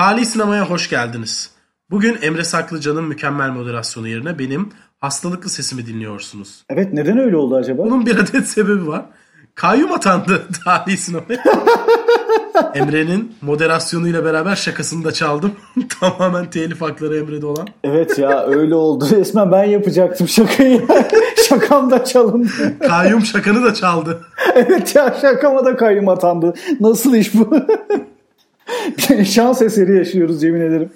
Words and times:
Tali 0.00 0.26
Sinema'ya 0.26 0.70
hoş 0.70 0.90
geldiniz. 0.90 1.50
Bugün 1.90 2.18
Emre 2.22 2.44
Saklıcan'ın 2.44 3.04
mükemmel 3.04 3.50
moderasyonu 3.50 4.08
yerine 4.08 4.38
benim 4.38 4.68
hastalıklı 4.98 5.50
sesimi 5.50 5.86
dinliyorsunuz. 5.86 6.64
Evet 6.70 6.92
neden 6.92 7.18
öyle 7.18 7.36
oldu 7.36 7.56
acaba? 7.56 7.82
Bunun 7.82 8.06
bir 8.06 8.16
adet 8.18 8.48
sebebi 8.48 8.86
var. 8.86 9.04
Kayyum 9.54 9.92
atandı 9.92 10.42
Tali 10.64 10.96
Sinema'ya. 10.96 11.42
Emre'nin 12.74 13.34
moderasyonuyla 13.42 14.24
beraber 14.24 14.56
şakasını 14.56 15.04
da 15.04 15.12
çaldım. 15.12 15.52
Tamamen 16.00 16.50
telif 16.50 16.82
hakları 16.82 17.16
Emre'de 17.18 17.46
olan. 17.46 17.66
Evet 17.84 18.18
ya 18.18 18.46
öyle 18.46 18.74
oldu. 18.74 19.06
Resmen 19.10 19.52
ben 19.52 19.64
yapacaktım 19.64 20.28
şakayı. 20.28 20.86
Şakam 21.48 21.90
da 21.90 22.04
çalındı. 22.04 22.78
Kayyum 22.88 23.24
şakanı 23.24 23.64
da 23.64 23.74
çaldı. 23.74 24.20
evet 24.54 24.96
ya 24.96 25.16
şakama 25.20 25.64
da 25.64 25.76
kayyum 25.76 26.08
atandı. 26.08 26.54
Nasıl 26.80 27.14
iş 27.14 27.34
bu? 27.34 27.56
Şans 29.24 29.62
eseri 29.62 29.96
yaşıyoruz 29.96 30.42
yemin 30.42 30.60
ederim. 30.60 30.92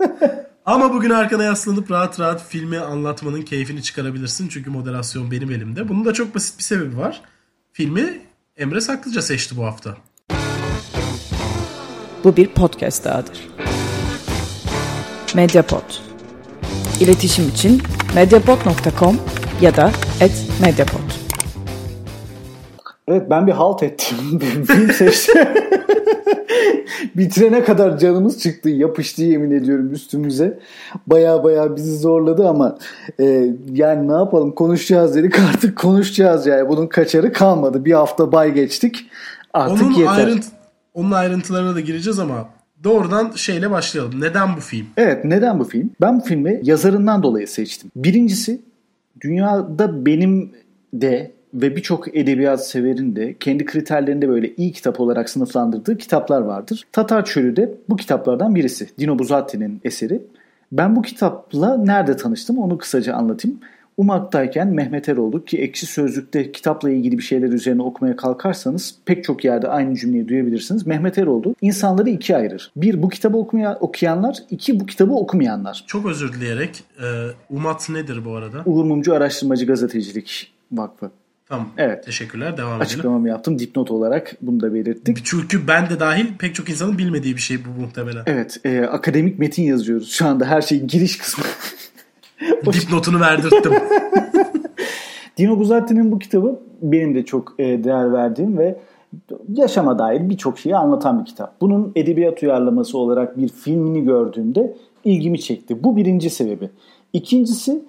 Ama 0.66 0.94
bugün 0.94 1.10
arkana 1.10 1.44
yaslanıp 1.44 1.90
rahat 1.90 2.20
rahat 2.20 2.48
filmi 2.48 2.78
anlatmanın 2.78 3.42
keyfini 3.42 3.82
çıkarabilirsin. 3.82 4.48
Çünkü 4.48 4.70
moderasyon 4.70 5.30
benim 5.30 5.50
elimde. 5.50 5.88
Bunun 5.88 6.04
da 6.04 6.12
çok 6.12 6.34
basit 6.34 6.58
bir 6.58 6.62
sebebi 6.62 6.96
var. 6.96 7.22
Filmi 7.72 8.20
Emre 8.56 8.80
Saklıca 8.80 9.22
seçti 9.22 9.56
bu 9.56 9.64
hafta. 9.64 9.96
Bu 12.24 12.36
bir 12.36 12.46
podcast 12.48 13.04
dahadır. 13.04 13.48
Mediapod. 15.34 15.94
İletişim 17.00 17.48
için 17.48 17.82
mediapod.com 18.14 19.20
ya 19.60 19.76
da 19.76 19.92
@mediapod. 20.60 21.05
Evet 23.08 23.30
ben 23.30 23.46
bir 23.46 23.52
halt 23.52 23.82
ettim. 23.82 24.38
Film 24.66 24.92
seçtim. 24.92 25.34
Bitirene 27.16 27.64
kadar 27.64 27.98
canımız 27.98 28.38
çıktı. 28.42 28.68
Yapıştı 28.68 29.22
yemin 29.22 29.50
ediyorum 29.50 29.92
üstümüze. 29.92 30.58
Baya 31.06 31.44
baya 31.44 31.76
bizi 31.76 31.98
zorladı 31.98 32.48
ama 32.48 32.78
e, 33.20 33.54
yani 33.72 34.08
ne 34.08 34.12
yapalım 34.12 34.52
konuşacağız 34.52 35.14
dedik 35.14 35.38
artık 35.54 35.78
konuşacağız 35.78 36.46
yani. 36.46 36.68
Bunun 36.68 36.86
kaçarı 36.86 37.32
kalmadı. 37.32 37.84
Bir 37.84 37.92
hafta 37.92 38.32
bay 38.32 38.52
geçtik. 38.52 39.06
Artık 39.54 39.82
onun 39.82 39.94
yeter. 39.94 40.12
Ayrınt 40.12 40.44
onun 40.94 41.10
ayrıntılarına 41.10 41.74
da 41.74 41.80
gireceğiz 41.80 42.18
ama 42.18 42.48
doğrudan 42.84 43.32
şeyle 43.34 43.70
başlayalım. 43.70 44.20
Neden 44.20 44.56
bu 44.56 44.60
film? 44.60 44.86
Evet 44.96 45.24
neden 45.24 45.58
bu 45.58 45.64
film? 45.64 45.90
Ben 46.00 46.20
bu 46.20 46.24
filmi 46.24 46.60
yazarından 46.62 47.22
dolayı 47.22 47.48
seçtim. 47.48 47.90
Birincisi 47.96 48.60
dünyada 49.20 50.06
benim 50.06 50.52
de 50.92 51.35
ve 51.62 51.76
birçok 51.76 52.16
edebiyat 52.16 52.66
severin 52.66 53.16
de 53.16 53.36
kendi 53.40 53.64
kriterlerinde 53.64 54.28
böyle 54.28 54.54
iyi 54.54 54.72
kitap 54.72 55.00
olarak 55.00 55.30
sınıflandırdığı 55.30 55.98
kitaplar 55.98 56.40
vardır. 56.40 56.84
Tatar 56.92 57.24
Çölü 57.24 57.56
de 57.56 57.74
bu 57.88 57.96
kitaplardan 57.96 58.54
birisi. 58.54 58.88
Dino 58.98 59.18
Buzzatti'nin 59.18 59.80
eseri. 59.84 60.22
Ben 60.72 60.96
bu 60.96 61.02
kitapla 61.02 61.76
nerede 61.76 62.16
tanıştım 62.16 62.58
onu 62.58 62.78
kısaca 62.78 63.14
anlatayım. 63.14 63.58
Umak'tayken 63.96 64.68
Mehmet 64.68 65.08
Eroğlu 65.08 65.44
ki 65.44 65.58
ekşi 65.58 65.86
sözlükte 65.86 66.52
kitapla 66.52 66.90
ilgili 66.90 67.18
bir 67.18 67.22
şeyler 67.22 67.48
üzerine 67.48 67.82
okumaya 67.82 68.16
kalkarsanız 68.16 68.98
pek 69.04 69.24
çok 69.24 69.44
yerde 69.44 69.68
aynı 69.68 69.96
cümleyi 69.96 70.28
duyabilirsiniz. 70.28 70.86
Mehmet 70.86 71.18
Eroğlu 71.18 71.54
insanları 71.60 72.10
ikiye 72.10 72.38
ayırır. 72.38 72.72
Bir 72.76 73.02
bu 73.02 73.08
kitabı 73.08 73.36
okumaya, 73.36 73.76
okuyanlar, 73.76 74.38
iki 74.50 74.80
bu 74.80 74.86
kitabı 74.86 75.12
okumayanlar. 75.12 75.84
Çok 75.86 76.06
özür 76.06 76.32
dileyerek 76.32 76.84
e, 76.98 77.06
UMAT 77.50 77.90
nedir 77.90 78.24
bu 78.24 78.34
arada? 78.34 78.62
Uğur 78.66 78.84
Mumcu 78.84 79.14
Araştırmacı 79.14 79.66
Gazetecilik 79.66 80.52
Vakfı. 80.72 81.10
Tamam. 81.48 81.68
Evet. 81.78 82.04
Teşekkürler. 82.04 82.56
Devam 82.56 82.68
edelim. 82.68 82.82
Açıklamamı 82.82 83.28
yaptım. 83.28 83.58
Dipnot 83.58 83.90
olarak 83.90 84.36
bunu 84.42 84.60
da 84.60 84.74
belirttik. 84.74 85.18
Çünkü 85.24 85.68
ben 85.68 85.90
de 85.90 86.00
dahil 86.00 86.26
pek 86.38 86.54
çok 86.54 86.68
insanın 86.68 86.98
bilmediği 86.98 87.36
bir 87.36 87.40
şey 87.40 87.58
bu 87.64 87.80
muhtemelen. 87.80 88.22
Evet. 88.26 88.60
E, 88.64 88.80
akademik 88.80 89.38
metin 89.38 89.62
yazıyoruz. 89.62 90.10
Şu 90.10 90.26
anda 90.26 90.44
her 90.44 90.62
şeyin 90.62 90.86
giriş 90.86 91.18
kısmı. 91.18 91.44
Dipnotunu 92.72 93.20
verdirttim. 93.20 93.72
Dino 95.38 95.58
Buzzatti'nin 95.58 96.12
bu 96.12 96.18
kitabı 96.18 96.60
benim 96.82 97.14
de 97.14 97.24
çok 97.24 97.54
e, 97.58 97.84
değer 97.84 98.12
verdiğim 98.12 98.58
ve 98.58 98.78
yaşama 99.48 99.98
dair 99.98 100.28
birçok 100.28 100.58
şeyi 100.58 100.76
anlatan 100.76 101.20
bir 101.20 101.24
kitap. 101.24 101.60
Bunun 101.60 101.92
edebiyat 101.96 102.42
uyarlaması 102.42 102.98
olarak 102.98 103.38
bir 103.38 103.48
filmini 103.48 104.04
gördüğümde 104.04 104.76
ilgimi 105.04 105.40
çekti. 105.40 105.84
Bu 105.84 105.96
birinci 105.96 106.30
sebebi. 106.30 106.70
İkincisi 107.12 107.84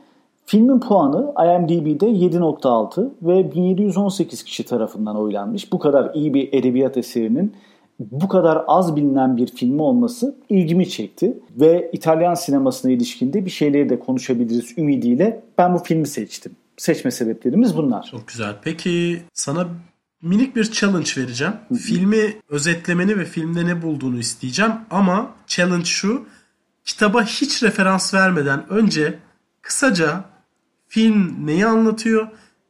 filmin 0.47 0.79
puanı 0.79 1.17
IMDb'de 1.19 2.05
7.6 2.05 3.09
ve 3.21 3.55
1718 3.55 4.43
kişi 4.43 4.65
tarafından 4.65 5.17
oylanmış. 5.17 5.71
Bu 5.71 5.79
kadar 5.79 6.13
iyi 6.13 6.33
bir 6.33 6.49
edebiyat 6.53 6.97
eserinin 6.97 7.55
bu 7.99 8.27
kadar 8.27 8.63
az 8.67 8.95
bilinen 8.95 9.37
bir 9.37 9.47
filmi 9.47 9.81
olması 9.81 10.35
ilgimi 10.49 10.89
çekti. 10.89 11.37
Ve 11.55 11.89
İtalyan 11.93 12.33
sinemasına 12.33 12.91
ilişkinde 12.91 13.45
bir 13.45 13.49
şeyleri 13.49 13.89
de 13.89 13.99
konuşabiliriz 13.99 14.77
ümidiyle 14.77 15.43
ben 15.57 15.73
bu 15.73 15.79
filmi 15.79 16.07
seçtim. 16.07 16.51
Seçme 16.77 17.11
sebeplerimiz 17.11 17.77
bunlar. 17.77 18.07
Çok 18.11 18.27
güzel. 18.27 18.55
Peki 18.63 19.21
sana 19.33 19.67
minik 20.21 20.55
bir 20.55 20.63
challenge 20.71 21.09
vereceğim. 21.17 21.53
Hı-hı. 21.67 21.77
Filmi 21.77 22.35
özetlemeni 22.49 23.17
ve 23.17 23.25
filmde 23.25 23.65
ne 23.65 23.81
bulduğunu 23.81 24.17
isteyeceğim 24.17 24.71
ama 24.91 25.31
challenge 25.47 25.85
şu. 25.85 26.25
Kitaba 26.85 27.23
hiç 27.23 27.63
referans 27.63 28.13
vermeden 28.13 28.69
önce 28.69 29.19
kısaca 29.61 30.23
film 30.87 31.45
neyi 31.45 31.65
anlatıyor 31.65 32.27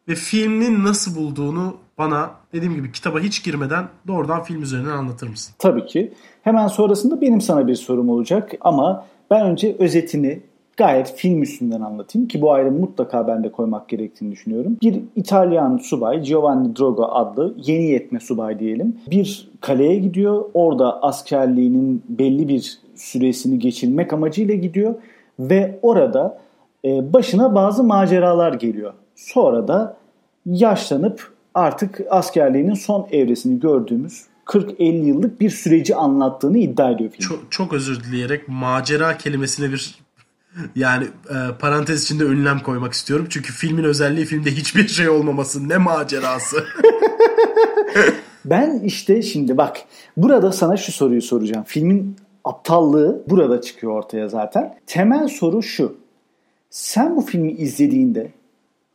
ve 0.08 0.16
filmin 0.16 0.84
nasıl 0.84 1.16
bulduğunu 1.16 1.78
bana 1.98 2.32
dediğim 2.54 2.76
gibi 2.76 2.92
kitaba 2.92 3.20
hiç 3.20 3.44
girmeden 3.44 3.88
doğrudan 4.08 4.44
film 4.44 4.62
üzerinden 4.62 4.92
anlatır 4.92 5.28
mısın? 5.28 5.56
Tabii 5.60 5.86
ki. 5.86 6.14
Hemen 6.42 6.68
sonrasında 6.68 7.22
benim 7.22 7.42
sana 7.42 7.68
bir 7.68 7.76
sorum 7.76 8.10
olacak 8.10 8.52
ama 8.62 9.06
ben 9.32 9.46
önce 9.46 9.76
özetini 9.80 10.42
gayet 10.78 11.14
film 11.16 11.42
üstünden 11.42 11.82
anlatayım 11.82 12.28
ki 12.28 12.42
bu 12.42 12.54
ayrımı 12.54 12.80
mutlaka 12.80 13.28
ben 13.28 13.44
de 13.44 13.52
koymak 13.52 13.90
gerektiğini 13.90 14.32
düşünüyorum. 14.32 14.78
Bir 14.82 15.02
İtalyan 15.16 15.78
subay 15.78 16.24
Giovanni 16.24 16.76
Drogo 16.76 17.04
adlı 17.04 17.56
yeni 17.58 17.84
yetme 17.84 18.20
subay 18.20 18.60
diyelim. 18.60 18.96
Bir 19.12 19.50
kaleye 19.62 19.96
gidiyor. 19.96 20.46
Orada 20.54 21.04
askerliğinin 21.04 22.04
belli 22.10 22.48
bir 22.48 22.80
süresini 22.96 23.60
geçirmek 23.60 24.14
amacıyla 24.14 24.56
gidiyor 24.56 24.96
ve 25.40 25.80
orada 25.82 26.40
başına 27.14 27.56
bazı 27.56 27.84
maceralar 27.84 28.54
geliyor. 28.54 28.94
Sonra 29.16 29.68
da 29.68 29.98
yaşlanıp 30.46 31.32
artık 31.54 32.02
askerliğinin 32.10 32.74
son 32.74 33.08
evresini 33.12 33.60
gördüğümüz 33.60 34.24
40-50 34.46 35.06
yıllık 35.06 35.42
bir 35.42 35.50
süreci 35.50 35.96
anlattığını 35.96 36.58
iddia 36.58 36.92
ediyor 36.92 37.10
film. 37.10 37.28
Çok, 37.30 37.52
çok 37.52 37.74
özür 37.74 38.04
dileyerek 38.04 38.48
macera 38.48 39.18
kelimesine 39.18 39.72
bir 39.72 40.08
yani 40.76 41.06
e, 41.30 41.36
parantez 41.60 42.04
içinde 42.04 42.24
ünlem 42.24 42.60
koymak 42.60 42.94
istiyorum. 42.94 43.28
Çünkü 43.30 43.54
filmin 43.54 43.84
özelliği 43.84 44.26
filmde 44.26 44.52
hiçbir 44.52 44.88
şey 44.88 45.10
olmaması. 45.10 45.70
Ne 45.70 45.78
macerası. 45.78 46.64
ben 48.46 48.80
işte 48.80 49.22
şimdi 49.22 49.58
bak 49.58 49.78
burada 50.18 50.52
sana 50.52 50.78
şu 50.78 50.92
soruyu 50.92 51.22
soracağım. 51.22 51.64
Filmin 51.68 52.16
aptallığı 52.44 53.24
burada 53.28 53.62
çıkıyor 53.62 53.94
ortaya 53.94 54.30
zaten. 54.30 54.76
Temel 54.88 55.28
soru 55.28 55.64
şu. 55.64 55.96
Sen 56.70 57.16
bu 57.16 57.22
filmi 57.22 57.52
izlediğinde 57.52 58.32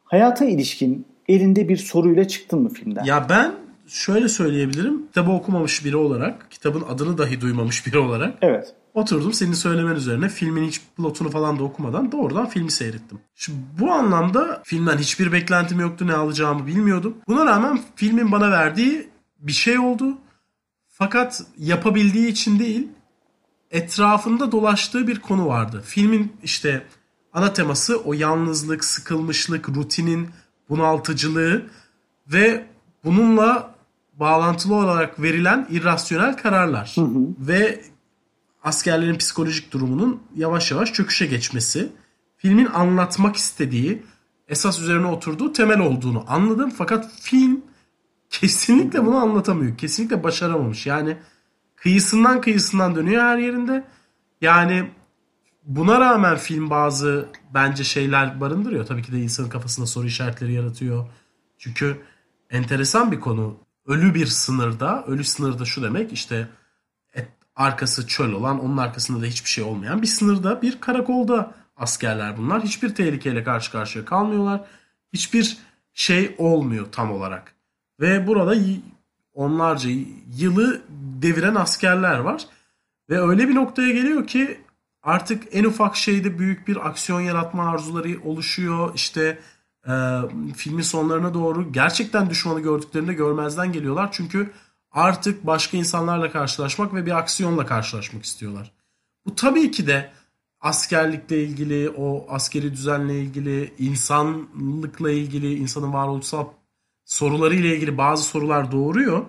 hayata 0.05 0.45
ilişkin 0.45 1.07
elinde 1.29 1.69
bir 1.69 1.77
soruyla 1.77 2.29
çıktın 2.29 2.63
mı 2.63 2.69
filmden? 2.69 3.05
Ya 3.05 3.27
ben 3.29 3.55
şöyle 3.87 4.29
söyleyebilirim. 4.29 5.07
Kitabı 5.07 5.31
okumamış 5.31 5.85
biri 5.85 5.97
olarak, 5.97 6.51
kitabın 6.51 6.83
adını 6.89 7.19
dahi 7.19 7.41
duymamış 7.41 7.87
biri 7.87 7.99
olarak. 7.99 8.35
Evet. 8.43 8.75
Oturdum 8.95 9.33
senin 9.33 9.53
söylemen 9.53 9.95
üzerine 9.95 10.29
filmin 10.29 10.69
hiç 10.69 10.81
plotunu 10.97 11.31
falan 11.31 11.59
da 11.59 11.63
okumadan 11.63 12.13
doğrudan 12.13 12.49
filmi 12.49 12.71
seyrettim. 12.71 13.19
Şu, 13.35 13.53
bu 13.81 13.91
anlamda 13.91 14.63
filmden 14.65 14.99
hiçbir 14.99 15.33
beklentim 15.33 15.81
yoktu 15.81 16.07
ne 16.07 16.15
alacağımı 16.15 16.67
bilmiyordum. 16.67 17.17
Buna 17.29 17.47
rağmen 17.47 17.81
filmin 17.97 18.33
bana 18.33 18.51
verdiği 18.51 19.09
bir 19.39 19.53
şey 19.53 19.79
oldu. 19.79 20.19
Fakat 20.89 21.43
yapabildiği 21.59 22.29
için 22.29 22.59
değil 22.59 22.89
etrafında 23.71 24.53
dolaştığı 24.53 25.07
bir 25.07 25.21
konu 25.21 25.47
vardı. 25.47 25.83
Filmin 25.85 26.33
işte 26.43 26.83
ana 27.33 27.53
teması 27.53 27.97
o 27.97 28.13
yalnızlık, 28.13 28.85
sıkılmışlık, 28.85 29.69
rutinin 29.69 30.29
bunaltıcılığı 30.69 31.67
ve 32.27 32.67
bununla 33.05 33.75
bağlantılı 34.15 34.75
olarak 34.75 35.23
verilen 35.23 35.67
irrasyonel 35.71 36.37
kararlar. 36.37 36.93
Hı 36.95 37.01
hı. 37.01 37.29
Ve 37.39 37.85
askerlerin 38.65 39.19
psikolojik 39.19 39.73
durumunun 39.73 40.23
yavaş 40.37 40.71
yavaş 40.71 40.93
çöküşe 40.93 41.27
geçmesi. 41.27 41.93
Filmin 42.37 42.67
anlatmak 42.67 43.37
istediği, 43.37 44.03
esas 44.49 44.81
üzerine 44.81 45.07
oturduğu 45.07 45.53
temel 45.53 45.81
olduğunu 45.81 46.25
anladım. 46.29 46.71
Fakat 46.71 47.11
film 47.21 47.61
kesinlikle 48.31 49.07
bunu 49.07 49.17
anlatamıyor. 49.17 49.77
Kesinlikle 49.77 50.23
başaramamış. 50.23 50.87
Yani 50.87 51.17
kıyısından 51.77 52.41
kıyısından 52.41 52.95
dönüyor 52.97 53.23
her 53.23 53.39
yerinde. 53.39 53.85
Yani 54.41 54.91
buna 55.65 56.01
rağmen 56.01 56.37
film 56.37 56.71
bazı 56.71 57.29
bence 57.55 57.85
şeyler 57.85 58.41
barındırıyor. 58.41 58.87
Tabii 58.87 59.03
ki 59.03 59.13
de 59.13 59.21
insanın 59.21 59.49
kafasında 59.49 59.87
soru 59.87 60.07
işaretleri 60.07 60.53
yaratıyor. 60.53 61.07
Çünkü 61.59 62.01
enteresan 62.51 63.13
bir 63.13 63.21
konu. 63.21 63.57
Ölü 63.87 64.15
bir 64.15 64.27
sınırda, 64.27 65.05
ölü 65.07 65.25
sınırda 65.25 65.65
şu 65.65 65.83
demek 65.83 66.13
işte 66.13 66.49
et, 67.15 67.29
arkası 67.57 68.07
çöl 68.07 68.33
olan, 68.33 68.65
onun 68.65 68.77
arkasında 68.77 69.23
da 69.23 69.27
hiçbir 69.27 69.51
şey 69.51 69.65
olmayan 69.65 70.03
bir 70.03 70.07
sınırda 70.07 70.63
bir 70.63 70.81
karakolda 70.81 71.55
askerler 71.77 72.37
bunlar. 72.37 72.63
Hiçbir 72.63 72.95
tehlikeyle 72.95 73.45
karşı 73.45 73.73
karşıya 73.73 74.05
kalmıyorlar. 74.05 74.61
Hiçbir 75.13 75.59
şey 75.95 76.35
olmuyor 76.39 76.87
tam 76.93 77.13
olarak. 77.13 77.55
Ve 78.01 78.27
burada 78.27 78.55
onlarca 79.35 79.91
yılı 80.37 80.83
deviren 81.23 81.55
askerler 81.55 82.19
var. 82.19 82.47
Ve 83.11 83.21
öyle 83.21 83.49
bir 83.49 83.55
noktaya 83.55 83.93
geliyor 83.93 84.27
ki 84.27 84.61
artık 85.03 85.45
en 85.53 85.65
ufak 85.65 85.97
şeyde 85.97 86.39
büyük 86.39 86.69
bir 86.69 86.89
aksiyon 86.89 87.21
yaratma 87.21 87.71
arzuları 87.71 88.23
oluşuyor. 88.25 88.93
İşte 88.95 89.39
e, 89.89 89.93
filmin 90.57 90.83
sonlarına 90.83 91.35
doğru 91.35 91.73
gerçekten 91.73 92.31
düşmanı 92.31 92.61
gördüklerinde 92.61 93.15
görmezden 93.15 93.73
geliyorlar. 93.73 94.09
Çünkü 94.13 94.53
artık 94.91 95.47
başka 95.47 95.77
insanlarla 95.77 96.31
karşılaşmak 96.33 96.95
ve 96.95 97.07
bir 97.07 97.19
aksiyonla 97.19 97.67
karşılaşmak 97.67 98.25
istiyorlar. 98.25 98.73
Bu 99.27 99.35
tabii 99.35 99.71
ki 99.71 99.87
de 99.87 100.13
askerlikle 100.61 101.45
ilgili, 101.45 101.91
o 101.91 102.27
askeri 102.29 102.73
düzenle 102.73 103.21
ilgili, 103.21 103.75
insanlıkla 103.79 105.11
ilgili, 105.11 105.55
insanın 105.55 105.93
varoluşsal 105.93 106.47
sorularıyla 107.05 107.75
ilgili 107.75 107.99
bazı 107.99 108.25
sorular 108.25 108.73
doğuruyor. 108.73 109.25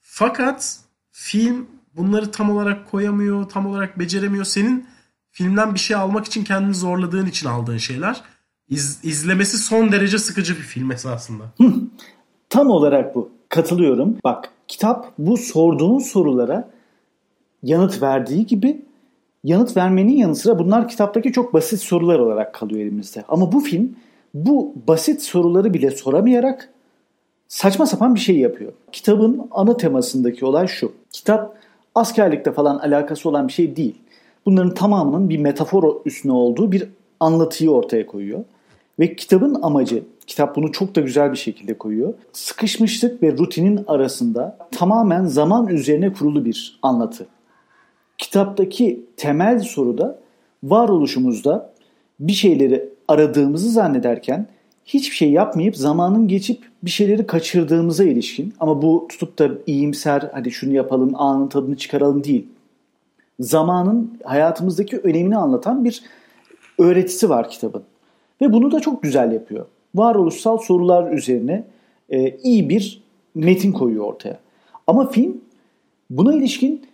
Fakat 0.00 0.80
film 1.10 1.66
bunları 1.96 2.30
tam 2.30 2.50
olarak 2.50 2.90
koyamıyor, 2.90 3.48
tam 3.48 3.66
olarak 3.66 3.98
beceremiyor. 3.98 4.44
Senin 4.44 4.86
filmden 5.36 5.74
bir 5.74 5.78
şey 5.78 5.96
almak 5.96 6.26
için 6.26 6.44
kendini 6.44 6.74
zorladığın 6.74 7.26
için 7.26 7.48
aldığın 7.48 7.76
şeyler. 7.76 8.22
İz, 8.68 9.00
izlemesi 9.02 9.58
son 9.58 9.92
derece 9.92 10.18
sıkıcı 10.18 10.54
bir 10.56 10.60
film 10.60 10.90
esasında. 10.90 11.44
Tam 12.48 12.70
olarak 12.70 13.14
bu. 13.14 13.30
Katılıyorum. 13.48 14.16
Bak 14.24 14.50
kitap 14.68 15.12
bu 15.18 15.36
sorduğun 15.36 15.98
sorulara 15.98 16.68
yanıt 17.62 18.02
verdiği 18.02 18.46
gibi 18.46 18.82
yanıt 19.44 19.76
vermenin 19.76 20.16
yanı 20.16 20.36
sıra 20.36 20.58
bunlar 20.58 20.88
kitaptaki 20.88 21.32
çok 21.32 21.54
basit 21.54 21.80
sorular 21.80 22.18
olarak 22.18 22.54
kalıyor 22.54 22.80
elimizde. 22.80 23.24
Ama 23.28 23.52
bu 23.52 23.60
film 23.60 23.96
bu 24.34 24.74
basit 24.88 25.22
soruları 25.22 25.74
bile 25.74 25.90
soramayarak 25.90 26.72
saçma 27.48 27.86
sapan 27.86 28.14
bir 28.14 28.20
şey 28.20 28.38
yapıyor. 28.38 28.72
Kitabın 28.92 29.48
ana 29.50 29.76
temasındaki 29.76 30.44
olay 30.44 30.66
şu. 30.66 30.92
Kitap 31.12 31.58
askerlikte 31.94 32.52
falan 32.52 32.78
alakası 32.78 33.28
olan 33.28 33.48
bir 33.48 33.52
şey 33.52 33.76
değil. 33.76 33.96
Bunların 34.46 34.74
tamamının 34.74 35.28
bir 35.28 35.38
metafor 35.38 35.96
üstüne 36.04 36.32
olduğu 36.32 36.72
bir 36.72 36.88
anlatıyı 37.20 37.70
ortaya 37.70 38.06
koyuyor. 38.06 38.44
Ve 38.98 39.16
kitabın 39.16 39.58
amacı, 39.62 40.02
kitap 40.26 40.56
bunu 40.56 40.72
çok 40.72 40.96
da 40.96 41.00
güzel 41.00 41.32
bir 41.32 41.36
şekilde 41.36 41.78
koyuyor. 41.78 42.14
Sıkışmışlık 42.32 43.22
ve 43.22 43.32
rutinin 43.32 43.84
arasında 43.86 44.58
tamamen 44.70 45.24
zaman 45.24 45.68
üzerine 45.68 46.12
kurulu 46.12 46.44
bir 46.44 46.78
anlatı. 46.82 47.26
Kitaptaki 48.18 49.04
temel 49.16 49.58
soru 49.58 49.98
da 49.98 50.18
varoluşumuzda 50.62 51.72
bir 52.20 52.32
şeyleri 52.32 52.88
aradığımızı 53.08 53.70
zannederken 53.70 54.46
hiçbir 54.84 55.16
şey 55.16 55.30
yapmayıp 55.30 55.76
zamanın 55.76 56.28
geçip 56.28 56.62
bir 56.82 56.90
şeyleri 56.90 57.26
kaçırdığımıza 57.26 58.04
ilişkin 58.04 58.54
ama 58.60 58.82
bu 58.82 59.06
tutup 59.08 59.38
da 59.38 59.48
iyimser 59.66 60.30
hadi 60.32 60.50
şunu 60.50 60.72
yapalım 60.72 61.12
anın 61.14 61.48
tadını 61.48 61.76
çıkaralım 61.76 62.24
değil. 62.24 62.46
Zamanın 63.40 64.18
hayatımızdaki 64.24 64.98
önemini 64.98 65.36
anlatan 65.36 65.84
bir 65.84 66.02
öğretisi 66.78 67.30
var 67.30 67.50
kitabın. 67.50 67.82
Ve 68.40 68.52
bunu 68.52 68.72
da 68.72 68.80
çok 68.80 69.02
güzel 69.02 69.32
yapıyor. 69.32 69.66
Varoluşsal 69.94 70.58
sorular 70.58 71.12
üzerine 71.12 71.64
e, 72.08 72.36
iyi 72.36 72.68
bir 72.68 73.02
metin 73.34 73.72
koyuyor 73.72 74.04
ortaya. 74.04 74.38
Ama 74.86 75.10
film 75.10 75.40
buna 76.10 76.34
ilişkin 76.34 76.86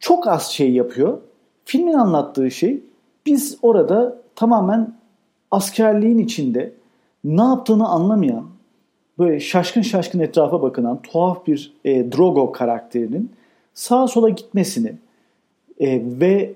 çok 0.00 0.28
az 0.28 0.46
şey 0.46 0.72
yapıyor. 0.72 1.18
Filmin 1.64 1.92
anlattığı 1.92 2.50
şey 2.50 2.80
biz 3.26 3.58
orada 3.62 4.18
tamamen 4.34 4.94
askerliğin 5.50 6.18
içinde 6.18 6.72
ne 7.24 7.42
yaptığını 7.42 7.88
anlamayan, 7.88 8.46
böyle 9.18 9.40
şaşkın 9.40 9.82
şaşkın 9.82 10.20
etrafa 10.20 10.62
bakınan 10.62 11.02
tuhaf 11.02 11.46
bir 11.46 11.72
e, 11.84 12.12
Drogo 12.12 12.52
karakterinin 12.52 13.32
sağa 13.74 14.08
sola 14.08 14.28
gitmesini 14.28 14.94
e, 15.80 16.02
ve 16.20 16.52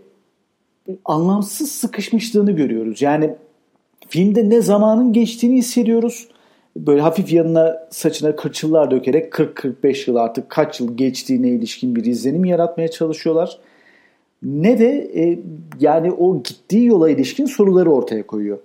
anlamsız 1.04 1.72
sıkışmışlığını 1.72 2.52
görüyoruz. 2.52 3.02
Yani 3.02 3.34
filmde 4.08 4.50
ne 4.50 4.60
zamanın 4.60 5.12
geçtiğini 5.12 5.56
hissediyoruz. 5.56 6.28
Böyle 6.76 7.00
hafif 7.00 7.32
yanına 7.32 7.88
saçına 7.90 8.36
kırçıllar 8.36 8.90
dökerek 8.90 9.32
40-45 9.32 10.10
yıl 10.10 10.16
artık 10.16 10.50
kaç 10.50 10.80
yıl 10.80 10.96
geçtiğine 10.96 11.48
ilişkin 11.48 11.96
bir 11.96 12.04
izlenim 12.04 12.44
yaratmaya 12.44 12.88
çalışıyorlar. 12.88 13.58
Ne 14.42 14.78
de 14.78 15.10
e, 15.14 15.38
yani 15.80 16.12
o 16.12 16.42
gittiği 16.42 16.84
yola 16.84 17.10
ilişkin 17.10 17.46
soruları 17.46 17.92
ortaya 17.92 18.26
koyuyor. 18.26 18.58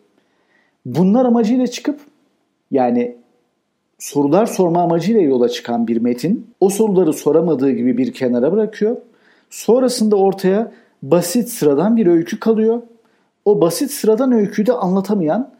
Bunlar 0.86 1.26
amacıyla 1.26 1.68
çıkıp 1.68 2.00
yani 2.72 3.16
sorular 4.00 4.46
sorma 4.46 4.82
amacıyla 4.84 5.22
yola 5.22 5.50
çıkan 5.50 5.88
bir 5.88 5.98
metin 5.98 6.48
o 6.60 6.70
soruları 6.70 7.14
soramadığı 7.14 7.72
gibi 7.72 7.98
bir 7.98 8.14
kenara 8.14 8.52
bırakıyor. 8.52 8.98
Sonrasında 9.50 10.16
ortaya 10.16 10.72
basit 11.04 11.50
sıradan 11.50 11.98
bir 11.98 12.08
öykü 12.08 12.40
kalıyor. 12.40 12.82
O 13.46 13.62
basit 13.62 13.92
sıradan 13.92 14.32
öyküyü 14.32 14.66
de 14.66 14.74
anlatamayan 14.74 15.52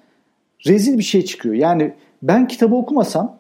rezil 0.68 0.98
bir 0.98 1.04
şey 1.04 1.26
çıkıyor. 1.26 1.56
Yani 1.56 1.94
ben 2.24 2.48
kitabı 2.48 2.76
okumasam 2.76 3.38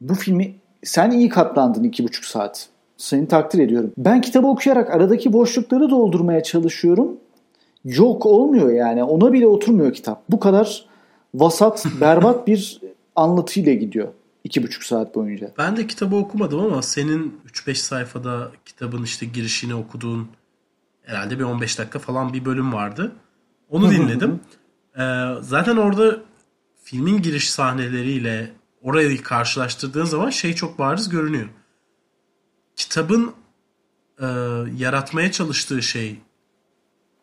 bu 0.00 0.14
filmi 0.14 0.54
sen 0.84 1.10
iyi 1.10 1.28
katlandın 1.28 1.84
iki 1.84 2.04
buçuk 2.04 2.24
saat. 2.24 2.68
Seni 2.96 3.28
takdir 3.28 3.58
ediyorum. 3.58 3.92
Ben 3.98 4.20
kitabı 4.20 4.46
okuyarak 4.46 4.90
aradaki 4.90 5.32
boşlukları 5.32 5.90
doldurmaya 5.90 6.42
çalışıyorum. 6.42 7.16
Yok 7.84 8.26
olmuyor 8.26 8.72
yani. 8.72 9.04
Ona 9.04 9.32
bile 9.32 9.46
oturmuyor 9.46 9.92
kitap. 9.92 10.22
Bu 10.30 10.40
kadar 10.40 10.86
vasat, 11.34 11.86
berbat 12.00 12.46
bir 12.46 12.80
anlatıyla 13.16 13.72
gidiyor. 13.72 14.08
İki 14.44 14.62
buçuk 14.62 14.84
saat 14.84 15.14
boyunca. 15.14 15.54
Ben 15.58 15.76
de 15.76 15.86
kitabı 15.86 16.16
okumadım 16.16 16.60
ama 16.60 16.82
senin 16.82 17.40
3-5 17.46 17.74
sayfada 17.74 18.52
kitabın 18.64 19.02
işte 19.02 19.26
girişini 19.26 19.74
okuduğun 19.74 20.28
herhalde 21.02 21.38
bir 21.38 21.44
15 21.44 21.78
dakika 21.78 21.98
falan 21.98 22.32
bir 22.32 22.44
bölüm 22.44 22.72
vardı. 22.72 23.12
Onu 23.68 23.90
dinledim. 23.90 24.40
ee, 24.98 25.26
zaten 25.40 25.76
orada 25.76 26.20
filmin 26.82 27.22
giriş 27.22 27.50
sahneleriyle 27.50 28.52
orayı 28.82 29.22
karşılaştırdığın 29.22 30.04
zaman 30.04 30.30
şey 30.30 30.54
çok 30.54 30.78
bariz 30.78 31.08
görünüyor. 31.08 31.48
Kitabın 32.76 33.34
e, 34.20 34.26
yaratmaya 34.76 35.32
çalıştığı 35.32 35.82
şey 35.82 36.18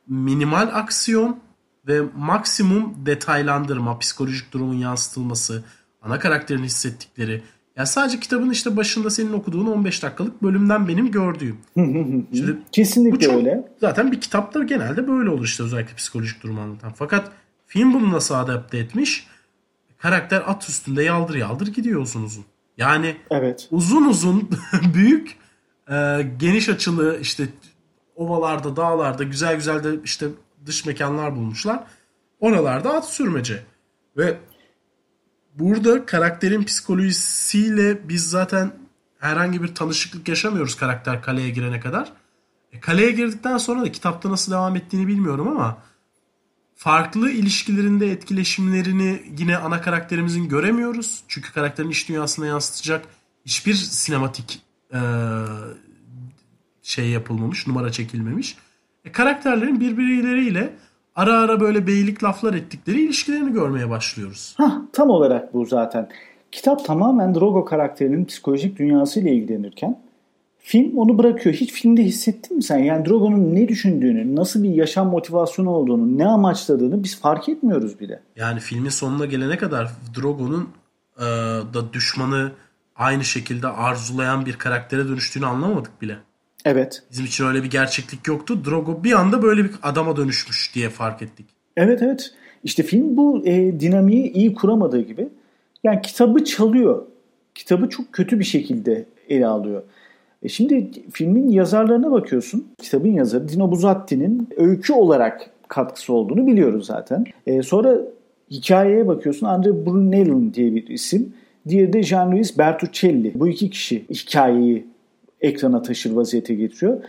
minimal 0.07 0.69
aksiyon 0.73 1.39
ve 1.87 2.01
maksimum 2.17 3.05
detaylandırma, 3.05 3.99
psikolojik 3.99 4.51
durumun 4.53 4.73
yansıtılması, 4.73 5.63
ana 6.01 6.19
karakterin 6.19 6.63
hissettikleri. 6.63 7.41
Ya 7.77 7.85
sadece 7.85 8.19
kitabın 8.19 8.49
işte 8.49 8.77
başında 8.77 9.09
senin 9.09 9.33
okuduğun 9.33 9.65
15 9.65 10.03
dakikalık 10.03 10.43
bölümden 10.43 10.87
benim 10.87 11.11
gördüğüm. 11.11 11.57
Şimdi 11.75 12.57
Kesinlikle 12.71 13.19
çok, 13.19 13.35
öyle. 13.35 13.67
Zaten 13.81 14.11
bir 14.11 14.21
kitapta 14.21 14.63
genelde 14.63 15.07
böyle 15.07 15.29
olur 15.29 15.45
işte 15.45 15.63
özellikle 15.63 15.95
psikolojik 15.95 16.43
durumu 16.43 16.61
anlatan. 16.61 16.93
Fakat 16.95 17.31
film 17.67 17.93
bunu 17.93 18.11
nasıl 18.11 18.35
adapte 18.35 18.77
etmiş? 18.77 19.27
Karakter 19.97 20.43
at 20.47 20.69
üstünde 20.69 21.03
yaldır 21.03 21.35
yaldır 21.35 21.67
gidiyor 21.67 22.01
uzun 22.01 22.23
uzun. 22.23 22.45
Yani 22.77 23.15
evet. 23.31 23.67
uzun 23.71 24.05
uzun 24.05 24.49
büyük 24.93 25.37
e, 25.91 26.27
geniş 26.37 26.69
açılı 26.69 27.19
işte 27.21 27.47
ovalarda, 28.15 28.75
dağlarda 28.75 29.23
güzel 29.23 29.55
güzel 29.55 29.83
de 29.83 29.89
işte 30.03 30.27
dış 30.65 30.85
mekanlar 30.85 31.35
bulmuşlar. 31.35 31.83
Oralarda 32.39 32.93
at 32.93 33.09
sürmece. 33.09 33.63
Ve 34.17 34.37
burada 35.59 36.05
karakterin 36.05 36.63
psikolojisiyle 36.63 38.09
biz 38.09 38.29
zaten 38.29 38.71
herhangi 39.19 39.63
bir 39.63 39.75
tanışıklık 39.75 40.27
yaşamıyoruz 40.27 40.75
karakter 40.75 41.21
kaleye 41.21 41.49
girene 41.49 41.79
kadar. 41.79 42.13
E, 42.71 42.79
kaleye 42.79 43.11
girdikten 43.11 43.57
sonra 43.57 43.81
da 43.81 43.91
kitapta 43.91 44.31
nasıl 44.31 44.51
devam 44.51 44.75
ettiğini 44.75 45.07
bilmiyorum 45.07 45.47
ama 45.47 45.77
farklı 46.75 47.31
ilişkilerinde 47.31 48.11
etkileşimlerini 48.11 49.21
yine 49.37 49.57
ana 49.57 49.81
karakterimizin 49.81 50.49
göremiyoruz. 50.49 51.23
Çünkü 51.27 51.53
karakterin 51.53 51.89
iş 51.89 52.09
dünyasına 52.09 52.45
yansıtacak 52.45 53.05
hiçbir 53.45 53.73
sinematik 53.73 54.61
e, 54.93 54.99
şey 56.83 57.09
yapılmamış, 57.09 57.67
numara 57.67 57.91
çekilmemiş. 57.91 58.57
E, 59.05 59.11
karakterlerin 59.11 59.79
birbirleriyle 59.79 60.77
ara 61.17 61.39
ara 61.39 61.59
böyle 61.59 61.87
beylik 61.87 62.23
laflar 62.23 62.53
ettikleri 62.53 63.01
ilişkilerini 63.01 63.53
görmeye 63.53 63.89
başlıyoruz. 63.89 64.55
Hah, 64.57 64.81
tam 64.93 65.09
olarak 65.09 65.53
bu 65.53 65.65
zaten. 65.65 66.09
Kitap 66.51 66.85
tamamen 66.85 67.35
Drogo 67.35 67.65
karakterinin 67.65 68.25
psikolojik 68.25 68.79
dünyasıyla 68.79 69.31
ilgilenirken 69.31 69.99
film 70.57 70.97
onu 70.97 71.17
bırakıyor. 71.17 71.55
Hiç 71.55 71.71
filmde 71.71 72.03
hissettin 72.03 72.57
mi 72.57 72.63
sen? 72.63 72.77
Yani 72.77 73.05
Drogo'nun 73.05 73.55
ne 73.55 73.67
düşündüğünü, 73.67 74.35
nasıl 74.35 74.63
bir 74.63 74.69
yaşam 74.69 75.09
motivasyonu 75.09 75.69
olduğunu, 75.69 76.17
ne 76.17 76.27
amaçladığını 76.27 77.03
biz 77.03 77.19
fark 77.19 77.49
etmiyoruz 77.49 77.99
bile. 77.99 78.21
Yani 78.35 78.59
filmin 78.59 78.89
sonuna 78.89 79.25
gelene 79.25 79.57
kadar 79.57 79.91
Drogo'nun 80.15 80.69
e, 81.17 81.23
da 81.73 81.93
düşmanı 81.93 82.51
aynı 82.95 83.23
şekilde 83.23 83.67
arzulayan 83.67 84.45
bir 84.45 84.53
karaktere 84.53 85.07
dönüştüğünü 85.07 85.45
anlamadık 85.45 86.01
bile. 86.01 86.17
Evet. 86.67 87.03
Bizim 87.11 87.25
için 87.25 87.45
öyle 87.45 87.63
bir 87.63 87.69
gerçeklik 87.69 88.27
yoktu. 88.27 88.65
Drogo 88.65 89.03
bir 89.03 89.11
anda 89.11 89.41
böyle 89.41 89.63
bir 89.63 89.71
adama 89.83 90.15
dönüşmüş 90.15 90.75
diye 90.75 90.89
fark 90.89 91.21
ettik. 91.21 91.45
Evet 91.77 92.01
evet. 92.01 92.33
İşte 92.63 92.83
film 92.83 93.17
bu 93.17 93.45
e, 93.45 93.79
dinamiği 93.79 94.31
iyi 94.31 94.53
kuramadığı 94.53 95.01
gibi 95.01 95.29
yani 95.83 96.01
kitabı 96.01 96.43
çalıyor. 96.43 97.05
Kitabı 97.55 97.89
çok 97.89 98.13
kötü 98.13 98.39
bir 98.39 98.43
şekilde 98.43 99.05
ele 99.29 99.47
alıyor. 99.47 99.83
E 100.43 100.49
şimdi 100.49 100.91
filmin 101.11 101.49
yazarlarına 101.49 102.11
bakıyorsun. 102.11 102.67
Kitabın 102.81 103.11
yazarı 103.11 103.49
Dino 103.49 103.71
Buzzatti'nin 103.71 104.47
öykü 104.57 104.93
olarak 104.93 105.51
katkısı 105.67 106.13
olduğunu 106.13 106.47
biliyoruz 106.47 106.85
zaten. 106.85 107.25
E, 107.47 107.61
sonra 107.63 107.97
hikayeye 108.51 109.07
bakıyorsun. 109.07 109.47
Andre 109.47 109.85
Brunell'in 109.85 110.53
diye 110.53 110.75
bir 110.75 110.87
isim. 110.87 111.33
Diğeri 111.67 111.93
de 111.93 111.99
Jean-Louis 111.99 112.57
Bertuccelli. 112.57 113.39
Bu 113.39 113.47
iki 113.47 113.69
kişi 113.69 114.05
hikayeyi 114.09 114.87
ekrana 115.41 115.81
taşır 115.81 116.11
vaziyete 116.11 116.55
getiriyor. 116.55 117.03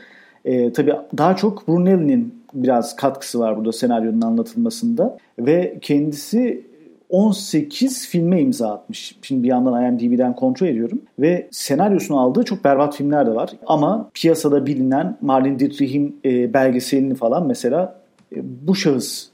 E, 0.45 0.73
tabii 0.73 0.95
daha 1.19 1.37
çok 1.37 1.69
Brunelli'nin 1.69 2.35
biraz 2.55 2.97
katkısı 2.97 3.39
var 3.39 3.57
burada 3.57 3.73
senaryonun 3.73 4.21
anlatılmasında. 4.21 5.19
Ve 5.39 5.79
kendisi 5.81 6.69
18 7.09 8.09
filme 8.09 8.41
imza 8.41 8.73
atmış. 8.73 9.17
Şimdi 9.23 9.43
bir 9.43 9.49
yandan 9.49 9.85
IMDb'den 9.85 10.37
kontrol 10.37 10.67
ediyorum. 10.67 11.03
Ve 11.19 11.49
senaryosunu 11.51 12.21
aldığı 12.21 12.45
çok 12.45 12.65
berbat 12.65 12.97
filmler 12.97 13.27
de 13.27 13.35
var. 13.35 13.51
Ama 13.67 14.11
piyasada 14.15 14.67
bilinen 14.67 15.17
Marlene 15.21 15.59
Dietrich'in 15.59 16.21
e, 16.25 16.55
belgeselini 16.55 17.15
falan 17.15 17.47
mesela 17.47 18.01
e, 18.37 18.37
bu 18.67 18.75
şahıs 18.75 19.29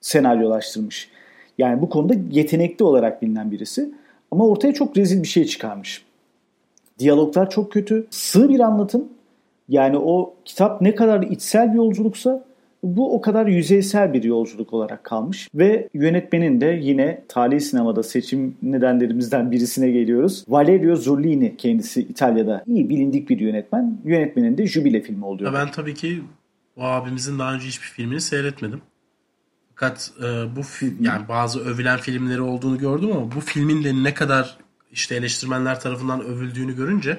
senaryolaştırmış. 0.00 1.08
Yani 1.58 1.82
bu 1.82 1.88
konuda 1.88 2.14
yetenekli 2.30 2.84
olarak 2.84 3.22
bilinen 3.22 3.50
birisi. 3.50 3.90
Ama 4.30 4.48
ortaya 4.48 4.74
çok 4.74 4.96
rezil 4.96 5.22
bir 5.22 5.28
şey 5.28 5.44
çıkarmış. 5.44 6.05
Diyaloglar 6.98 7.50
çok 7.50 7.72
kötü. 7.72 8.06
Sığ 8.10 8.48
bir 8.48 8.60
anlatım. 8.60 9.08
Yani 9.68 9.98
o 9.98 10.34
kitap 10.44 10.80
ne 10.80 10.94
kadar 10.94 11.22
içsel 11.22 11.72
bir 11.72 11.76
yolculuksa 11.76 12.44
bu 12.82 13.14
o 13.14 13.20
kadar 13.20 13.46
yüzeysel 13.46 14.12
bir 14.12 14.22
yolculuk 14.22 14.72
olarak 14.72 15.04
kalmış 15.04 15.48
ve 15.54 15.88
yönetmenin 15.94 16.60
de 16.60 16.80
yine 16.82 17.22
tarihi 17.28 17.60
sinemada 17.60 18.02
seçim 18.02 18.56
nedenlerimizden 18.62 19.50
birisine 19.50 19.90
geliyoruz. 19.90 20.44
Valerio 20.48 20.96
Zurlini 20.96 21.56
kendisi 21.56 22.00
İtalya'da 22.00 22.64
iyi 22.66 22.88
bilindik 22.88 23.30
bir 23.30 23.40
yönetmen. 23.40 23.98
Yönetmenin 24.04 24.58
de 24.58 24.66
Jubile 24.66 25.00
filmi 25.00 25.24
oluyor. 25.24 25.52
Ben 25.52 25.70
tabii 25.70 25.94
ki 25.94 26.22
o 26.76 26.82
abimizin 26.82 27.38
daha 27.38 27.54
önce 27.54 27.66
hiçbir 27.66 27.86
filmini 27.86 28.20
seyretmedim. 28.20 28.80
Fakat 29.74 30.10
e, 30.20 30.56
bu 30.56 30.60
yani 31.00 31.28
bazı 31.28 31.60
övülen 31.60 31.98
filmleri 31.98 32.40
olduğunu 32.40 32.78
gördüm 32.78 33.10
ama 33.12 33.32
bu 33.32 33.40
filmin 33.40 33.84
de 33.84 34.02
ne 34.02 34.14
kadar 34.14 34.56
işte 34.92 35.14
eleştirmenler 35.14 35.80
tarafından 35.80 36.20
övüldüğünü 36.20 36.76
görünce 36.76 37.18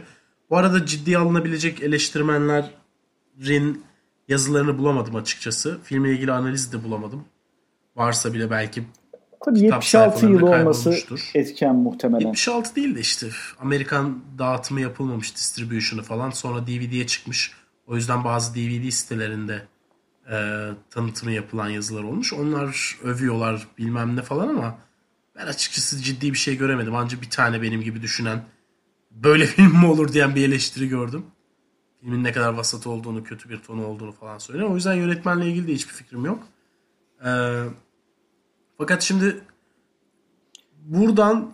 bu 0.49 0.57
arada 0.57 0.85
ciddiye 0.85 1.17
alınabilecek 1.17 1.83
eleştirmenlerin 1.83 3.83
yazılarını 4.27 4.77
bulamadım 4.77 5.15
açıkçası. 5.15 5.77
Filmle 5.83 6.11
ilgili 6.11 6.31
analiz 6.31 6.73
de 6.73 6.83
bulamadım. 6.83 7.25
Varsa 7.95 8.33
bile 8.33 8.51
belki 8.51 8.83
Tabii 9.45 9.59
76 9.59 10.25
yıl 10.25 10.41
olması 10.41 10.97
etken 11.35 11.75
muhtemelen. 11.75 12.25
76 12.25 12.75
değil 12.75 12.95
de 12.95 12.99
işte 12.99 13.27
Amerikan 13.59 14.23
dağıtımı 14.39 14.81
yapılmamış 14.81 15.35
distribution'ı 15.35 16.03
falan 16.03 16.29
sonra 16.29 16.67
DVD'ye 16.67 17.07
çıkmış. 17.07 17.51
O 17.87 17.95
yüzden 17.95 18.23
bazı 18.23 18.55
DVD 18.55 18.89
sitelerinde 18.89 19.61
e, 20.31 20.67
tanıtımı 20.89 21.31
yapılan 21.31 21.69
yazılar 21.69 22.03
olmuş. 22.03 22.33
Onlar 22.33 22.97
övüyorlar 23.03 23.67
bilmem 23.77 24.15
ne 24.15 24.21
falan 24.21 24.47
ama 24.47 24.77
ben 25.37 25.47
açıkçası 25.47 26.01
ciddi 26.03 26.33
bir 26.33 26.37
şey 26.37 26.57
göremedim. 26.57 26.95
Ancak 26.95 27.21
bir 27.21 27.29
tane 27.29 27.61
benim 27.61 27.81
gibi 27.81 28.01
düşünen 28.01 28.43
böyle 29.11 29.45
film 29.45 29.79
mi 29.79 29.85
olur 29.85 30.13
diyen 30.13 30.35
bir 30.35 30.47
eleştiri 30.47 30.89
gördüm. 30.89 31.25
Filmin 31.99 32.23
ne 32.23 32.31
kadar 32.31 32.53
vasat 32.53 32.87
olduğunu, 32.87 33.23
kötü 33.23 33.49
bir 33.49 33.57
tonu 33.57 33.85
olduğunu 33.85 34.11
falan 34.11 34.37
söylüyor. 34.37 34.69
O 34.69 34.75
yüzden 34.75 34.93
yönetmenle 34.93 35.47
ilgili 35.47 35.67
de 35.67 35.73
hiçbir 35.73 35.93
fikrim 35.93 36.25
yok. 36.25 36.47
Ee, 37.25 37.63
fakat 38.77 39.01
şimdi 39.01 39.39
buradan 40.81 41.53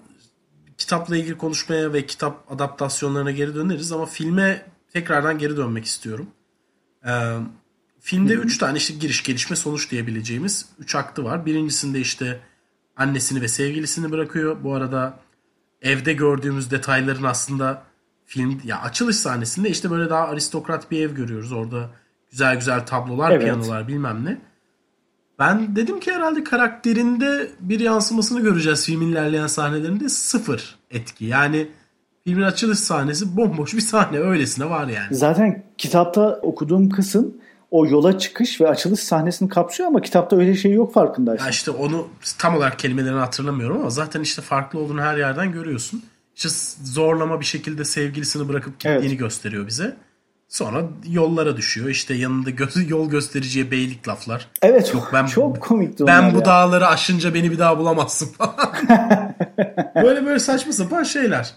kitapla 0.77 1.17
ilgili 1.17 1.37
konuşmaya 1.37 1.93
ve 1.93 2.05
kitap 2.05 2.51
adaptasyonlarına 2.51 3.31
geri 3.31 3.55
döneriz 3.55 3.91
ama 3.91 4.05
filme 4.05 4.65
tekrardan 4.93 5.37
geri 5.37 5.57
dönmek 5.57 5.85
istiyorum. 5.85 6.27
Ee, 7.05 7.37
filmde 7.99 8.33
3 8.33 8.57
tane 8.57 8.77
işte 8.77 8.93
giriş, 8.93 9.23
gelişme, 9.23 9.55
sonuç 9.55 9.91
diyebileceğimiz 9.91 10.65
3 10.79 10.95
aktı 10.95 11.23
var. 11.23 11.45
Birincisinde 11.45 11.99
işte 11.99 12.39
annesini 12.97 13.41
ve 13.41 13.47
sevgilisini 13.47 14.11
bırakıyor. 14.11 14.57
Bu 14.63 14.73
arada 14.73 15.19
evde 15.81 16.13
gördüğümüz 16.13 16.71
detayların 16.71 17.23
aslında 17.23 17.83
film 18.25 18.61
ya 18.63 18.81
açılış 18.81 19.15
sahnesinde 19.15 19.69
işte 19.69 19.91
böyle 19.91 20.09
daha 20.09 20.27
aristokrat 20.27 20.91
bir 20.91 21.01
ev 21.01 21.15
görüyoruz. 21.15 21.51
Orada 21.51 21.89
güzel 22.31 22.55
güzel 22.55 22.85
tablolar, 22.85 23.31
evet. 23.31 23.41
piyanolar 23.41 23.87
bilmem 23.87 24.25
ne. 24.25 24.37
Ben 25.39 25.75
dedim 25.75 25.99
ki 25.99 26.11
herhalde 26.11 26.43
karakterinde 26.43 27.51
bir 27.59 27.79
yansımasını 27.79 28.41
göreceğiz 28.41 28.85
filmin 28.85 29.07
ilerleyen 29.07 29.47
sahnelerinde. 29.47 30.09
Sıfır 30.09 30.75
etki. 30.91 31.25
Yani 31.25 31.67
filmin 32.23 32.43
açılış 32.43 32.79
sahnesi 32.79 33.37
bomboş 33.37 33.73
bir 33.73 33.81
sahne. 33.81 34.19
Öylesine 34.19 34.69
var 34.69 34.87
yani. 34.87 35.15
Zaten 35.15 35.63
kitapta 35.77 36.39
okuduğum 36.41 36.89
kısım 36.89 37.37
o 37.73 37.85
yola 37.87 38.19
çıkış 38.19 38.61
ve 38.61 38.69
açılış 38.69 38.99
sahnesini 38.99 39.49
kapsıyor 39.49 39.89
ama 39.89 40.01
kitapta 40.01 40.35
öyle 40.35 40.55
şey 40.55 40.71
yok 40.71 40.93
farkındaysan. 40.93 41.45
Ya 41.45 41.51
işte 41.51 41.71
onu 41.71 42.07
tam 42.37 42.55
olarak 42.55 42.79
kelimelerini 42.79 43.19
hatırlamıyorum 43.19 43.79
ama 43.79 43.89
zaten 43.89 44.21
işte 44.21 44.41
farklı 44.41 44.79
olduğunu 44.79 45.01
her 45.01 45.17
yerden 45.17 45.51
görüyorsun. 45.51 46.03
İşte 46.35 46.49
zorlama 46.83 47.39
bir 47.39 47.45
şekilde 47.45 47.85
sevgilisini 47.85 48.49
bırakıp 48.49 48.79
gittiğini 48.79 49.05
evet. 49.07 49.19
gösteriyor 49.19 49.67
bize. 49.67 49.97
Sonra 50.47 50.83
yollara 51.09 51.57
düşüyor. 51.57 51.89
İşte 51.89 52.13
yanında 52.13 52.49
gö- 52.49 52.87
yol 52.89 53.09
göstericiye 53.09 53.71
beylik 53.71 54.07
laflar. 54.07 54.47
Evet 54.61 54.93
Yok, 54.93 55.09
ben, 55.13 55.25
çok 55.25 55.61
komikti 55.61 56.07
Ben 56.07 56.33
bu 56.33 56.37
ya. 56.39 56.45
dağları 56.45 56.87
aşınca 56.87 57.33
beni 57.33 57.51
bir 57.51 57.59
daha 57.59 57.77
bulamazsın 57.77 58.27
falan. 58.27 58.55
böyle 59.95 60.25
böyle 60.25 60.39
saçma 60.39 60.73
sapan 60.73 61.03
şeyler. 61.03 61.53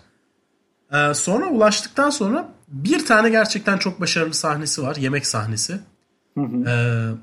Ee, 0.93 1.15
sonra 1.15 1.47
ulaştıktan 1.47 2.11
sonra 2.11 2.49
bir 2.69 3.07
tane 3.07 3.31
gerçekten 3.31 3.79
çok 3.79 4.01
başarılı 4.01 4.35
sahnesi 4.35 4.83
var. 4.83 4.97
Yemek 4.97 5.27
sahnesi. 5.27 5.79
Hı 6.37 6.41
hı. 6.41 6.65
Ee, 6.69 7.15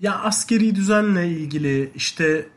ya 0.00 0.18
askeri 0.18 0.74
düzenle 0.74 1.28
ilgili 1.28 1.92
işte 1.94 2.48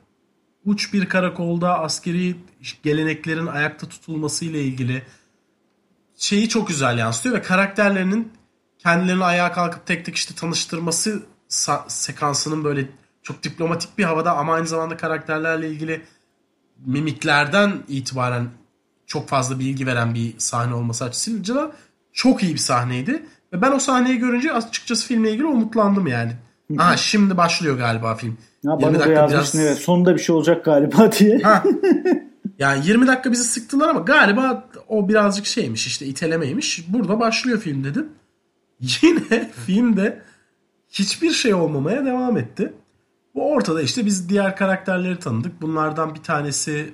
uç 0.65 0.93
bir 0.93 1.09
karakolda 1.09 1.79
askeri 1.79 2.35
geleneklerin 2.83 3.47
ayakta 3.47 3.89
tutulması 3.89 4.45
ile 4.45 4.63
ilgili 4.63 5.03
şeyi 6.15 6.49
çok 6.49 6.67
güzel 6.67 6.97
yansıtıyor 6.97 7.35
ve 7.35 7.41
karakterlerinin 7.41 8.31
kendilerini 8.79 9.23
ayağa 9.23 9.51
kalkıp 9.51 9.85
tek 9.85 10.05
tek 10.05 10.15
işte 10.15 10.35
tanıştırması 10.35 11.23
sekansının 11.87 12.63
böyle 12.63 12.89
çok 13.23 13.43
diplomatik 13.43 13.97
bir 13.97 14.03
havada 14.03 14.37
ama 14.37 14.53
aynı 14.53 14.67
zamanda 14.67 14.97
karakterlerle 14.97 15.69
ilgili 15.69 16.01
mimiklerden 16.85 17.83
itibaren 17.87 18.49
çok 19.07 19.29
fazla 19.29 19.59
bilgi 19.59 19.87
veren 19.87 20.13
bir 20.13 20.33
sahne 20.37 20.73
olması 20.73 21.03
açısıyla 21.03 21.71
çok 22.13 22.43
iyi 22.43 22.53
bir 22.53 22.59
sahneydi. 22.59 23.25
Ve 23.53 23.61
ben 23.61 23.71
o 23.71 23.79
sahneyi 23.79 24.17
görünce 24.17 24.53
açıkçası 24.53 25.07
filmle 25.07 25.31
ilgili 25.31 25.45
umutlandım 25.45 26.07
yani. 26.07 26.31
Aha 26.77 26.97
şimdi 26.97 27.37
başlıyor 27.37 27.77
galiba 27.77 28.15
film. 28.15 28.37
Ya 28.63 28.71
bana 28.81 28.99
da 28.99 29.07
yazmışsın 29.07 29.59
biraz... 29.59 29.71
evet 29.71 29.83
sonunda 29.83 30.15
bir 30.15 30.19
şey 30.19 30.35
olacak 30.35 30.65
galiba 30.65 31.11
diye. 31.19 31.37
Ha. 31.37 31.63
Yani 32.59 32.87
20 32.87 33.07
dakika 33.07 33.31
bizi 33.31 33.43
sıktılar 33.43 33.89
ama 33.89 33.99
galiba 33.99 34.69
o 34.87 35.09
birazcık 35.09 35.45
şeymiş 35.45 35.87
işte 35.87 36.05
itelemeymiş. 36.05 36.85
Burada 36.93 37.19
başlıyor 37.19 37.59
film 37.59 37.83
dedim. 37.83 38.09
Yine 38.79 39.51
filmde 39.65 40.21
hiçbir 40.89 41.31
şey 41.31 41.53
olmamaya 41.53 42.05
devam 42.05 42.37
etti. 42.37 42.73
Bu 43.35 43.51
ortada 43.51 43.81
işte 43.81 44.05
biz 44.05 44.29
diğer 44.29 44.55
karakterleri 44.55 45.19
tanıdık. 45.19 45.61
Bunlardan 45.61 46.15
bir 46.15 46.23
tanesi 46.23 46.93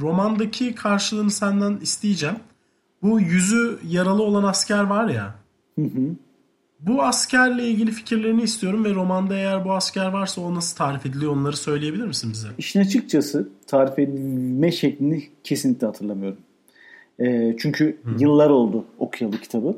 romandaki 0.00 0.74
karşılığını 0.74 1.30
senden 1.30 1.76
isteyeceğim. 1.76 2.36
Bu 3.02 3.20
yüzü 3.20 3.78
yaralı 3.88 4.22
olan 4.22 4.44
asker 4.44 4.82
var 4.82 5.08
ya. 5.08 5.34
Hı 5.78 5.82
hı. 5.84 6.16
Bu 6.80 7.02
askerle 7.02 7.68
ilgili 7.68 7.90
fikirlerini 7.90 8.42
istiyorum 8.42 8.84
ve 8.84 8.94
romanda 8.94 9.34
eğer 9.34 9.64
bu 9.64 9.72
asker 9.72 10.06
varsa 10.06 10.40
o 10.40 10.54
nasıl 10.54 10.76
tarif 10.76 11.06
ediliyor 11.06 11.32
onları 11.32 11.56
söyleyebilir 11.56 12.06
misin 12.06 12.30
bize? 12.32 12.48
İşin 12.58 12.80
açıkçası 12.80 13.48
tarif 13.66 13.98
edilme 13.98 14.72
şeklini 14.72 15.28
kesinlikle 15.44 15.86
hatırlamıyorum. 15.86 16.38
E, 17.18 17.56
çünkü 17.58 17.96
Hı. 18.04 18.10
yıllar 18.18 18.50
oldu 18.50 18.84
okuyalı 18.98 19.40
kitabı. 19.40 19.76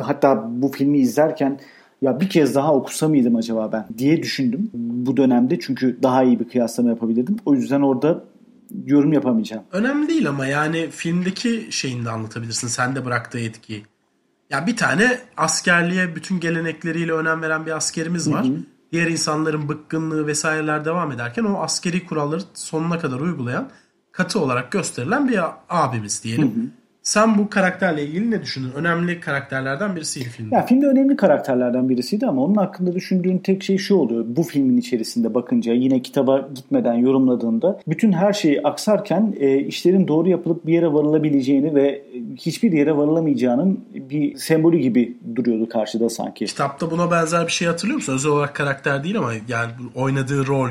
Hatta 0.00 0.48
bu 0.62 0.68
filmi 0.68 0.98
izlerken 0.98 1.58
ya 2.02 2.20
bir 2.20 2.28
kez 2.28 2.54
daha 2.54 2.74
okusa 2.74 3.08
mıydım 3.08 3.36
acaba 3.36 3.72
ben 3.72 3.86
diye 3.98 4.22
düşündüm 4.22 4.70
bu 4.74 5.16
dönemde. 5.16 5.60
Çünkü 5.60 5.98
daha 6.02 6.24
iyi 6.24 6.40
bir 6.40 6.48
kıyaslama 6.48 6.88
yapabilirdim. 6.88 7.36
O 7.46 7.54
yüzden 7.54 7.80
orada 7.80 8.24
yorum 8.86 9.12
yapamayacağım. 9.12 9.62
Önemli 9.72 10.08
değil 10.08 10.28
ama 10.28 10.46
yani 10.46 10.90
filmdeki 10.90 11.68
şeyini 11.70 12.04
de 12.04 12.10
anlatabilirsin. 12.10 12.68
Sen 12.68 12.96
de 12.96 13.04
bıraktığı 13.04 13.38
etkiyi. 13.38 13.84
Ya 14.50 14.66
bir 14.66 14.76
tane 14.76 15.18
askerliğe 15.36 16.16
bütün 16.16 16.40
gelenekleriyle 16.40 17.12
önem 17.12 17.42
veren 17.42 17.66
bir 17.66 17.76
askerimiz 17.76 18.32
var. 18.32 18.44
Hı 18.44 18.48
hı. 18.48 18.56
Diğer 18.92 19.06
insanların 19.06 19.68
bıkkınlığı 19.68 20.26
vesaireler 20.26 20.84
devam 20.84 21.12
ederken 21.12 21.44
o 21.44 21.62
askeri 21.62 22.06
kuralları 22.06 22.42
sonuna 22.54 22.98
kadar 22.98 23.20
uygulayan 23.20 23.70
katı 24.12 24.40
olarak 24.40 24.72
gösterilen 24.72 25.28
bir 25.28 25.40
abimiz 25.68 26.24
diyelim. 26.24 26.54
Hı 26.56 26.60
hı. 26.60 26.81
Sen 27.02 27.38
bu 27.38 27.50
karakterle 27.50 28.06
ilgili 28.06 28.30
ne 28.30 28.42
düşündün? 28.42 28.72
Önemli 28.72 29.20
karakterlerden 29.20 29.96
birisiydi 29.96 30.28
filmde. 30.28 30.54
Ya 30.54 30.66
filmde 30.66 30.86
önemli 30.86 31.16
karakterlerden 31.16 31.88
birisiydi 31.88 32.26
ama 32.26 32.44
onun 32.44 32.54
hakkında 32.54 32.94
düşündüğün 32.94 33.38
tek 33.38 33.62
şey 33.62 33.78
şu 33.78 33.94
oluyor. 33.94 34.24
Bu 34.28 34.42
filmin 34.42 34.76
içerisinde 34.76 35.34
bakınca 35.34 35.72
yine 35.72 36.02
kitaba 36.02 36.48
gitmeden 36.54 36.94
yorumladığında 36.94 37.80
bütün 37.88 38.12
her 38.12 38.32
şeyi 38.32 38.62
aksarken 38.62 39.34
e, 39.40 39.58
işlerin 39.58 40.08
doğru 40.08 40.28
yapılıp 40.28 40.66
bir 40.66 40.72
yere 40.72 40.92
varılabileceğini 40.92 41.74
ve 41.74 42.02
hiçbir 42.36 42.72
yere 42.72 42.96
varılamayacağının 42.96 43.80
bir 43.94 44.36
sembolü 44.36 44.78
gibi 44.78 45.16
duruyordu 45.34 45.68
karşıda 45.68 46.08
sanki. 46.08 46.46
Kitapta 46.46 46.90
buna 46.90 47.10
benzer 47.10 47.46
bir 47.46 47.52
şey 47.52 47.68
hatırlıyor 47.68 47.96
musun? 47.96 48.14
Özel 48.14 48.32
olarak 48.32 48.54
karakter 48.54 49.04
değil 49.04 49.18
ama 49.18 49.32
yani 49.48 49.72
oynadığı 49.94 50.46
rol, 50.46 50.70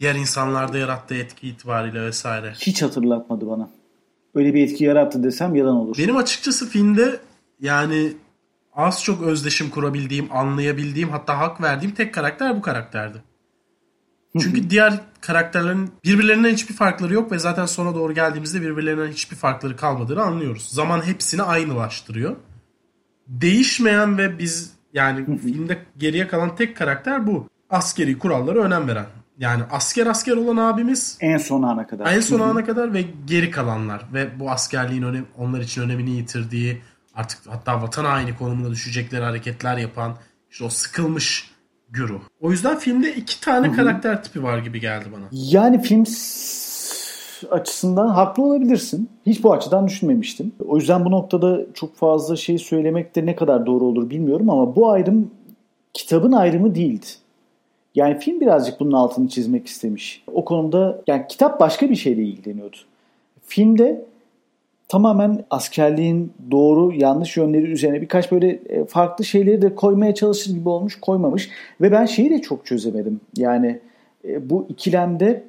diğer 0.00 0.14
insanlarda 0.14 0.78
yarattığı 0.78 1.14
etki 1.14 1.48
itibariyle 1.48 2.02
vesaire. 2.02 2.52
Hiç 2.60 2.82
hatırlatmadı 2.82 3.48
bana 3.48 3.68
öyle 4.34 4.54
bir 4.54 4.62
etki 4.62 4.84
yarattı 4.84 5.22
desem 5.22 5.54
yalan 5.54 5.76
olur. 5.76 5.98
Benim 5.98 6.16
açıkçası 6.16 6.68
filmde 6.68 7.20
yani 7.60 8.12
az 8.72 9.04
çok 9.04 9.22
özdeşim 9.22 9.70
kurabildiğim, 9.70 10.32
anlayabildiğim 10.32 11.08
hatta 11.08 11.38
hak 11.38 11.60
verdiğim 11.60 11.94
tek 11.94 12.14
karakter 12.14 12.56
bu 12.56 12.62
karakterdi. 12.62 13.22
Çünkü 14.38 14.70
diğer 14.70 15.00
karakterlerin 15.20 15.90
birbirlerinden 16.04 16.52
hiçbir 16.52 16.74
farkları 16.74 17.14
yok 17.14 17.32
ve 17.32 17.38
zaten 17.38 17.66
sona 17.66 17.94
doğru 17.94 18.14
geldiğimizde 18.14 18.62
birbirlerinden 18.62 19.08
hiçbir 19.12 19.36
farkları 19.36 19.76
kalmadığını 19.76 20.22
anlıyoruz. 20.22 20.68
Zaman 20.68 21.06
hepsini 21.06 21.42
aynılaştırıyor. 21.42 22.36
Değişmeyen 23.28 24.18
ve 24.18 24.38
biz 24.38 24.72
yani 24.92 25.38
filmde 25.38 25.78
geriye 25.98 26.28
kalan 26.28 26.56
tek 26.56 26.76
karakter 26.76 27.26
bu. 27.26 27.48
Askeri 27.70 28.18
kurallara 28.18 28.58
önem 28.58 28.88
veren. 28.88 29.06
Yani 29.40 29.62
asker 29.70 30.06
asker 30.06 30.36
olan 30.36 30.56
abimiz 30.56 31.18
en 31.20 31.38
son 31.38 31.62
ana 31.62 31.86
kadar. 31.86 32.12
En 32.12 32.20
son 32.20 32.40
ana 32.40 32.64
kadar 32.64 32.94
ve 32.94 33.04
geri 33.26 33.50
kalanlar 33.50 34.02
ve 34.14 34.40
bu 34.40 34.50
askerliğin 34.50 35.02
önem, 35.02 35.26
onlar 35.38 35.60
için 35.60 35.82
önemini 35.82 36.10
yitirdiği 36.10 36.78
artık 37.14 37.38
hatta 37.48 37.82
vatan 37.82 38.04
haini 38.04 38.36
konumuna 38.36 38.70
düşecekleri 38.70 39.24
hareketler 39.24 39.76
yapan 39.76 40.16
işte 40.50 40.64
o 40.64 40.68
sıkılmış 40.68 41.50
güruh. 41.90 42.20
O 42.40 42.50
yüzden 42.50 42.78
filmde 42.78 43.14
iki 43.14 43.40
tane 43.40 43.66
Hı-hı. 43.66 43.76
karakter 43.76 44.22
tipi 44.22 44.42
var 44.42 44.58
gibi 44.58 44.80
geldi 44.80 45.04
bana. 45.12 45.24
Yani 45.32 45.82
film 45.82 46.04
açısından 47.50 48.08
haklı 48.08 48.42
olabilirsin. 48.42 49.10
Hiç 49.26 49.42
bu 49.42 49.52
açıdan 49.52 49.88
düşünmemiştim. 49.88 50.52
O 50.68 50.76
yüzden 50.76 51.04
bu 51.04 51.10
noktada 51.10 51.60
çok 51.74 51.96
fazla 51.96 52.36
şey 52.36 52.58
söylemek 52.58 53.16
de 53.16 53.26
ne 53.26 53.36
kadar 53.36 53.66
doğru 53.66 53.84
olur 53.84 54.10
bilmiyorum 54.10 54.50
ama 54.50 54.76
bu 54.76 54.90
ayrım 54.90 55.30
kitabın 55.94 56.32
ayrımı 56.32 56.74
değildi. 56.74 57.06
Yani 57.94 58.18
film 58.18 58.40
birazcık 58.40 58.80
bunun 58.80 58.92
altını 58.92 59.28
çizmek 59.28 59.66
istemiş. 59.66 60.22
O 60.34 60.44
konuda 60.44 61.02
yani 61.06 61.24
kitap 61.28 61.60
başka 61.60 61.90
bir 61.90 61.96
şeyle 61.96 62.22
ilgileniyordu. 62.22 62.76
Filmde 63.46 64.04
tamamen 64.88 65.44
askerliğin 65.50 66.32
doğru 66.50 66.94
yanlış 66.94 67.36
yönleri 67.36 67.66
üzerine 67.66 68.00
birkaç 68.00 68.32
böyle 68.32 68.48
e, 68.48 68.84
farklı 68.84 69.24
şeyleri 69.24 69.62
de 69.62 69.74
koymaya 69.74 70.14
çalışır 70.14 70.54
gibi 70.54 70.68
olmuş 70.68 71.00
koymamış. 71.00 71.50
Ve 71.80 71.92
ben 71.92 72.06
şeyi 72.06 72.30
de 72.30 72.42
çok 72.42 72.66
çözemedim. 72.66 73.20
Yani 73.36 73.80
e, 74.24 74.50
bu 74.50 74.66
ikilemde 74.68 75.44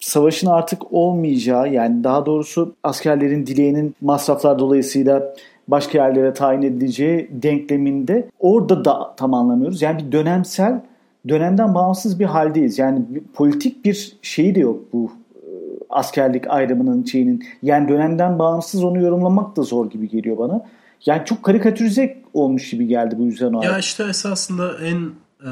savaşın 0.00 0.46
artık 0.46 0.92
olmayacağı 0.92 1.72
yani 1.72 2.04
daha 2.04 2.26
doğrusu 2.26 2.74
askerlerin 2.82 3.46
dileğinin 3.46 3.94
masraflar 4.00 4.58
dolayısıyla 4.58 5.34
başka 5.68 5.98
yerlere 5.98 6.34
tayin 6.34 6.62
edileceği 6.62 7.28
denkleminde 7.30 8.28
orada 8.38 8.84
da 8.84 9.14
tam 9.16 9.34
anlamıyoruz. 9.34 9.82
Yani 9.82 10.06
bir 10.06 10.12
dönemsel 10.12 10.80
dönemden 11.28 11.74
bağımsız 11.74 12.20
bir 12.20 12.24
haldeyiz. 12.24 12.78
Yani 12.78 13.02
politik 13.34 13.84
bir 13.84 14.18
şeyi 14.22 14.54
de 14.54 14.60
yok 14.60 14.92
bu 14.92 15.12
e, 15.34 15.48
askerlik 15.90 16.50
ayrımının 16.50 17.04
şeyinin. 17.04 17.44
Yani 17.62 17.88
dönemden 17.88 18.38
bağımsız 18.38 18.84
onu 18.84 19.02
yorumlamak 19.02 19.56
da 19.56 19.62
zor 19.62 19.90
gibi 19.90 20.08
geliyor 20.08 20.38
bana. 20.38 20.66
Yani 21.06 21.24
çok 21.24 21.42
karikatürize 21.42 22.22
olmuş 22.34 22.70
gibi 22.70 22.86
geldi 22.86 23.14
bu 23.18 23.22
yüzden 23.22 23.52
o. 23.52 23.62
Ya 23.62 23.78
işte 23.78 24.04
esasında 24.04 24.78
en 24.78 25.10
e, 25.44 25.50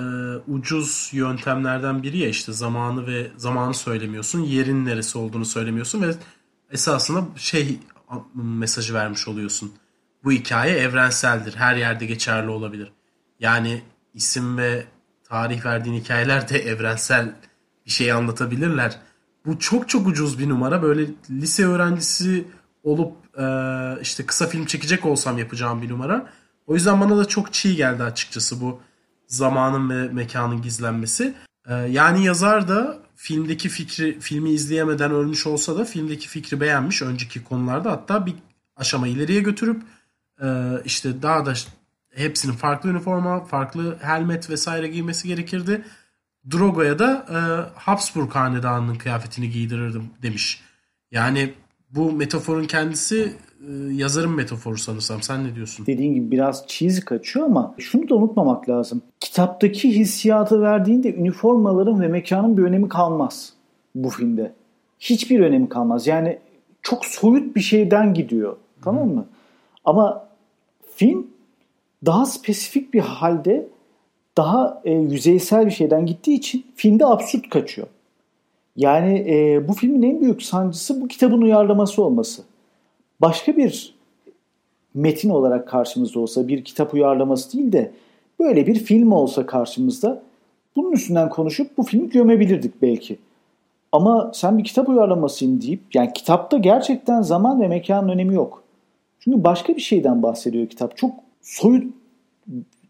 ucuz 0.49 1.11
yöntemlerden 1.13 2.03
biri 2.03 2.19
ya 2.19 2.29
işte 2.29 2.53
zamanı 2.53 3.07
ve 3.07 3.27
zamanı 3.37 3.75
söylemiyorsun, 3.75 4.41
yerin 4.41 4.85
neresi 4.87 5.19
olduğunu 5.19 5.45
söylemiyorsun 5.45 6.03
ve 6.03 6.11
esasında 6.71 7.21
şey 7.37 7.79
mesajı 8.35 8.95
vermiş 8.95 9.29
oluyorsun. 9.29 9.73
Bu 10.25 10.33
hikaye 10.33 10.77
evrenseldir. 10.77 11.55
Her 11.57 11.77
yerde 11.77 12.07
geçerli 12.07 12.51
olabilir. 12.51 12.93
Yani 13.41 13.83
isim 14.15 14.59
ve 14.59 14.85
tarih 15.29 15.65
verdiğin 15.65 16.01
hikayeler 16.01 16.49
de 16.49 16.59
evrensel 16.59 17.35
bir 17.87 17.91
şey 17.91 18.13
anlatabilirler. 18.13 18.99
Bu 19.47 19.59
çok 19.59 19.89
çok 19.89 20.07
ucuz 20.07 20.39
bir 20.39 20.49
numara. 20.49 20.83
Böyle 20.83 21.07
lise 21.31 21.67
öğrencisi 21.67 22.45
olup 22.83 23.17
e, 23.39 23.45
işte 24.03 24.27
kısa 24.27 24.47
film 24.47 24.67
çekecek 24.67 25.07
olsam 25.07 25.39
yapacağım 25.39 25.83
bir 25.83 25.89
numara. 25.89 26.27
O 26.67 26.75
yüzden 26.75 27.01
bana 27.01 27.17
da 27.17 27.25
çok 27.25 27.53
çiğ 27.53 27.77
geldi 27.77 28.03
açıkçası 28.03 28.61
bu 28.61 28.81
zamanın 29.27 29.91
ve 29.91 30.13
mekanın 30.13 30.63
gizlenmesi. 30.63 31.35
E, 31.69 31.75
yani 31.75 32.25
yazar 32.25 32.69
da 32.69 32.99
filmdeki 33.17 33.69
fikri 33.69 34.21
filmi 34.21 34.51
izleyemeden 34.51 35.11
ölmüş 35.11 35.47
olsa 35.47 35.79
da 35.79 35.85
filmdeki 35.85 36.29
fikri 36.29 36.61
beğenmiş 36.61 37.03
önceki 37.03 37.45
konularda 37.45 37.91
hatta 37.91 38.27
bir 38.27 38.35
aşama 38.77 39.09
ileriye 39.09 39.41
götürüp 39.41 39.83
e, 40.43 40.47
işte 40.85 41.23
daha 41.23 41.47
da 41.47 41.55
hepsinin 42.19 42.53
farklı 42.53 42.91
üniforma, 42.91 43.45
farklı 43.45 43.99
helmet 44.01 44.51
vesaire 44.51 44.89
giymesi 44.89 45.29
gerekirdi. 45.29 45.83
Drogo'ya 46.51 46.99
da 46.99 47.27
e, 47.31 47.39
Habsburg 47.81 48.31
hanedanının 48.31 48.95
kıyafetini 48.95 49.51
giydirirdim 49.51 50.05
demiş. 50.23 50.61
Yani 51.11 51.51
bu 51.91 52.13
metaforun 52.13 52.65
kendisi 52.65 53.33
e, 53.69 53.73
yazarın 53.93 54.31
metaforu 54.31 54.79
sanırsam. 54.79 55.23
Sen 55.23 55.45
ne 55.45 55.55
diyorsun? 55.55 55.87
Dediğin 55.87 56.15
gibi 56.15 56.31
biraz 56.31 56.65
cheesy 56.67 57.01
kaçıyor 57.01 57.47
ama 57.47 57.75
şunu 57.79 58.09
da 58.09 58.15
unutmamak 58.15 58.69
lazım. 58.69 59.03
Kitaptaki 59.21 59.97
hissiyatı 59.97 60.63
verdiğinde 60.63 61.15
üniformaların 61.15 62.01
ve 62.01 62.09
mekanın 62.09 62.57
bir 62.57 62.63
önemi 62.63 62.89
kalmaz 62.89 63.53
bu 63.95 64.11
filmde. 64.11 64.53
Hiçbir 65.01 65.41
önemi 65.41 65.69
kalmaz. 65.69 66.07
Yani 66.07 66.39
çok 66.83 67.05
soyut 67.05 67.57
bir 67.57 67.61
şeyden 67.61 68.15
gidiyor. 68.15 68.57
Tamam 68.83 69.09
mı? 69.09 69.27
Ama 69.85 70.29
film 70.97 71.27
daha 72.07 72.27
spesifik 72.27 72.95
bir 72.95 73.01
halde 73.01 73.69
daha 74.37 74.83
e, 74.85 74.93
yüzeysel 74.93 75.67
bir 75.67 75.71
şeyden 75.71 76.07
gittiği 76.07 76.35
için 76.35 76.67
filmde 76.75 77.07
absürt 77.07 77.51
kaçıyor. 77.51 77.89
Yani 78.77 79.19
e, 79.29 79.69
bu 79.69 79.73
filmin 79.73 80.03
en 80.03 80.21
büyük 80.21 80.43
sancısı 80.43 81.01
bu 81.01 81.09
kitabın 81.09 81.43
uyarlaması 81.43 82.05
olması. 82.05 82.43
Başka 83.21 83.57
bir 83.57 83.95
metin 84.95 85.31
olarak 85.31 85.69
karşımızda 85.69 86.21
olsa 86.21 86.49
bir 86.49 86.65
kitap 86.65 86.95
uyarlaması 86.95 87.59
değil 87.59 87.73
de 87.73 87.93
böyle 88.39 88.67
bir 88.67 88.75
film 88.75 89.13
olsa 89.13 89.47
karşımızda 89.47 90.23
bunun 90.77 90.93
üstünden 90.93 91.29
konuşup 91.29 91.79
bu 91.79 91.83
filmi 91.83 92.11
gömebilirdik 92.11 92.83
belki. 92.83 93.19
Ama 93.93 94.31
sen 94.35 94.59
bir 94.59 94.65
kitap 94.65 94.89
uyarlamasıyım 94.89 95.61
deyip 95.63 95.81
yani 95.95 96.13
kitapta 96.13 96.59
gerçekten 96.59 97.23
zaman 97.23 97.61
ve 97.61 97.69
mekanın 97.69 98.09
önemi 98.09 98.35
yok. 98.35 98.63
Çünkü 99.21 99.45
başka 99.45 99.77
bir 99.77 99.81
şeyden 99.81 100.23
bahsediyor 100.23 100.67
kitap. 100.67 100.97
Çok 100.97 101.28
soyut 101.49 101.95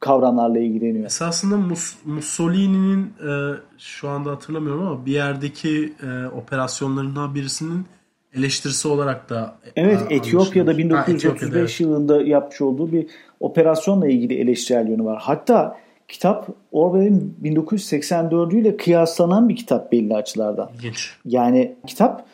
kavramlarla 0.00 0.58
ilgileniyor. 0.58 1.06
Esasında 1.06 1.54
Mus- 1.54 1.96
Mussolini'nin 2.04 3.04
e, 3.04 3.56
şu 3.78 4.08
anda 4.08 4.30
hatırlamıyorum 4.30 4.86
ama 4.86 5.06
bir 5.06 5.12
yerdeki 5.12 5.92
e, 6.02 6.26
operasyonlarından 6.26 7.34
birisinin 7.34 7.86
eleştirisi 8.34 8.88
olarak 8.88 9.30
da 9.30 9.56
e, 9.64 9.70
Evet 9.76 10.00
Etiyopya'da 10.10 10.78
1935 10.78 11.80
ha, 11.80 11.84
yılında 11.84 12.22
yapmış 12.22 12.60
olduğu 12.60 12.92
bir 12.92 13.06
operasyonla 13.40 14.08
ilgili 14.08 14.40
eleştirel 14.40 14.88
yönü 14.88 15.04
var. 15.04 15.18
Hatta 15.22 15.76
kitap 16.08 16.48
Orwell'in 16.72 17.34
1984 17.38 18.52
ile 18.52 18.76
kıyaslanan 18.76 19.48
bir 19.48 19.56
kitap 19.56 19.92
belli 19.92 20.14
açılardan. 20.14 20.70
İlginç. 20.74 21.16
Yani 21.24 21.76
kitap 21.86 22.26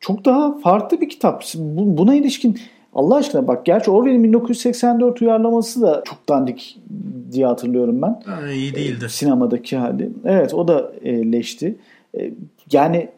çok 0.00 0.24
daha 0.24 0.58
farklı 0.58 1.00
bir 1.00 1.08
kitap. 1.08 1.44
Buna 1.54 2.14
ilişkin 2.14 2.58
Allah 2.92 3.16
aşkına 3.16 3.48
bak 3.48 3.66
gerçi 3.66 3.90
Orwell'in 3.90 4.24
1984 4.24 5.22
uyarlaması 5.22 5.82
da 5.82 6.02
çok 6.04 6.28
dandik 6.28 6.78
diye 7.32 7.46
hatırlıyorum 7.46 8.02
ben. 8.02 8.22
Ha, 8.26 8.50
iyi 8.50 8.74
değildi. 8.74 9.04
E, 9.04 9.08
sinemadaki 9.08 9.76
hali. 9.76 10.10
Evet 10.24 10.54
o 10.54 10.68
da 10.68 10.92
e, 11.02 11.32
leşti. 11.32 11.76
E, 12.18 12.30
yani 12.72 13.08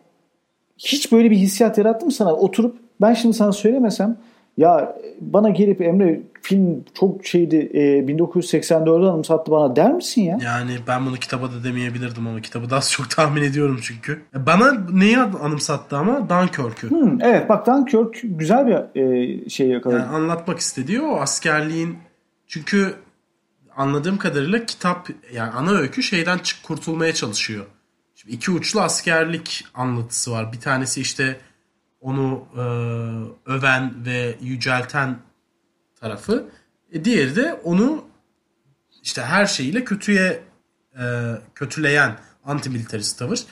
hiç 0.79 1.13
böyle 1.13 1.31
bir 1.31 1.37
hissiyat 1.37 1.79
yarattı 1.79 2.07
mı 2.07 2.13
sana? 2.13 2.35
Oturup 2.35 2.77
ben 3.01 3.15
şimdi 3.15 3.35
sana 3.35 3.53
söylemesem 3.53 4.17
ya 4.57 4.97
bana 5.21 5.51
gelip 5.51 5.81
Emre 5.81 6.21
film 6.45 6.85
çok 6.95 7.27
şeydi 7.27 7.57
e, 7.57 7.81
1984'ü 7.81 9.09
anımsattı 9.09 9.51
bana 9.51 9.77
der 9.77 9.93
misin 9.93 10.23
ya? 10.23 10.39
Yani 10.43 10.79
ben 10.87 11.07
bunu 11.07 11.17
kitaba 11.17 11.53
da 11.53 11.65
demeyebilirdim 11.65 12.27
ama 12.27 12.41
kitabı 12.41 12.71
da 12.71 12.77
az 12.77 12.93
çok 12.93 13.11
tahmin 13.11 13.43
ediyorum 13.43 13.79
çünkü. 13.83 14.23
E, 14.35 14.47
bana 14.47 14.73
neyi 14.93 15.19
anımsattı 15.19 15.97
ama 15.97 16.29
Dunkirk'ü. 16.29 16.91
Hmm, 16.91 17.23
evet 17.23 17.49
bak 17.49 17.67
Dunkirk 17.67 18.21
güzel 18.23 18.67
bir 18.67 19.01
e, 19.01 19.49
şey 19.49 19.69
yakaladı. 19.69 19.99
Yani 19.99 20.09
anlatmak 20.09 20.59
istediği 20.59 21.01
o 21.01 21.17
askerliğin 21.17 21.99
çünkü 22.47 22.95
anladığım 23.77 24.19
kadarıyla 24.19 24.67
kitap 24.67 25.09
yani 25.35 25.51
ana 25.51 25.71
öykü 25.71 26.03
şeyden 26.03 26.39
çık 26.39 26.63
kurtulmaya 26.63 27.15
çalışıyor. 27.15 27.65
Şimdi 28.15 28.35
iki 28.35 28.51
uçlu 28.51 28.81
askerlik 28.81 29.65
anlatısı 29.75 30.33
var. 30.33 30.53
Bir 30.53 30.61
tanesi 30.61 31.01
işte 31.01 31.37
onu 32.01 32.45
e, 32.57 32.65
öven 33.51 33.93
ve 34.07 34.35
yücelten 34.41 35.17
tarafı. 36.05 36.47
E, 36.93 37.05
diğeri 37.05 37.37
de 37.37 37.55
onu 37.65 38.05
işte 39.03 39.23
her 39.23 39.47
şeyiyle 39.47 39.85
kötüye 39.85 40.43
e, 40.99 41.05
kötüleyen 41.55 42.17
antimilitarist 42.45 43.19
tavır. 43.19 43.45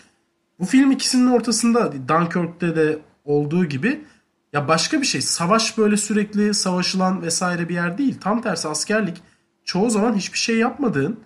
Bu 0.58 0.64
film 0.64 0.90
ikisinin 0.90 1.26
ortasında 1.26 1.92
Dunkirk'te 2.08 2.76
de 2.76 2.98
olduğu 3.24 3.64
gibi 3.64 4.04
ya 4.52 4.68
başka 4.68 5.00
bir 5.00 5.06
şey. 5.06 5.20
Savaş 5.20 5.78
böyle 5.78 5.96
sürekli 5.96 6.54
savaşılan 6.54 7.22
vesaire 7.22 7.68
bir 7.68 7.74
yer 7.74 7.98
değil. 7.98 8.20
Tam 8.20 8.42
tersi 8.42 8.68
askerlik 8.68 9.22
çoğu 9.64 9.90
zaman 9.90 10.14
hiçbir 10.14 10.38
şey 10.38 10.56
yapmadığın 10.58 11.20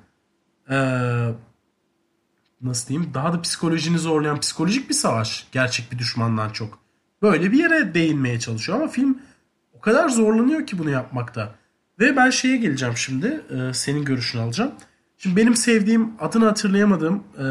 e, 0.70 0.76
nasıl 2.62 2.88
diyeyim 2.88 3.10
daha 3.14 3.32
da 3.32 3.40
psikolojini 3.40 3.98
zorlayan 3.98 4.40
psikolojik 4.40 4.88
bir 4.88 4.94
savaş. 4.94 5.46
Gerçek 5.52 5.92
bir 5.92 5.98
düşmandan 5.98 6.50
çok. 6.50 6.78
Böyle 7.22 7.52
bir 7.52 7.58
yere 7.58 7.94
değinmeye 7.94 8.40
çalışıyor 8.40 8.78
ama 8.78 8.88
film 8.88 9.15
kadar 9.86 10.08
zorlanıyor 10.08 10.66
ki 10.66 10.78
bunu 10.78 10.90
yapmakta. 10.90 11.54
Ve 12.00 12.16
ben 12.16 12.30
şeye 12.30 12.56
geleceğim 12.56 12.96
şimdi. 12.96 13.40
E, 13.50 13.74
senin 13.74 14.04
görüşünü 14.04 14.42
alacağım. 14.42 14.72
Şimdi 15.18 15.36
benim 15.36 15.56
sevdiğim 15.56 16.12
adını 16.20 16.44
hatırlayamadığım 16.44 17.24
e, 17.38 17.46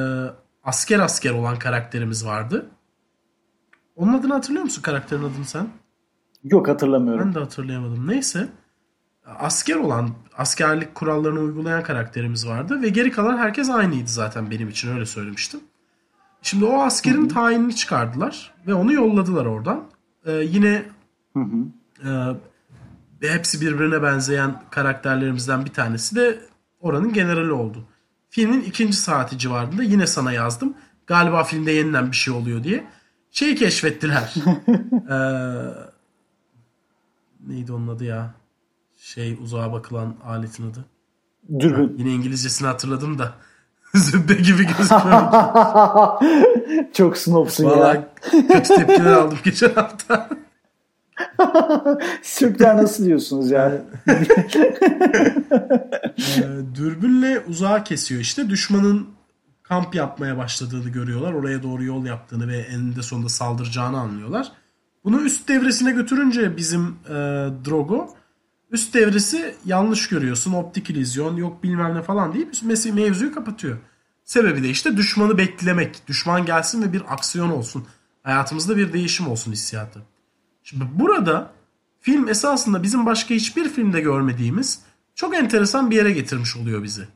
asker 0.63 0.99
asker 0.99 1.31
olan 1.31 1.59
karakterimiz 1.59 2.25
vardı. 2.25 2.65
Onun 3.95 4.13
adını 4.13 4.33
hatırlıyor 4.33 4.63
musun 4.63 4.81
karakterin 4.81 5.23
adını 5.23 5.45
sen? 5.45 5.67
Yok 6.43 6.67
hatırlamıyorum. 6.67 7.27
Ben 7.27 7.35
de 7.35 7.39
hatırlayamadım. 7.39 8.07
Neyse. 8.07 8.47
Asker 9.25 9.75
olan, 9.75 10.09
askerlik 10.37 10.95
kurallarını 10.95 11.39
uygulayan 11.39 11.83
karakterimiz 11.83 12.47
vardı 12.47 12.81
ve 12.81 12.89
geri 12.89 13.11
kalan 13.11 13.37
herkes 13.37 13.69
aynıydı 13.69 14.07
zaten 14.07 14.51
benim 14.51 14.69
için 14.69 14.93
öyle 14.93 15.05
söylemiştim. 15.05 15.59
Şimdi 16.41 16.65
o 16.65 16.81
askerin 16.81 17.21
hı 17.21 17.25
hı. 17.25 17.27
tayinini 17.27 17.75
çıkardılar 17.75 18.53
ve 18.67 18.73
onu 18.73 18.93
yolladılar 18.93 19.45
oradan. 19.45 19.83
Ee, 20.25 20.31
yine 20.31 20.85
hı 21.33 21.39
hı. 22.01 22.38
E, 23.21 23.29
hepsi 23.29 23.62
birbirine 23.62 24.03
benzeyen 24.03 24.62
karakterlerimizden 24.71 25.65
bir 25.65 25.73
tanesi 25.73 26.15
de 26.15 26.39
oranın 26.79 27.13
generali 27.13 27.51
oldu. 27.51 27.88
Filmin 28.29 28.62
ikinci 28.62 28.97
saati 28.97 29.38
civarında 29.38 29.84
yine 29.84 30.08
sana 30.08 30.31
yazdım. 30.31 30.73
Galiba 31.08 31.43
filmde 31.43 31.71
yeniden 31.71 32.12
bir 32.12 32.15
şey 32.15 32.34
oluyor 32.34 32.63
diye. 32.63 32.88
Şeyi 33.31 33.55
keşfettiler. 33.55 34.34
ee, 35.10 35.17
neydi 37.47 37.73
onun 37.73 37.88
adı 37.88 38.03
ya? 38.03 38.34
Şey 38.97 39.38
uzağa 39.41 39.73
bakılan 39.73 40.15
aletin 40.25 40.71
adı. 40.71 40.86
Dürbün. 41.60 41.95
yine 41.97 42.12
İngilizcesini 42.12 42.67
hatırladım 42.67 43.19
da. 43.19 43.34
Zübbe 43.93 44.34
gibi 44.34 44.67
gözüküyor. 44.67 45.31
Çok 46.93 47.17
Vallahi 47.27 47.97
ya. 47.97 48.47
kötü 48.47 48.75
tepkiler 48.75 49.12
aldım 49.12 49.38
geçen 49.43 49.73
hafta. 49.73 50.29
Türkler 52.38 52.78
nasıl 52.78 53.06
diyorsunuz 53.06 53.51
yani? 53.51 53.80
ee, 56.17 56.43
dürbünle 56.75 57.39
uzağa 57.39 57.84
kesiyor 57.84 58.21
işte. 58.21 58.49
Düşmanın 58.49 59.08
kamp 59.63 59.95
yapmaya 59.95 60.38
başladığını 60.38 60.89
görüyorlar. 60.89 61.34
Oraya 61.34 61.63
doğru 61.63 61.84
yol 61.84 62.06
yaptığını 62.06 62.47
ve 62.47 62.58
eninde 62.58 63.01
sonunda 63.01 63.30
saldıracağını 63.30 63.99
anlıyorlar. 63.99 64.51
Bunu 65.04 65.21
üst 65.21 65.49
devresine 65.49 65.91
götürünce 65.91 66.58
bizim 66.58 66.95
e, 67.10 67.13
Drogo 67.65 68.15
üst 68.71 68.93
devresi 68.93 69.56
yanlış 69.65 70.10
görüyorsun. 70.10 70.54
Optik 70.54 70.89
illüzyon 70.89 71.36
yok 71.36 71.63
bilmem 71.63 71.95
ne 71.95 72.01
falan 72.01 72.34
deyip 72.34 72.54
mevzuyu 72.93 73.34
kapatıyor. 73.36 73.78
Sebebi 74.23 74.63
de 74.63 74.69
işte 74.69 74.97
düşmanı 74.97 75.38
beklemek. 75.38 76.08
Düşman 76.08 76.45
gelsin 76.45 76.84
ve 76.84 76.93
bir 76.93 77.13
aksiyon 77.13 77.49
olsun. 77.49 77.88
Hayatımızda 78.23 78.78
bir 78.78 78.93
değişim 78.93 79.28
olsun 79.28 79.51
hissiyatı. 79.51 80.01
Şimdi 80.65 80.86
burada 80.93 81.51
film 81.99 82.28
esasında 82.28 82.84
bizim 82.84 83.06
başka 83.06 83.36
hiçbir 83.36 83.69
filmde 83.69 84.01
görmediğimiz 84.01 84.82
çok 85.15 85.36
enteresan 85.36 85.91
bir 85.91 85.95
yere 85.95 86.12
getirmiş 86.12 86.58
oluyor 86.58 86.84
bizi. 86.84 87.08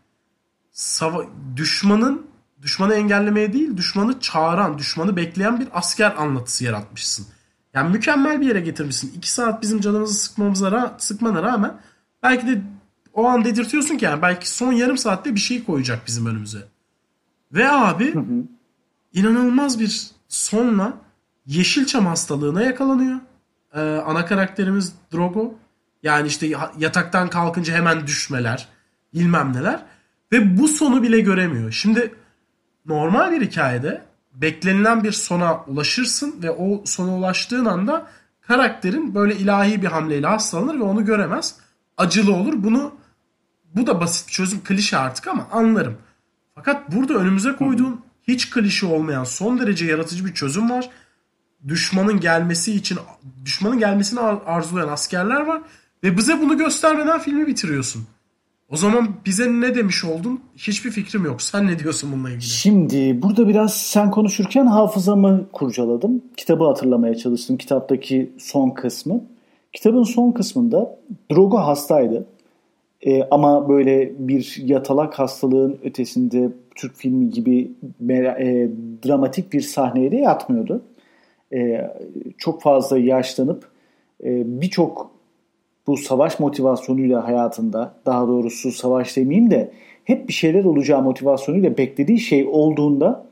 Sava 0.71 1.25
düşmanın 1.55 2.27
düşmanı 2.61 2.93
engellemeye 2.93 3.53
değil, 3.53 3.77
düşmanı 3.77 4.19
çağıran, 4.19 4.77
düşmanı 4.77 5.15
bekleyen 5.15 5.59
bir 5.59 5.67
asker 5.73 6.15
anlatısı 6.17 6.63
yaratmışsın. 6.63 7.27
Yani 7.73 7.91
mükemmel 7.91 8.41
bir 8.41 8.47
yere 8.47 8.61
getirmişsin. 8.61 9.13
İki 9.17 9.31
saat 9.31 9.61
bizim 9.61 9.81
canımızı 9.81 10.13
sıkmamıza 10.13 10.67
ra- 10.67 10.93
sıkmana 10.97 11.43
rağmen 11.43 11.81
belki 12.23 12.47
de 12.47 12.61
o 13.13 13.27
an 13.27 13.45
dedirtiyorsun 13.45 13.97
ki 13.97 14.05
yani 14.05 14.21
belki 14.21 14.49
son 14.49 14.73
yarım 14.73 14.97
saatte 14.97 15.35
bir 15.35 15.39
şey 15.39 15.63
koyacak 15.63 16.07
bizim 16.07 16.25
önümüze. 16.25 16.67
Ve 17.51 17.69
abi 17.69 18.13
hı 18.13 18.19
hı. 18.19 18.43
inanılmaz 19.13 19.79
bir 19.79 20.07
sonla 20.27 20.97
Yeşilçam 21.49 22.05
hastalığına 22.05 22.61
yakalanıyor. 22.61 23.19
Ee, 23.75 23.79
ana 23.79 24.25
karakterimiz 24.25 24.93
Drogo. 25.13 25.55
Yani 26.03 26.27
işte 26.27 26.47
yataktan 26.77 27.29
kalkınca 27.29 27.73
hemen 27.73 28.07
düşmeler, 28.07 28.67
bilmem 29.13 29.53
neler. 29.53 29.85
Ve 30.31 30.57
bu 30.57 30.67
sonu 30.67 31.03
bile 31.03 31.19
göremiyor. 31.19 31.71
Şimdi 31.71 32.15
normal 32.85 33.31
bir 33.31 33.41
hikayede 33.41 34.01
beklenilen 34.33 35.03
bir 35.03 35.11
sona 35.11 35.63
ulaşırsın 35.63 36.35
ve 36.43 36.51
o 36.51 36.81
sona 36.85 37.17
ulaştığın 37.17 37.65
anda 37.65 38.07
karakterin 38.41 39.15
böyle 39.15 39.35
ilahi 39.35 39.81
bir 39.81 39.87
hamleyle 39.87 40.27
hastalanır 40.27 40.79
ve 40.79 40.83
onu 40.83 41.05
göremez. 41.05 41.55
Acılı 41.97 42.33
olur. 42.33 42.53
Bunu 42.57 42.95
bu 43.75 43.87
da 43.87 44.01
basit 44.01 44.27
bir 44.27 44.33
çözüm 44.33 44.63
klişe 44.63 44.97
artık 44.97 45.27
ama 45.27 45.47
anlarım. 45.51 45.97
Fakat 46.55 46.91
burada 46.91 47.13
önümüze 47.13 47.55
koyduğun 47.55 48.01
hiç 48.23 48.49
klişe 48.49 48.85
olmayan 48.85 49.23
son 49.23 49.59
derece 49.59 49.85
yaratıcı 49.85 50.25
bir 50.25 50.33
çözüm 50.33 50.69
var. 50.69 50.89
Düşmanın 51.67 52.19
gelmesi 52.19 52.73
için 52.73 52.97
düşmanın 53.45 53.79
gelmesini 53.79 54.19
arzulayan 54.19 54.87
askerler 54.87 55.41
var 55.41 55.61
ve 56.03 56.17
bize 56.17 56.41
bunu 56.41 56.57
göstermeden 56.57 57.19
filmi 57.19 57.47
bitiriyorsun. 57.47 58.03
O 58.71 58.77
zaman 58.77 59.09
bize 59.25 59.51
ne 59.51 59.75
demiş 59.75 60.05
oldun? 60.05 60.39
Hiçbir 60.57 60.91
fikrim 60.91 61.25
yok. 61.25 61.41
Sen 61.41 61.67
ne 61.67 61.79
diyorsun 61.79 62.11
bununla 62.11 62.29
ilgili? 62.29 62.43
Şimdi 62.43 63.21
burada 63.21 63.47
biraz 63.47 63.73
sen 63.73 64.11
konuşurken 64.11 64.65
hafızamı 64.65 65.45
kurcaladım. 65.51 66.21
Kitabı 66.37 66.63
hatırlamaya 66.63 67.15
çalıştım. 67.15 67.57
Kitaptaki 67.57 68.31
son 68.37 68.69
kısmı. 68.69 69.23
Kitabın 69.73 70.03
son 70.03 70.31
kısmında 70.31 70.99
Drogo 71.31 71.57
hastaydı. 71.57 72.25
Ee, 73.01 73.23
ama 73.31 73.69
böyle 73.69 74.11
bir 74.19 74.55
yatalak 74.65 75.19
hastalığın 75.19 75.77
ötesinde 75.83 76.49
Türk 76.75 76.95
filmi 76.95 77.29
gibi 77.29 77.71
e, 78.09 78.69
dramatik 79.05 79.53
bir 79.53 79.61
sahneye 79.61 80.11
de 80.11 80.15
yatmıyordu. 80.15 80.81
E, 81.53 81.91
çok 82.37 82.61
fazla 82.61 82.97
yaşlanıp 82.97 83.67
e, 84.23 84.61
birçok 84.61 85.11
bu 85.87 85.97
savaş 85.97 86.39
motivasyonuyla 86.39 87.27
hayatında 87.27 87.93
daha 88.05 88.27
doğrusu 88.27 88.71
savaş 88.71 89.17
demeyeyim 89.17 89.51
de 89.51 89.71
hep 90.03 90.27
bir 90.27 90.33
şeyler 90.33 90.63
olacağı 90.63 91.01
motivasyonuyla 91.01 91.77
beklediği 91.77 92.19
şey 92.19 92.47
olduğunda 92.51 93.25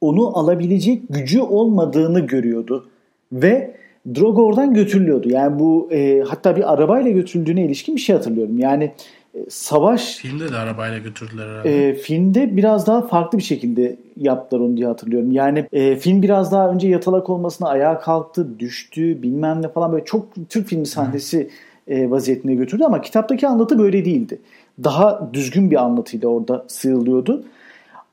onu 0.00 0.38
alabilecek 0.38 1.02
gücü 1.10 1.40
olmadığını 1.40 2.20
görüyordu. 2.20 2.88
Ve 3.32 3.74
Drogo 4.14 4.44
oradan 4.46 4.74
götürülüyordu. 4.74 5.28
Yani 5.28 5.58
bu 5.58 5.88
e, 5.92 6.20
hatta 6.20 6.56
bir 6.56 6.72
arabayla 6.72 7.10
götürüldüğüne 7.10 7.64
ilişkin 7.64 7.96
bir 7.96 8.00
şey 8.00 8.16
hatırlıyorum. 8.16 8.58
Yani 8.58 8.92
savaş... 9.48 10.16
Filmde 10.16 10.52
de 10.52 10.56
arabayla 10.56 10.98
götürdüler 10.98 11.48
herhalde. 11.48 11.88
E, 11.88 11.94
filmde 11.94 12.56
biraz 12.56 12.86
daha 12.86 13.02
farklı 13.02 13.38
bir 13.38 13.42
şekilde 13.42 13.96
yaptılar 14.16 14.60
onu 14.60 14.76
diye 14.76 14.86
hatırlıyorum. 14.86 15.32
Yani 15.32 15.66
e, 15.72 15.96
film 15.96 16.22
biraz 16.22 16.52
daha 16.52 16.70
önce 16.70 16.88
yatalak 16.88 17.30
olmasına 17.30 17.68
ayağa 17.68 17.98
kalktı, 17.98 18.58
düştü 18.58 19.22
bilmem 19.22 19.62
ne 19.62 19.68
falan 19.68 19.92
böyle 19.92 20.04
çok 20.04 20.28
Türk 20.48 20.68
filmi 20.68 20.86
sahnesi 20.86 21.50
e, 21.88 22.10
vaziyetine 22.10 22.54
götürdü 22.54 22.84
ama 22.84 23.00
kitaptaki 23.00 23.48
anlatı 23.48 23.78
böyle 23.78 24.04
değildi. 24.04 24.38
Daha 24.84 25.30
düzgün 25.32 25.70
bir 25.70 25.76
anlatıyla 25.76 26.28
orada 26.28 26.64
sıyrılıyordu. 26.68 27.44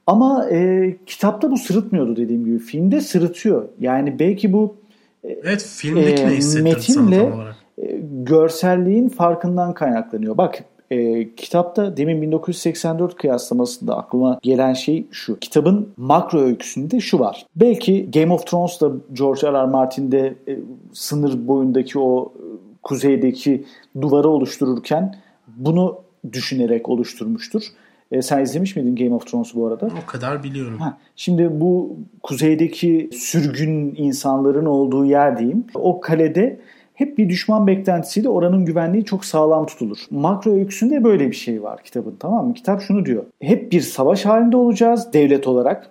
Ama 0.08 0.50
e, 0.50 0.96
kitapta 1.06 1.52
bu 1.52 1.58
sırıtmıyordu 1.58 2.16
dediğim 2.16 2.46
gibi. 2.46 2.60
Filmde 2.60 3.02
sırıtıyor. 3.02 3.66
Yani 3.80 4.20
belki 4.20 4.54
bu 4.54 4.76
e, 5.24 5.32
Evet 5.44 5.62
filmdeki 5.78 6.22
e, 6.22 6.30
ne 6.30 6.62
metinle, 6.62 7.32
e, 7.78 8.00
görselliğin 8.14 9.10
farkından 9.10 9.74
kaynaklanıyor. 9.74 10.38
Bak 10.38 10.64
e, 10.92 11.30
kitapta 11.36 11.98
demin 11.98 12.22
1984 12.22 13.16
kıyaslamasında 13.16 13.98
aklıma 13.98 14.40
gelen 14.42 14.74
şey 14.74 15.08
şu. 15.12 15.40
Kitabın 15.40 15.90
makro 15.98 16.40
öyküsünde 16.40 17.00
şu 17.00 17.20
var. 17.20 17.46
Belki 17.56 18.12
Game 18.12 18.34
of 18.34 18.48
Thrones'da 18.48 18.92
George 19.14 19.48
R. 19.48 19.54
R. 19.54 19.66
Martin'de 19.66 20.36
e, 20.48 20.60
sınır 20.94 21.48
boyundaki 21.48 22.00
o 22.00 22.34
e, 22.36 22.44
kuzeydeki 22.84 23.66
duvarı 24.02 24.30
oluştururken 24.30 25.16
bunu 25.48 26.02
düşünerek 26.34 26.90
oluşturmuştur. 26.90 27.64
E, 28.12 28.22
sen 28.22 28.44
izlemiş 28.44 28.76
miydin 28.76 28.96
Game 28.96 29.16
of 29.16 29.28
Thrones'u 29.28 29.60
bu 29.60 29.68
arada? 29.68 29.90
O 30.04 30.12
kadar 30.12 30.44
biliyorum. 30.44 30.78
Ha, 30.80 30.98
şimdi 31.16 31.62
bu 31.62 31.98
kuzeydeki 32.24 33.10
sürgün 33.14 33.96
insanların 33.98 34.66
olduğu 34.66 35.06
yer 35.06 35.40
diyeyim. 35.40 35.66
O 35.74 36.00
kalede 36.00 36.60
hep 37.00 37.18
bir 37.18 37.30
düşman 37.30 37.68
beklentisiyle 37.68 38.30
oranın 38.30 38.66
güvenliği 38.66 39.06
çok 39.06 39.26
sağlam 39.26 39.66
tutulur. 39.66 39.98
Makro 40.12 40.52
öyküsünde 40.52 41.04
böyle 41.04 41.28
bir 41.28 41.36
şey 41.36 41.64
var 41.64 41.84
kitabın 41.84 42.16
tamam 42.20 42.48
mı? 42.48 42.54
Kitap 42.54 42.82
şunu 42.82 43.06
diyor. 43.06 43.24
Hep 43.42 43.72
bir 43.72 43.82
savaş 43.82 44.26
halinde 44.26 44.58
olacağız 44.58 45.14
devlet 45.14 45.48
olarak. 45.48 45.90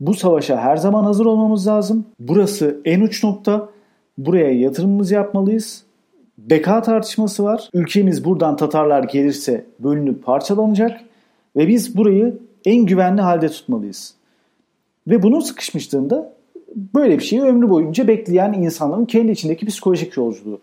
Bu 0.00 0.14
savaşa 0.14 0.56
her 0.56 0.76
zaman 0.76 1.04
hazır 1.04 1.26
olmamız 1.26 1.66
lazım. 1.66 2.04
Burası 2.20 2.80
en 2.84 3.00
uç 3.00 3.24
nokta. 3.24 3.68
Buraya 4.18 4.50
yatırımımızı 4.50 5.14
yapmalıyız. 5.14 5.84
Beka 6.38 6.82
tartışması 6.82 7.44
var. 7.44 7.68
Ülkemiz 7.74 8.24
buradan 8.24 8.56
Tatarlar 8.56 9.04
gelirse 9.04 9.66
bölünüp 9.78 10.24
parçalanacak 10.24 11.00
ve 11.56 11.68
biz 11.68 11.96
burayı 11.96 12.38
en 12.64 12.86
güvenli 12.86 13.20
halde 13.20 13.48
tutmalıyız. 13.48 14.14
Ve 15.06 15.22
bunun 15.22 15.40
sıkışmışlığında 15.40 16.32
böyle 16.74 17.18
bir 17.18 17.24
şeyi 17.24 17.42
ömrü 17.42 17.70
boyunca 17.70 18.08
bekleyen 18.08 18.52
insanların 18.52 19.04
kendi 19.04 19.32
içindeki 19.32 19.66
psikolojik 19.66 20.16
yolculuğu. 20.16 20.60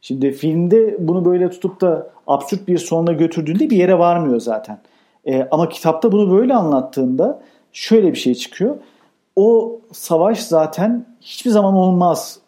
Şimdi 0.00 0.32
filmde 0.32 0.96
bunu 0.98 1.24
böyle 1.24 1.50
tutup 1.50 1.80
da 1.80 2.10
absürt 2.26 2.68
bir 2.68 2.78
sonuna 2.78 3.12
götürdüğünde 3.12 3.70
bir 3.70 3.76
yere 3.76 3.98
varmıyor 3.98 4.40
zaten. 4.40 4.78
E, 5.24 5.48
ama 5.50 5.68
kitapta 5.68 6.12
bunu 6.12 6.38
böyle 6.38 6.54
anlattığında 6.54 7.42
şöyle 7.72 8.12
bir 8.12 8.18
şey 8.18 8.34
çıkıyor. 8.34 8.76
O 9.36 9.80
savaş 9.92 10.42
zaten 10.42 11.06
hiçbir 11.20 11.50
zaman 11.50 11.74
olmaz. 11.74 12.38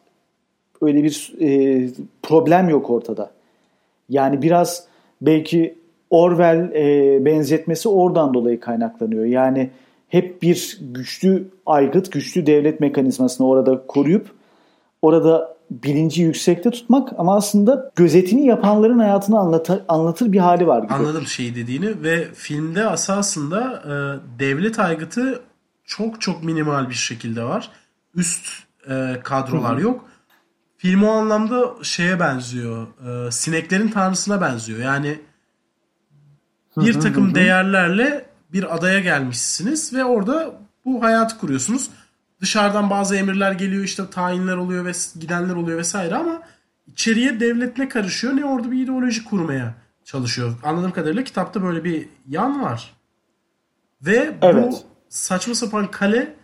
Öyle 0.83 1.03
bir 1.05 1.35
e, 1.40 1.88
problem 2.22 2.68
yok 2.68 2.90
ortada. 2.90 3.31
Yani 4.09 4.42
biraz 4.42 4.85
belki 5.22 5.79
Orwell 6.11 6.72
e, 6.74 7.24
benzetmesi 7.24 7.88
oradan 7.88 8.35
dolayı 8.35 8.61
kaynaklanıyor. 8.61 9.24
Yani 9.24 9.70
hep 10.09 10.43
bir 10.43 10.79
güçlü 10.81 11.49
aygıt, 11.67 12.12
güçlü 12.12 12.47
devlet 12.47 12.81
mekanizmasını 12.81 13.47
orada 13.47 13.87
koruyup 13.87 14.31
orada 15.03 15.55
bilinci 15.71 16.23
yüksekte 16.23 16.71
tutmak 16.71 17.12
ama 17.19 17.37
aslında 17.37 17.90
gözetimi 17.97 18.47
yapanların 18.47 18.99
hayatını 18.99 19.38
anlatır, 19.38 19.83
anlatır 19.88 20.33
bir 20.33 20.38
hali 20.38 20.67
var. 20.67 20.83
Gibi. 20.83 20.95
Anladım 20.95 21.27
şeyi 21.27 21.55
dediğini 21.55 22.03
ve 22.03 22.29
filmde 22.35 22.87
asasında 22.87 23.83
e, 23.85 23.95
devlet 24.38 24.79
aygıtı 24.79 25.43
çok 25.85 26.21
çok 26.21 26.45
minimal 26.45 26.88
bir 26.88 26.95
şekilde 26.95 27.45
var. 27.45 27.71
Üst 28.14 28.47
e, 28.90 29.21
kadrolar 29.25 29.75
Hı-hı. 29.75 29.83
yok. 29.83 30.05
Film 30.77 31.03
o 31.03 31.11
anlamda 31.11 31.75
şeye 31.83 32.21
benziyor. 32.21 32.87
E, 33.07 33.31
sineklerin 33.31 33.88
tanrısına 33.88 34.40
benziyor. 34.40 34.79
Yani 34.79 35.19
bir 36.77 37.01
takım 37.01 37.27
Hı-hı. 37.27 37.35
değerlerle 37.35 38.25
bir 38.55 38.75
adaya 38.77 39.01
gelmişsiniz 39.01 39.95
ve 39.95 40.05
orada 40.05 40.53
bu 40.85 41.03
hayatı 41.03 41.38
kuruyorsunuz. 41.38 41.90
Dışarıdan 42.40 42.90
bazı 42.90 43.17
emirler 43.17 43.53
geliyor 43.53 43.85
işte 43.85 44.11
tayinler 44.11 44.57
oluyor 44.57 44.85
ve 44.85 44.93
gidenler 45.21 45.55
oluyor 45.55 45.79
vesaire 45.79 46.14
ama 46.14 46.43
içeriye 46.87 47.40
devlet 47.40 47.79
ne 47.79 47.88
karışıyor 47.88 48.37
ne 48.37 48.45
orada 48.45 48.71
bir 48.71 48.83
ideoloji 48.83 49.25
kurmaya 49.25 49.75
çalışıyor. 50.05 50.53
Anladığım 50.62 50.93
kadarıyla 50.93 51.25
kitapta 51.25 51.62
böyle 51.62 51.85
bir 51.85 52.09
yan 52.29 52.62
var. 52.62 52.93
Ve 54.03 54.37
evet. 54.43 54.73
bu 54.73 54.79
saçma 55.09 55.55
sapan 55.55 55.90
kale 55.90 56.35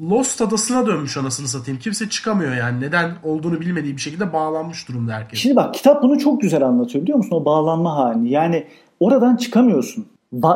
Lost 0.00 0.42
adasına 0.42 0.86
dönmüş 0.86 1.16
anasını 1.16 1.48
satayım. 1.48 1.80
Kimse 1.80 2.08
çıkamıyor 2.08 2.56
yani. 2.56 2.80
Neden 2.80 3.14
olduğunu 3.22 3.60
bilmediği 3.60 3.96
bir 3.96 4.00
şekilde 4.00 4.32
bağlanmış 4.32 4.88
durumda 4.88 5.12
herkes. 5.12 5.38
Şimdi 5.38 5.56
bak 5.56 5.74
kitap 5.74 6.02
bunu 6.02 6.18
çok 6.18 6.40
güzel 6.40 6.62
anlatıyor 6.62 7.02
biliyor 7.02 7.18
musun? 7.18 7.36
O 7.36 7.44
bağlanma 7.44 7.96
halini. 7.96 8.30
Yani 8.30 8.66
oradan 9.00 9.36
çıkamıyorsun. 9.36 10.06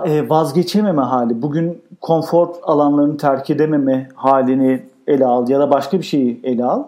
E, 0.06 0.28
vazgeçememe 0.28 1.02
hali. 1.02 1.42
Bugün 1.42 1.82
konfor 2.00 2.48
alanlarını 2.62 3.16
terk 3.16 3.50
edememe 3.50 4.08
halini 4.14 4.82
ele 5.06 5.26
al 5.26 5.48
ya 5.48 5.60
da 5.60 5.70
başka 5.70 5.98
bir 5.98 6.04
şeyi 6.04 6.40
ele 6.42 6.64
al. 6.64 6.84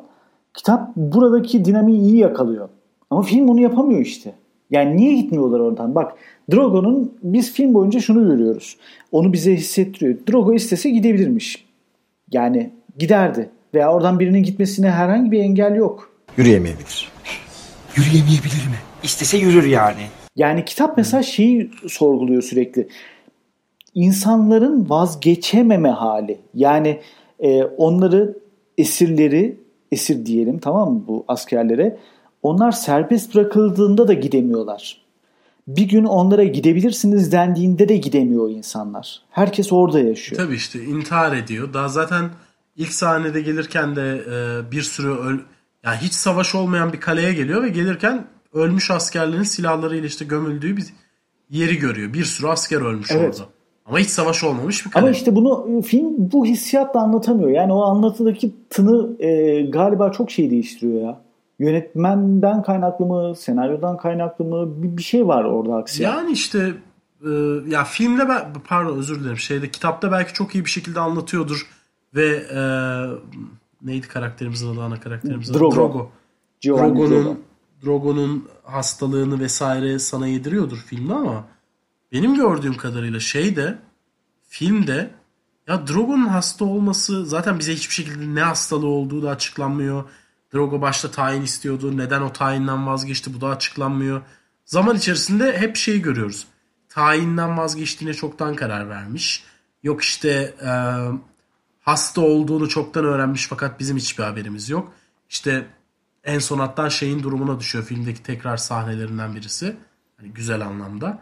Kitap 0.55 0.97
buradaki 0.97 1.65
dinamiği 1.65 2.01
iyi 2.01 2.17
yakalıyor. 2.17 2.69
Ama 3.11 3.23
film 3.23 3.49
onu 3.49 3.61
yapamıyor 3.61 4.01
işte. 4.01 4.35
Yani 4.71 4.97
niye 4.97 5.15
gitmiyorlar 5.15 5.61
oradan? 5.61 5.95
Bak 5.95 6.13
Drogo'nun 6.53 7.13
biz 7.23 7.53
film 7.53 7.75
boyunca 7.75 8.01
şunu 8.01 8.27
görüyoruz. 8.29 8.77
Onu 9.13 9.33
bize 9.33 9.55
hissettiriyor. 9.55 10.19
Drogo 10.29 10.55
istese 10.55 10.91
gidebilirmiş. 10.91 11.67
Yani 12.33 12.71
giderdi. 12.99 13.51
Veya 13.75 13.93
oradan 13.93 14.19
birinin 14.19 14.43
gitmesine 14.43 14.91
herhangi 14.91 15.31
bir 15.31 15.41
engel 15.41 15.75
yok. 15.75 16.11
Yürüyemeyebilir. 16.37 17.13
Yürüyemeyebilir 17.97 18.67
mi? 18.67 18.79
İstese 19.03 19.39
yürür 19.39 19.65
yani. 19.65 20.20
Yani 20.41 20.65
kitap 20.65 20.97
mesela 20.97 21.23
şeyi 21.23 21.71
sorguluyor 21.89 22.43
sürekli. 22.43 22.89
İnsanların 23.95 24.91
vazgeçememe 24.91 25.91
hali. 25.91 26.41
Yani 26.55 27.01
e, 27.39 27.65
onları 27.65 28.39
esirleri, 28.79 29.61
esir 29.93 30.27
diyelim 30.27 30.59
tamam 30.59 30.93
mı 30.93 31.05
bu 31.09 31.25
askerlere. 31.29 31.99
Onlar 32.43 32.73
serbest 32.73 33.35
bırakıldığında 33.35 34.09
da 34.09 34.13
gidemiyorlar. 34.13 35.01
Bir 35.69 35.89
gün 35.89 36.05
onlara 36.05 36.45
gidebilirsiniz 36.45 37.33
dendiğinde 37.33 37.89
de 37.89 37.97
gidemiyor 37.97 38.51
insanlar. 38.51 39.23
Herkes 39.31 39.73
orada 39.73 40.01
yaşıyor. 40.01 40.43
Tabii 40.43 40.55
işte 40.55 40.85
intihar 40.85 41.37
ediyor. 41.37 41.75
Daha 41.75 41.89
zaten 41.89 42.31
ilk 42.77 42.93
sahnede 42.93 43.41
gelirken 43.41 43.97
de 43.97 44.23
e, 44.31 44.71
bir 44.73 44.83
sürü 44.83 45.11
öl 45.11 45.39
yani 45.85 45.97
hiç 46.03 46.13
savaş 46.13 46.55
olmayan 46.55 46.93
bir 46.93 47.01
kaleye 47.01 47.33
geliyor 47.33 47.63
ve 47.63 47.69
gelirken 47.69 48.27
ölmüş 48.55 48.91
askerlerin 48.91 49.43
silahlarıyla 49.43 50.07
işte 50.07 50.25
gömüldüğü 50.25 50.77
bir 50.77 50.85
yeri 51.51 51.79
görüyor. 51.79 52.13
Bir 52.13 52.25
sürü 52.25 52.49
asker 52.49 52.81
ölmüş 52.81 53.11
evet. 53.11 53.35
orada. 53.35 53.51
Ama 53.87 53.99
hiç 53.99 54.09
savaş 54.09 54.45
olmamış 54.45 54.87
bir 54.87 54.91
kale. 54.91 55.03
Ama 55.03 55.13
işte 55.13 55.35
bunu 55.35 55.79
e, 55.79 55.83
film 55.83 56.07
bu 56.17 56.45
hissiyatla 56.45 57.01
anlatamıyor. 57.01 57.51
Yani 57.51 57.73
o 57.73 57.83
anlatıdaki 57.83 58.55
tını 58.71 59.23
e, 59.23 59.63
galiba 59.63 60.13
çok 60.13 60.31
şey 60.31 60.51
değiştiriyor 60.51 61.03
ya. 61.03 61.21
Yönetmenden 61.59 62.63
kaynaklı 62.63 63.07
mı, 63.07 63.37
senaryodan 63.37 63.97
kaynaklı 63.97 64.45
mı 64.45 64.83
bir, 64.83 64.97
bir 64.97 65.03
şey 65.03 65.27
var 65.27 65.45
orada 65.45 65.77
aksi. 65.77 66.03
Yani 66.03 66.33
işte 66.33 66.75
e, 67.25 67.31
ya 67.69 67.85
filmde 67.85 68.29
ben 68.29 68.53
pardon 68.69 68.99
özür 68.99 69.21
dilerim 69.21 69.39
şeyde 69.39 69.71
kitapta 69.71 70.13
belki 70.13 70.33
çok 70.33 70.55
iyi 70.55 70.65
bir 70.65 70.71
şekilde 70.71 71.01
anlatıyordur 71.01 71.67
ve 72.15 72.27
e, 72.55 72.61
neydi 73.83 74.09
karakterimizin 74.09 74.75
adı 74.75 74.83
ana 74.83 75.01
karakterimizin 75.01 75.55
Drogo. 75.55 75.77
Drogo. 75.77 76.11
Drogo'nun 76.65 77.39
Drogo'nun 77.85 78.49
hastalığını 78.63 79.41
vesaire 79.41 79.99
sana 79.99 80.27
yediriyordur 80.27 80.79
filmde 80.79 81.15
ama 81.15 81.49
benim 82.13 82.35
gördüğüm 82.35 82.77
kadarıyla 82.77 83.21
şeyde 83.21 83.79
filmde 84.49 85.11
ya 85.67 85.87
Drogo'nun 85.87 86.27
hasta 86.27 86.65
olması 86.65 87.27
zaten 87.27 87.59
bize 87.59 87.75
hiçbir 87.75 87.95
şekilde 87.95 88.35
ne 88.35 88.43
hastalığı 88.43 88.87
olduğu 88.87 89.23
da 89.23 89.31
açıklanmıyor. 89.31 90.05
Drogo 90.55 90.81
başta 90.81 91.11
tayin 91.11 91.43
istiyordu. 91.43 91.97
Neden 91.97 92.23
o 92.23 92.33
tayinden 92.33 92.87
vazgeçti 92.87 93.35
bu 93.35 93.41
da 93.41 93.49
açıklanmıyor. 93.49 94.23
Zaman 94.65 94.97
içerisinde 94.97 95.59
hep 95.59 95.77
şeyi 95.77 96.03
görüyoruz. 96.03 96.47
Tayinden 96.89 97.59
vazgeçtiğine 97.59 98.15
çoktan 98.15 98.55
karar 98.55 98.89
vermiş. 98.89 99.45
Yok 99.83 100.03
işte 100.03 100.55
e, 100.63 100.73
hasta 101.81 102.21
olduğunu 102.21 102.69
çoktan 102.69 103.05
öğrenmiş 103.05 103.47
fakat 103.47 103.81
bizim 103.81 103.97
hiçbir 103.97 104.25
haberimiz 104.25 104.71
yok. 104.71 104.93
İşte 105.29 105.67
en 106.25 106.39
son 106.39 106.59
hatta 106.59 106.91
şeyin 106.91 107.23
durumuna 107.23 107.61
düşüyor 107.61 107.85
filmdeki 107.85 108.23
tekrar 108.23 108.57
sahnelerinden 108.57 109.35
birisi. 109.35 109.77
Hani 110.17 110.31
güzel 110.33 110.67
anlamda. 110.67 111.19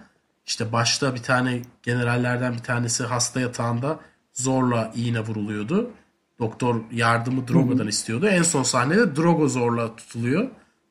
İşte 0.46 0.72
başta 0.72 1.14
bir 1.14 1.22
tane 1.22 1.62
generallerden 1.82 2.52
bir 2.52 2.58
tanesi 2.58 3.04
hasta 3.04 3.40
yatağında 3.40 4.00
zorla 4.32 4.92
iğne 4.94 5.20
vuruluyordu. 5.20 5.90
Doktor 6.38 6.80
yardımı 6.92 7.48
Drogo'dan 7.48 7.78
Hı-hı. 7.78 7.88
istiyordu. 7.88 8.26
En 8.26 8.42
son 8.42 8.62
sahnede 8.62 9.16
Drogo 9.16 9.48
zorla 9.48 9.96
tutuluyor. 9.96 10.48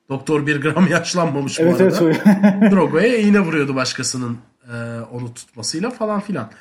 Doktor 0.09 0.47
bir 0.47 0.61
gram 0.61 0.87
yaşlanmamış 0.91 1.59
evet, 1.59 1.79
bu 1.79 1.83
arada. 1.83 2.03
Evet, 2.03 2.21
Drogo'ya 2.71 3.17
iğne 3.17 3.39
vuruyordu 3.39 3.75
başkasının 3.75 4.37
e, 4.73 4.99
onu 5.11 5.33
tutmasıyla 5.33 5.89
falan 5.91 6.19
filan. 6.19 6.51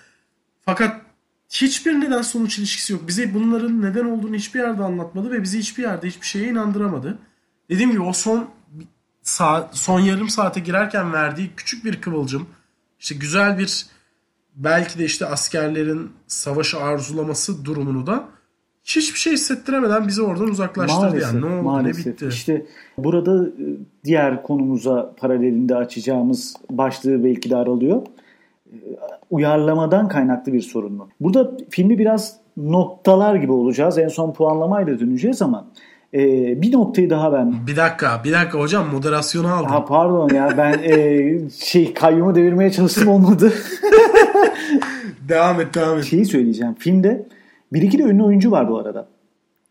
Fakat 0.65 1.01
hiçbir 1.51 2.01
neden 2.01 2.23
sonuç 2.23 2.59
ilişkisi 2.59 2.93
yok. 2.93 3.09
Bize 3.09 3.35
bunların 3.35 3.83
neden 3.83 4.05
olduğunu 4.05 4.35
hiçbir 4.35 4.61
yerde 4.61 4.83
anlatmadı 4.83 5.31
ve 5.31 5.43
bizi 5.43 5.59
hiçbir 5.59 5.83
yerde 5.83 6.07
hiçbir 6.09 6.27
şeye 6.27 6.49
inandıramadı. 6.49 7.19
Dediğim 7.71 7.91
gibi 7.91 8.03
o 8.03 8.13
son 8.13 8.49
saat, 9.23 9.77
son 9.77 10.01
yarım 10.01 10.29
saate 10.29 10.61
girerken 10.61 11.13
verdiği 11.13 11.51
küçük 11.57 11.85
bir 11.85 12.01
kıvılcım 12.01 12.47
işte 13.01 13.15
güzel 13.15 13.59
bir 13.59 13.87
belki 14.57 14.99
de 14.99 15.05
işte 15.05 15.27
askerlerin 15.27 16.11
savaşı 16.27 16.79
arzulaması 16.79 17.65
durumunu 17.65 18.07
da 18.07 18.25
hiçbir 18.85 19.19
şey 19.19 19.33
hissettiremeden 19.33 20.09
bizi 20.09 20.23
oradan 20.23 20.49
uzaklaştırdı 20.49 21.01
maalesef, 21.01 21.23
yani. 21.23 21.41
Ne 21.41 21.47
oldu 21.47 21.63
maalesef. 21.63 22.07
ne 22.07 22.13
bitti. 22.13 22.27
İşte 22.29 22.67
burada 22.99 23.47
e, 23.47 23.65
diğer 24.05 24.43
konumuza 24.43 25.15
paralelinde 25.17 25.77
açacağımız 25.77 26.57
başlığı 26.71 27.25
belki 27.25 27.51
de 27.51 27.57
aralıyor. 27.57 28.03
E, 28.67 28.77
uyarlamadan 29.31 30.09
kaynaklı 30.09 30.53
bir 30.53 30.63
sorun 30.63 30.93
mu? 30.93 31.09
Burada 31.21 31.53
filmi 31.71 31.99
biraz 31.99 32.37
noktalar 32.57 33.35
gibi 33.35 33.53
olacağız. 33.53 33.99
En 33.99 34.09
son 34.09 34.33
puanlamayla 34.33 35.01
döneceğiz 35.01 35.43
ama 35.43 35.67
ee, 36.15 36.63
bir 36.63 36.73
noktayı 36.73 37.11
daha 37.11 37.33
ben... 37.33 37.67
Bir 37.67 37.77
dakika, 37.77 38.21
bir 38.25 38.33
dakika 38.33 38.59
hocam 38.59 38.89
moderasyonu 38.89 39.53
aldım. 39.53 39.71
Ha, 39.71 39.85
pardon 39.85 40.35
ya 40.35 40.55
ben 40.59 40.79
e, 40.83 41.51
şey 41.51 41.95
kayyumu 41.95 42.35
devirmeye 42.35 42.73
çalıştım 42.73 43.09
olmadı. 43.09 43.53
devam 45.29 45.61
et, 45.61 45.75
devam 45.75 45.99
et. 45.99 46.05
Şeyi 46.05 46.25
söyleyeceğim. 46.25 46.75
Filmde 46.79 47.27
bir 47.73 47.83
iki 47.83 47.99
de 47.99 48.03
ünlü 48.03 48.23
oyuncu 48.23 48.51
var 48.51 48.69
bu 48.69 48.79
arada. 48.79 49.09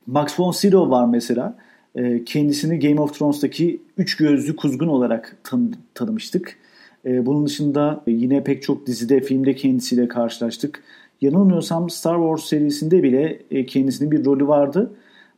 Max 0.08 0.40
von 0.40 0.52
Sydow 0.52 0.92
var 0.92 1.06
mesela. 1.06 1.58
E, 1.96 2.24
kendisini 2.24 2.80
Game 2.80 3.02
of 3.02 3.20
Thrones'taki 3.20 3.82
üç 3.98 4.18
gözlü 4.18 4.56
kuzgun 4.56 4.88
olarak 4.88 5.38
tan 5.44 5.74
tanımıştık. 5.94 6.58
E, 7.06 7.26
bunun 7.26 7.46
dışında 7.46 8.04
yine 8.08 8.44
pek 8.44 8.64
çok 8.64 8.88
dizide, 8.88 9.22
filmde 9.22 9.56
kendisiyle 9.56 10.08
karşılaştık. 10.08 10.84
Yanılmıyorsam 11.22 11.90
Star 11.90 12.16
Wars 12.16 12.50
serisinde 12.50 13.04
bile 13.04 13.42
e, 13.52 13.66
kendisinin 13.66 14.12
bir 14.12 14.26
rolü 14.26 14.48
vardı. 14.48 14.92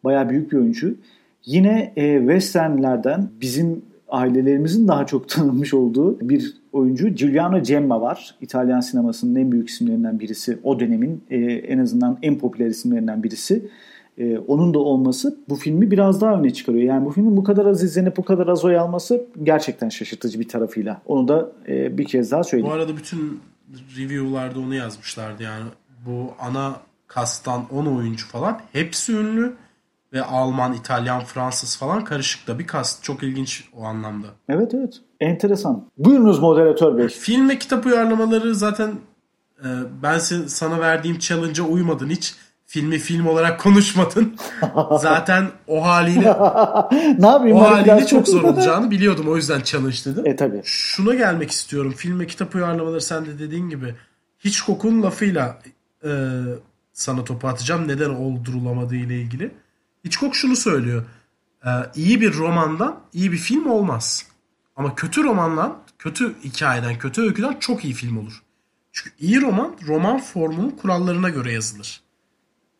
Bayağı 0.07 0.29
büyük 0.29 0.51
bir 0.51 0.57
oyuncu. 0.57 0.95
Yine 1.45 1.93
e, 1.95 2.19
westernlerden 2.19 3.29
bizim 3.41 3.81
ailelerimizin 4.09 4.87
daha 4.87 5.05
çok 5.05 5.29
tanınmış 5.29 5.73
olduğu 5.73 6.29
bir 6.29 6.53
oyuncu 6.73 7.09
Giuliano 7.09 7.63
Gemma 7.63 8.01
var. 8.01 8.35
İtalyan 8.41 8.79
sinemasının 8.79 9.35
en 9.35 9.51
büyük 9.51 9.69
isimlerinden 9.69 10.19
birisi. 10.19 10.59
O 10.63 10.79
dönemin 10.79 11.23
e, 11.29 11.37
en 11.41 11.79
azından 11.79 12.17
en 12.21 12.37
popüler 12.37 12.67
isimlerinden 12.67 13.23
birisi. 13.23 13.69
E, 14.17 14.37
onun 14.37 14.73
da 14.73 14.79
olması 14.79 15.37
bu 15.49 15.55
filmi 15.55 15.91
biraz 15.91 16.21
daha 16.21 16.39
öne 16.39 16.53
çıkarıyor. 16.53 16.83
Yani 16.83 17.05
bu 17.05 17.11
filmin 17.11 17.37
bu 17.37 17.43
kadar 17.43 17.65
az 17.65 17.83
izlenip 17.83 18.17
bu 18.17 18.25
kadar 18.25 18.47
az 18.47 18.65
oy 18.65 18.77
alması 18.77 19.25
gerçekten 19.43 19.89
şaşırtıcı 19.89 20.39
bir 20.39 20.47
tarafıyla. 20.47 21.01
Onu 21.05 21.27
da 21.27 21.51
e, 21.67 21.97
bir 21.97 22.05
kez 22.05 22.31
daha 22.31 22.43
söyleyeyim. 22.43 22.71
Bu 22.71 22.75
arada 22.75 22.97
bütün 22.97 23.39
review'larda 23.97 24.59
onu 24.59 24.75
yazmışlardı 24.75 25.43
yani. 25.43 25.65
Bu 26.05 26.31
ana 26.39 26.75
kastan 27.07 27.65
10 27.71 27.85
oyuncu 27.85 28.27
falan 28.27 28.59
hepsi 28.73 29.13
ünlü 29.13 29.53
ve 30.13 30.23
Alman, 30.23 30.73
İtalyan, 30.73 31.23
Fransız 31.23 31.77
falan 31.77 32.03
karışık 32.03 32.47
da 32.47 32.59
bir 32.59 32.67
kast. 32.67 33.03
Çok 33.03 33.23
ilginç 33.23 33.69
o 33.73 33.83
anlamda. 33.83 34.27
Evet 34.49 34.73
evet. 34.73 34.93
Enteresan. 35.19 35.85
Buyurunuz 35.97 36.39
moderatör 36.39 36.97
bey. 36.97 37.07
Film 37.07 37.49
ve 37.49 37.59
kitap 37.59 37.85
uyarlamaları 37.85 38.55
zaten 38.55 38.91
e, 39.59 39.67
ben 40.03 40.17
sana 40.47 40.79
verdiğim 40.79 41.19
challenge'a 41.19 41.65
uymadın 41.65 42.09
hiç. 42.09 42.35
Filmi 42.69 42.97
film 42.97 43.27
olarak 43.27 43.59
konuşmadın. 43.61 44.35
zaten 44.99 45.45
o 45.67 45.85
haliyle 45.85 46.19
ne 47.19 47.27
yapayım? 47.27 47.57
o 47.57 47.61
haliyle 47.61 48.05
çok 48.05 48.27
zor 48.27 48.43
olacağını 48.43 48.91
biliyordum. 48.91 49.27
O 49.29 49.35
yüzden 49.35 49.61
challenge 49.61 49.97
dedim. 50.05 50.27
E 50.27 50.35
tabi. 50.35 50.61
Şuna 50.63 51.15
gelmek 51.15 51.51
istiyorum. 51.51 51.93
Film 51.97 52.19
ve 52.19 52.27
kitap 52.27 52.55
uyarlamaları 52.55 53.01
sen 53.01 53.25
de 53.25 53.39
dediğin 53.39 53.69
gibi. 53.69 53.95
Hitchcock'un 54.45 55.03
lafıyla 55.03 55.59
e, 56.03 56.09
sana 56.93 57.23
topu 57.23 57.47
atacağım. 57.47 57.87
Neden 57.87 58.09
oldurulamadığı 58.09 58.95
ile 58.95 59.21
ilgili. 59.21 59.51
Hitchcock 60.07 60.35
şunu 60.35 60.55
söylüyor. 60.55 61.03
E, 61.65 61.69
iyi 61.95 62.21
bir 62.21 62.33
romandan 62.33 62.99
iyi 63.13 63.31
bir 63.31 63.37
film 63.37 63.69
olmaz. 63.69 64.25
Ama 64.75 64.95
kötü 64.95 65.23
romandan, 65.23 65.77
kötü 65.99 66.35
hikayeden, 66.43 66.99
kötü 66.99 67.21
öyküden 67.21 67.57
çok 67.59 67.85
iyi 67.85 67.93
film 67.93 68.17
olur. 68.17 68.43
Çünkü 68.91 69.15
iyi 69.19 69.41
roman, 69.41 69.77
roman 69.87 70.19
formunun 70.19 70.69
kurallarına 70.69 71.29
göre 71.29 71.53
yazılır. 71.53 72.01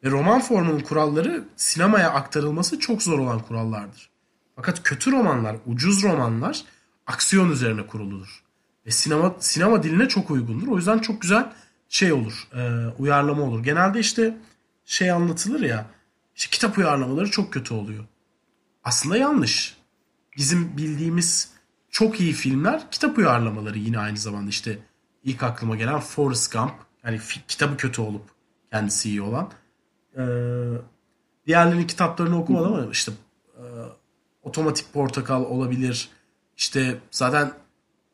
Ve 0.04 0.12
roman 0.12 0.42
formunun 0.42 0.80
kuralları 0.80 1.44
sinemaya 1.56 2.12
aktarılması 2.12 2.80
çok 2.80 3.04
zor 3.04 3.20
olan 3.20 3.40
kurallardır. 3.40 4.10
Fakat 4.56 4.84
kötü 4.84 5.12
romanlar, 5.12 5.56
ucuz 5.66 6.04
romanlar 6.04 6.64
aksiyon 7.08 7.50
üzerine 7.50 7.88
kuruludur. 7.88 8.44
Ve 8.86 8.92
sinema 8.92 9.36
sinema 9.40 9.84
diline 9.84 10.08
çok 10.08 10.32
uygundur. 10.32 10.68
O 10.68 10.78
yüzden 10.78 11.00
çok 11.00 11.22
güzel 11.22 11.54
şey 11.90 12.14
olur, 12.14 12.48
e, 12.56 12.88
uyarlama 12.98 13.44
olur. 13.44 13.64
Genelde 13.64 14.00
işte 14.00 14.38
şey 14.86 15.12
anlatılır 15.12 15.62
ya, 15.62 15.86
işte 16.38 16.50
kitap 16.52 16.78
uyarlamaları 16.78 17.32
çok 17.32 17.54
kötü 17.54 17.74
oluyor. 17.74 18.04
Aslında 18.84 19.18
yanlış. 19.18 19.78
Bizim 20.38 20.78
bildiğimiz 20.78 21.52
çok 21.90 22.20
iyi 22.20 22.34
filmler 22.34 22.92
kitap 22.92 23.18
uyarlamaları 23.18 23.78
yine 23.78 24.00
aynı 24.00 24.18
zamanda 24.18 24.50
işte 24.50 24.80
ilk 25.24 25.44
aklıma 25.44 25.76
gelen 25.76 26.00
Forrest 26.00 26.54
Gump 26.54 26.74
yani 27.04 27.20
kitabı 27.48 27.78
kötü 27.78 28.02
olup 28.02 28.22
kendisi 28.72 29.10
iyi 29.10 29.22
olan. 29.22 29.52
Ee, 30.18 30.24
diğerlerinin 31.48 31.88
kitaplarını 31.88 32.42
okumadım 32.42 32.74
ama 32.74 32.92
işte 32.92 33.12
e, 33.56 33.64
Otomatik 34.44 34.94
Portakal 34.94 35.44
olabilir. 35.44 36.10
İşte 36.58 36.98
zaten 37.12 37.52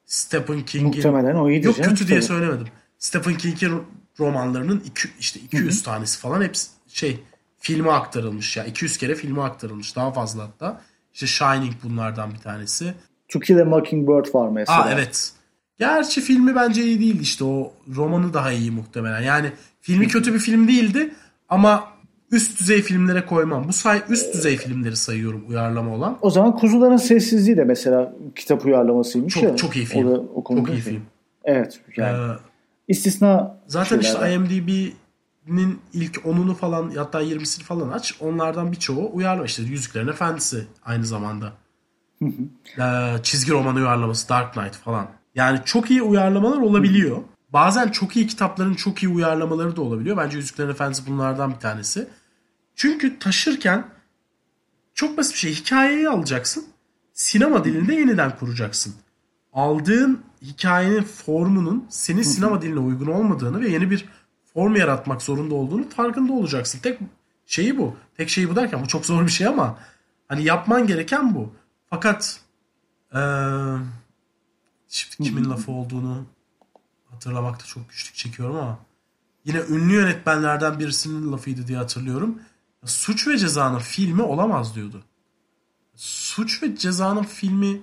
Stephen 0.06 0.66
King'in 0.66 0.88
Muhtemelen 0.88 1.36
o 1.36 1.50
iyidir 1.50 1.66
Yok 1.66 1.76
canım, 1.76 1.90
kötü 1.90 2.08
diye 2.08 2.22
söylemedim. 2.22 2.68
Stephen 2.98 3.38
King'in 3.38 3.84
romanlarının 4.20 4.84
iki, 4.86 5.10
işte 5.20 5.40
200 5.40 5.84
tanesi 5.84 6.20
falan 6.20 6.42
hepsi 6.42 6.70
şey 6.88 7.24
filme 7.64 7.92
aktarılmış 7.92 8.58
ya. 8.58 8.66
200 8.66 8.98
kere 8.98 9.16
filme 9.16 9.42
aktarılmış. 9.42 9.96
Daha 9.96 10.12
fazla 10.12 10.44
hatta. 10.44 10.82
İşte 11.14 11.28
Shining 11.28 11.74
bunlardan 11.84 12.32
bir 12.34 12.38
tanesi. 12.40 12.94
To 13.28 13.40
Kill 13.40 13.60
a 13.62 13.66
Mockingbird 13.66 14.36
var 14.36 14.50
mesela. 14.50 14.84
Aa 14.84 14.92
evet. 14.94 15.32
Gerçi 15.80 16.22
filmi 16.22 16.56
bence 16.56 16.84
iyi 16.84 17.00
değildi 17.00 17.22
işte. 17.22 17.44
O 17.44 17.74
romanı 17.96 18.34
daha 18.34 18.52
iyi 18.52 18.72
muhtemelen. 18.72 19.22
Yani 19.22 19.52
filmi 19.82 20.08
kötü 20.08 20.34
bir 20.34 20.40
film 20.40 20.68
değildi 20.68 21.14
ama 21.50 21.84
üst 22.32 22.60
düzey 22.60 22.82
filmlere 22.82 23.26
koymam. 23.26 23.68
Bu 23.68 23.74
say 23.74 24.02
üst 24.10 24.34
düzey 24.34 24.58
filmleri 24.58 24.96
sayıyorum 24.96 25.46
uyarlama 25.50 25.96
olan. 25.96 26.18
O 26.22 26.30
zaman 26.30 26.56
Kuzuların 26.56 26.98
Sessizliği 26.98 27.58
de 27.58 27.64
mesela 27.64 28.14
kitap 28.36 28.66
uyarlamasıymış 28.66 29.34
Çok 29.34 29.44
ya. 29.44 29.56
çok 29.56 29.76
iyi 29.76 29.86
O 29.86 29.90
film. 29.90 30.12
da 30.12 30.20
o 30.20 30.44
çok 30.58 30.70
iyi 30.70 30.82
şey. 30.82 30.82
film. 30.82 31.02
Evet. 31.44 31.80
Yani 31.98 32.18
Ee, 32.34 32.36
istisna 32.88 33.58
Zaten 33.68 34.00
işte 34.00 34.12
şeylerden. 34.14 34.32
IMDb'nin 35.48 35.82
ilk 35.94 36.16
10'unu 36.16 36.56
falan 36.56 36.92
hatta 36.96 37.24
20'sini 37.24 37.64
falan 37.64 37.90
aç. 37.90 38.16
Onlardan 38.20 38.72
birçoğu 38.72 39.10
uyarlama. 39.14 39.46
işte 39.46 39.64
Yüzüklerin 39.64 40.08
Efendisi 40.08 40.68
aynı 40.86 41.06
zamanda. 41.06 41.54
Ee, 42.80 43.16
çizgi 43.24 43.52
roman 43.52 43.76
uyarlaması 43.76 44.30
Dark 44.30 44.54
Knight 44.54 44.76
falan. 44.76 45.08
Yani 45.36 45.60
çok 45.66 45.92
iyi 45.92 46.02
uyarlamalar 46.02 46.58
olabiliyor. 46.58 47.18
Bazen 47.54 47.88
çok 47.88 48.16
iyi 48.16 48.28
kitapların 48.28 48.74
çok 48.74 49.04
iyi 49.04 49.10
uyarlamaları 49.10 49.76
da 49.76 49.82
olabiliyor. 49.82 50.18
Bence 50.18 50.38
Yüzüklerin 50.38 50.70
Efendisi 50.70 51.08
bunlardan 51.08 51.52
bir 51.54 51.60
tanesi. 51.60 52.08
Çünkü 52.76 53.20
taşırken 53.20 53.88
çok 54.94 55.18
basit 55.18 55.34
bir 55.34 55.40
şey. 55.40 55.54
Hikayeyi 55.54 56.10
alacaksın. 56.10 56.66
Sinema 57.14 57.66
dilinde 57.66 57.96
yeniden 57.96 58.38
kuracaksın. 58.38 58.94
Aldığın 59.54 60.24
hikayenin 60.42 61.04
formunun 61.04 61.86
senin 61.90 62.22
sinema 62.22 62.62
diline 62.62 62.80
uygun 62.80 63.08
olmadığını 63.08 63.62
ve 63.62 63.70
yeni 63.70 63.92
bir 63.92 64.06
form 64.54 64.76
yaratmak 64.76 65.22
zorunda 65.22 65.56
olduğunu 65.56 65.90
farkında 65.90 66.34
olacaksın. 66.34 66.80
Tek 66.80 67.00
şeyi 67.46 67.78
bu. 67.78 67.96
Tek 68.18 68.30
şeyi 68.30 68.50
bu 68.50 68.56
derken 68.56 68.84
bu 68.84 68.88
çok 68.88 69.06
zor 69.06 69.26
bir 69.26 69.32
şey 69.32 69.48
ama 69.48 69.80
hani 70.28 70.44
yapman 70.44 70.88
gereken 70.88 71.36
bu. 71.36 71.54
Fakat 71.90 72.40
şimdi 74.88 75.30
kimin 75.30 75.50
lafı 75.50 75.72
olduğunu 75.72 76.26
hatırlamakta 77.10 77.66
çok 77.66 77.90
güçlük 77.90 78.16
çekiyorum 78.16 78.56
ama 78.56 78.80
yine 79.46 79.60
ünlü 79.70 79.94
yönetmenlerden 79.94 80.80
birisinin 80.80 81.32
lafıydı 81.32 81.68
diye 81.68 81.78
hatırlıyorum. 81.78 82.42
Suç 82.86 83.28
ve 83.28 83.38
Ceza'nın 83.38 83.80
filmi 83.80 84.22
olamaz 84.22 84.76
diyordu. 84.76 85.04
Suç 85.96 86.64
ve 86.64 86.76
Ceza'nın 86.76 87.24
filmi 87.24 87.82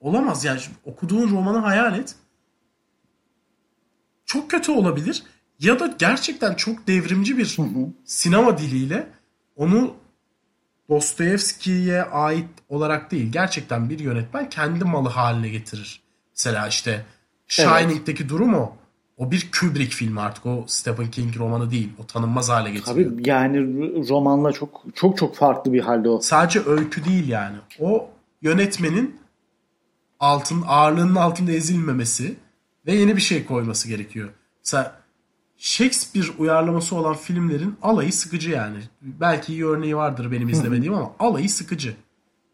olamaz. 0.00 0.44
Yani 0.44 0.60
okuduğun 0.84 1.30
romanı 1.30 1.58
hayal 1.58 1.98
et. 1.98 2.16
Çok 4.26 4.50
kötü 4.50 4.72
olabilir. 4.72 5.22
Ya 5.64 5.80
da 5.80 5.94
gerçekten 5.98 6.54
çok 6.54 6.86
devrimci 6.86 7.38
bir 7.38 7.56
sinema 8.04 8.58
diliyle 8.58 9.06
onu 9.56 9.94
Dostoyevski'ye 10.88 12.02
ait 12.02 12.48
olarak 12.68 13.10
değil. 13.10 13.32
Gerçekten 13.32 13.90
bir 13.90 13.98
yönetmen 13.98 14.48
kendi 14.48 14.84
malı 14.84 15.08
haline 15.08 15.48
getirir. 15.48 16.00
Mesela 16.36 16.68
işte 16.68 17.04
Shining'deki 17.46 18.28
durum 18.28 18.54
o. 18.54 18.76
O 19.16 19.30
bir 19.30 19.50
Kubrick 19.60 19.96
filmi 19.96 20.20
artık. 20.20 20.46
O 20.46 20.64
Stephen 20.66 21.10
King 21.10 21.36
romanı 21.36 21.70
değil. 21.70 21.90
O 22.02 22.06
tanınmaz 22.06 22.48
hale 22.48 22.70
getiriyor. 22.70 23.10
Tabii 23.10 23.28
yani 23.28 23.58
romanla 24.08 24.52
çok 24.52 24.84
çok 24.94 25.18
çok 25.18 25.36
farklı 25.36 25.72
bir 25.72 25.80
halde 25.80 26.08
o. 26.08 26.20
Sadece 26.20 26.60
öykü 26.66 27.04
değil 27.04 27.28
yani. 27.28 27.56
O 27.80 28.10
yönetmenin 28.42 29.20
altın 30.20 30.64
ağırlığının 30.66 31.14
altında 31.14 31.52
ezilmemesi 31.52 32.36
ve 32.86 32.94
yeni 32.94 33.16
bir 33.16 33.20
şey 33.20 33.44
koyması 33.44 33.88
gerekiyor. 33.88 34.28
Mesela 34.64 35.03
Shakespeare 35.56 36.26
uyarlaması 36.38 36.96
olan 36.96 37.14
filmlerin 37.14 37.76
alayı 37.82 38.12
sıkıcı 38.12 38.50
yani. 38.50 38.78
Belki 39.02 39.52
iyi 39.52 39.66
örneği 39.66 39.96
vardır 39.96 40.32
benim 40.32 40.48
izlemediğim 40.48 40.94
ama 40.94 41.12
alayı 41.18 41.50
sıkıcı. 41.50 41.96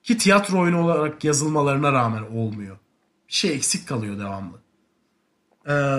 Ki 0.03 0.19
tiyatro 0.19 0.61
oyunu 0.61 0.85
olarak 0.85 1.25
yazılmalarına 1.25 1.93
rağmen 1.93 2.23
olmuyor. 2.23 2.77
Bir 3.29 3.33
şey 3.33 3.55
eksik 3.55 3.89
kalıyor 3.89 4.19
devamlı. 4.19 4.57
Ee, 5.69 5.99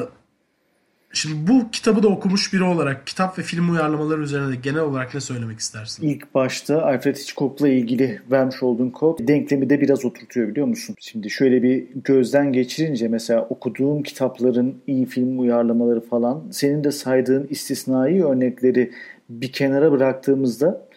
şimdi 1.14 1.52
bu 1.52 1.72
kitabı 1.72 2.04
da 2.04 2.08
okumuş 2.08 2.54
biri 2.54 2.64
olarak 2.64 3.08
kitap 3.08 3.40
ve 3.40 3.44
film 3.44 3.72
uyarlamaları 3.72 4.22
üzerine 4.22 4.52
de 4.52 4.56
genel 4.56 4.82
olarak 4.82 5.14
ne 5.14 5.20
söylemek 5.20 5.60
istersin? 5.60 6.08
İlk 6.08 6.36
başta 6.36 6.84
Alfred 6.86 7.16
Hitchcock'la 7.16 7.68
ilgili 7.68 8.22
vermiş 8.32 8.64
olduğun 8.64 8.90
kod 8.90 9.20
denklemi 9.28 9.70
de 9.70 9.82
biraz 9.82 10.06
oturtuyor 10.06 10.48
biliyor 10.48 10.68
musun? 10.68 10.96
Şimdi 11.00 11.30
şöyle 11.30 11.64
bir 11.64 11.88
gözden 11.96 12.54
geçirince 12.54 13.08
mesela 13.08 13.42
okuduğum 13.42 14.04
kitapların 14.04 14.76
iyi 14.88 15.06
film 15.06 15.40
uyarlamaları 15.40 16.02
falan 16.02 16.44
senin 16.52 16.84
de 16.84 16.92
saydığın 16.92 17.48
istisnai 17.50 18.24
örnekleri 18.24 18.92
bir 19.30 19.52
kenara 19.52 19.92
bıraktığımızda 19.92 20.88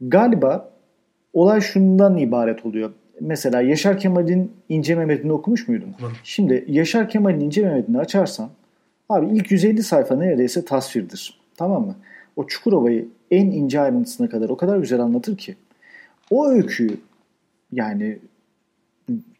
galiba 0.00 0.70
olay 1.32 1.60
şundan 1.60 2.16
ibaret 2.16 2.66
oluyor. 2.66 2.90
Mesela 3.20 3.62
Yaşar 3.62 3.98
Kemal'in 3.98 4.52
İnce 4.68 4.94
Mehmet'ini 4.94 5.32
okumuş 5.32 5.68
muydun? 5.68 5.92
Okumadım. 5.92 6.16
Şimdi 6.24 6.64
Yaşar 6.68 7.08
Kemal'in 7.08 7.40
İnce 7.40 7.62
Mehmet'ini 7.62 7.98
açarsan 7.98 8.50
abi 9.10 9.36
ilk 9.36 9.50
150 9.50 9.82
sayfa 9.82 10.16
neredeyse 10.16 10.64
tasvirdir. 10.64 11.40
Tamam 11.56 11.86
mı? 11.86 11.94
O 12.36 12.46
Çukurova'yı 12.46 13.08
en 13.30 13.46
ince 13.46 13.80
ayrıntısına 13.80 14.28
kadar 14.28 14.48
o 14.48 14.56
kadar 14.56 14.78
güzel 14.78 15.00
anlatır 15.00 15.36
ki. 15.36 15.56
O 16.30 16.48
öyküyü 16.48 16.96
yani 17.72 18.18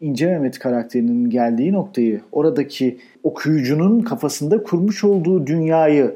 İnce 0.01 0.25
Mehmet 0.25 0.59
karakterinin 0.59 1.29
geldiği 1.29 1.73
noktayı 1.73 2.21
oradaki 2.31 2.97
okuyucunun 3.23 4.01
kafasında 4.01 4.63
kurmuş 4.63 5.03
olduğu 5.03 5.47
dünyayı 5.47 6.15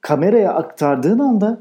kameraya 0.00 0.54
aktardığın 0.54 1.18
anda 1.18 1.60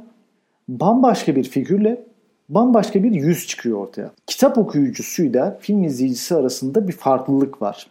bambaşka 0.67 1.35
bir 1.35 1.43
figürle 1.43 2.03
bambaşka 2.49 3.03
bir 3.03 3.11
yüz 3.11 3.47
çıkıyor 3.47 3.77
ortaya. 3.77 4.11
Kitap 4.27 4.57
okuyucusuyla 4.57 5.57
film 5.61 5.83
izleyicisi 5.83 6.35
arasında 6.35 6.88
bir 6.88 6.93
farklılık 6.93 7.61
var. 7.61 7.88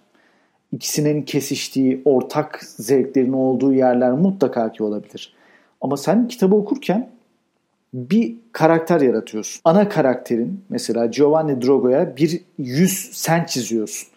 İkisinin 0.73 1.23
kesiştiği, 1.23 2.03
ortak 2.05 2.61
zevklerin 2.64 3.33
olduğu 3.33 3.73
yerler 3.73 4.12
mutlaka 4.12 4.73
ki 4.73 4.83
olabilir. 4.83 5.35
Ama 5.81 5.97
sen 5.97 6.29
kitabı 6.29 6.55
okurken 6.55 7.11
bir 7.95 8.35
karakter 8.53 9.01
yaratıyorsun. 9.01 9.61
Ana 9.64 9.89
karakterin 9.89 10.61
mesela 10.69 11.07
Giovanni 11.07 11.62
Drogo'ya 11.62 12.17
bir 12.17 12.41
yüz 12.59 13.11
sen 13.12 13.45
çiziyorsun. 13.45 14.09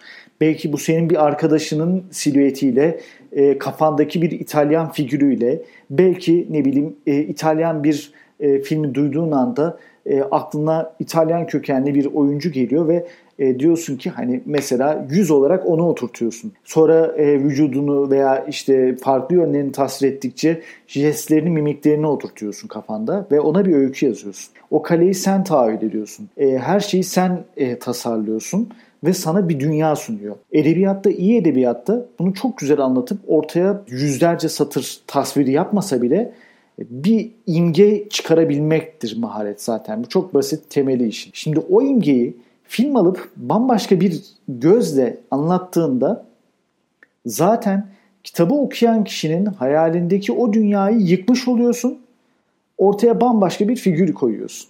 Belki 0.41 0.73
bu 0.73 0.77
senin 0.77 1.09
bir 1.09 1.25
arkadaşının 1.25 2.03
silüetiyle, 2.11 2.99
e, 3.31 3.57
kafandaki 3.57 4.21
bir 4.21 4.31
İtalyan 4.31 4.91
figürüyle, 4.91 5.61
belki 5.89 6.47
ne 6.49 6.65
bileyim 6.65 6.95
e, 7.07 7.19
İtalyan 7.19 7.83
bir 7.83 8.11
e, 8.39 8.61
filmi 8.61 8.95
duyduğun 8.95 9.31
anda 9.31 9.77
e, 10.05 10.21
aklına 10.21 10.93
İtalyan 10.99 11.47
kökenli 11.47 11.95
bir 11.95 12.05
oyuncu 12.05 12.51
geliyor 12.51 12.87
ve 12.87 13.07
e, 13.39 13.59
diyorsun 13.59 13.97
ki 13.97 14.09
hani 14.09 14.41
mesela 14.45 15.07
yüz 15.09 15.31
olarak 15.31 15.67
onu 15.67 15.87
oturtuyorsun. 15.87 16.51
Sonra 16.63 17.07
e, 17.17 17.39
vücudunu 17.39 18.09
veya 18.09 18.45
işte 18.45 18.95
farklı 18.95 19.35
yönlerini 19.35 19.71
tasvir 19.71 20.07
ettikçe 20.07 20.61
jestlerini, 20.87 21.49
mimiklerini 21.49 22.07
oturtuyorsun 22.07 22.67
kafanda 22.67 23.27
ve 23.31 23.39
ona 23.39 23.65
bir 23.65 23.73
öykü 23.73 24.05
yazıyorsun. 24.05 24.53
O 24.71 24.81
kaleyi 24.81 25.13
sen 25.13 25.43
tahayyül 25.43 25.81
ediyorsun. 25.81 26.29
E, 26.37 26.57
her 26.57 26.79
şeyi 26.79 27.03
sen 27.03 27.43
e, 27.57 27.79
tasarlıyorsun 27.79 28.69
ve 29.03 29.13
sana 29.13 29.49
bir 29.49 29.59
dünya 29.59 29.95
sunuyor. 29.95 30.35
Edebiyatta, 30.51 31.09
iyi 31.09 31.37
edebiyatta 31.37 32.05
bunu 32.19 32.33
çok 32.33 32.57
güzel 32.57 32.79
anlatıp 32.79 33.19
ortaya 33.27 33.81
yüzlerce 33.87 34.49
satır 34.49 34.99
tasviri 35.07 35.51
yapmasa 35.51 36.01
bile 36.01 36.31
bir 36.79 37.31
imge 37.47 38.09
çıkarabilmektir 38.09 39.17
maharet 39.17 39.61
zaten. 39.61 40.03
Bu 40.03 40.09
çok 40.09 40.33
basit 40.33 40.69
temeli 40.69 41.07
işin. 41.07 41.31
Şimdi 41.33 41.59
o 41.59 41.81
imgeyi 41.81 42.37
film 42.69 42.95
alıp 42.95 43.31
bambaşka 43.35 43.99
bir 43.99 44.21
gözle 44.47 45.17
anlattığında 45.31 46.25
zaten 47.25 47.87
kitabı 48.23 48.53
okuyan 48.53 49.03
kişinin 49.03 49.45
hayalindeki 49.45 50.31
o 50.31 50.53
dünyayı 50.53 50.99
yıkmış 50.99 51.47
oluyorsun. 51.47 51.99
Ortaya 52.77 53.21
bambaşka 53.21 53.67
bir 53.67 53.75
figür 53.75 54.13
koyuyorsun. 54.13 54.69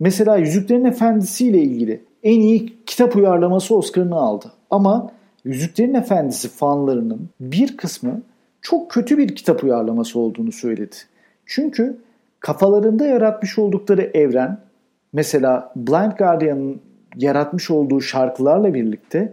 Mesela 0.00 0.36
Yüzüklerin 0.36 0.84
Efendisi 0.84 1.46
ile 1.46 1.58
ilgili 1.62 2.00
en 2.22 2.40
iyi 2.40 2.84
kitap 2.86 3.16
uyarlaması 3.16 3.76
Oscar'ını 3.76 4.16
aldı. 4.16 4.52
Ama 4.70 5.10
Yüzüklerin 5.44 5.94
Efendisi 5.94 6.48
fanlarının 6.48 7.28
bir 7.40 7.76
kısmı 7.76 8.22
çok 8.62 8.90
kötü 8.90 9.18
bir 9.18 9.36
kitap 9.36 9.64
uyarlaması 9.64 10.18
olduğunu 10.18 10.52
söyledi. 10.52 10.96
Çünkü 11.46 11.96
kafalarında 12.40 13.06
yaratmış 13.06 13.58
oldukları 13.58 14.10
evren 14.14 14.58
mesela 15.12 15.72
Blind 15.76 16.12
Guardian'ın 16.18 16.80
yaratmış 17.16 17.70
olduğu 17.70 18.00
şarkılarla 18.00 18.74
birlikte 18.74 19.32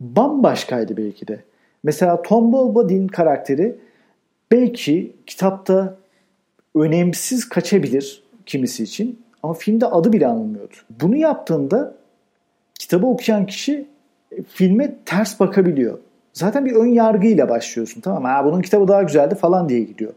bambaşkaydı 0.00 0.96
belki 0.96 1.28
de. 1.28 1.42
Mesela 1.82 2.22
Tom 2.22 2.52
Bombadil'in 2.52 3.08
karakteri 3.08 3.76
belki 4.50 5.16
kitapta 5.26 5.96
önemsiz 6.74 7.48
kaçabilir 7.48 8.22
kimisi 8.46 8.82
için 8.82 9.22
ama 9.42 9.54
filmde 9.54 9.86
adı 9.86 10.12
bile 10.12 10.26
anılmıyordu. 10.26 10.74
Bunu 11.00 11.16
yaptığında 11.16 11.94
kitabı 12.78 13.06
okuyan 13.06 13.46
kişi 13.46 13.86
filme 14.48 14.94
ters 15.04 15.40
bakabiliyor. 15.40 15.98
Zaten 16.32 16.66
bir 16.66 16.72
ön 16.72 16.86
yargıyla 16.86 17.48
başlıyorsun 17.48 18.00
tamam? 18.00 18.24
Ha, 18.24 18.44
bunun 18.44 18.62
kitabı 18.62 18.88
daha 18.88 19.02
güzeldi 19.02 19.34
falan 19.34 19.68
diye 19.68 19.80
gidiyor. 19.80 20.12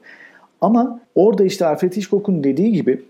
Ama 0.61 0.99
orada 1.15 1.43
işte 1.43 1.65
Alfred 1.65 1.93
Hitchcock'un 1.93 2.43
dediği 2.43 2.71
gibi 2.71 3.03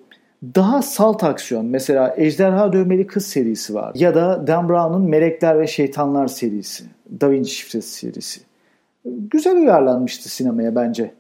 daha 0.44 0.82
salt 0.82 1.24
aksiyon. 1.24 1.66
Mesela 1.66 2.14
Ejderha 2.18 2.74
Dövmeli 2.74 3.08
Kız 3.08 3.26
serisi 3.26 3.74
var. 3.74 3.92
Ya 3.96 4.16
da 4.16 4.48
Dan 4.48 4.70
Brown'un 4.70 5.02
Melekler 5.02 5.60
ve 5.60 5.68
Şeytanlar 5.68 6.28
serisi. 6.28 6.84
Da 7.22 7.32
Vinci 7.32 7.52
Şifresi 7.52 7.94
serisi. 7.94 8.42
Güzel 9.06 9.58
uyarlanmıştı 9.58 10.30
sinemaya 10.30 10.76
bence. 10.76 11.12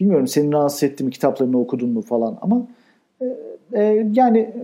Bilmiyorum 0.00 0.26
senin 0.26 0.52
rahatsız 0.52 0.82
etti 0.82 1.04
mi 1.04 1.10
kitaplarını 1.10 1.58
okudun 1.58 1.90
mu 1.90 2.02
falan 2.02 2.38
ama 2.42 2.66
e, 3.20 3.26
e, 3.72 4.06
yani 4.12 4.54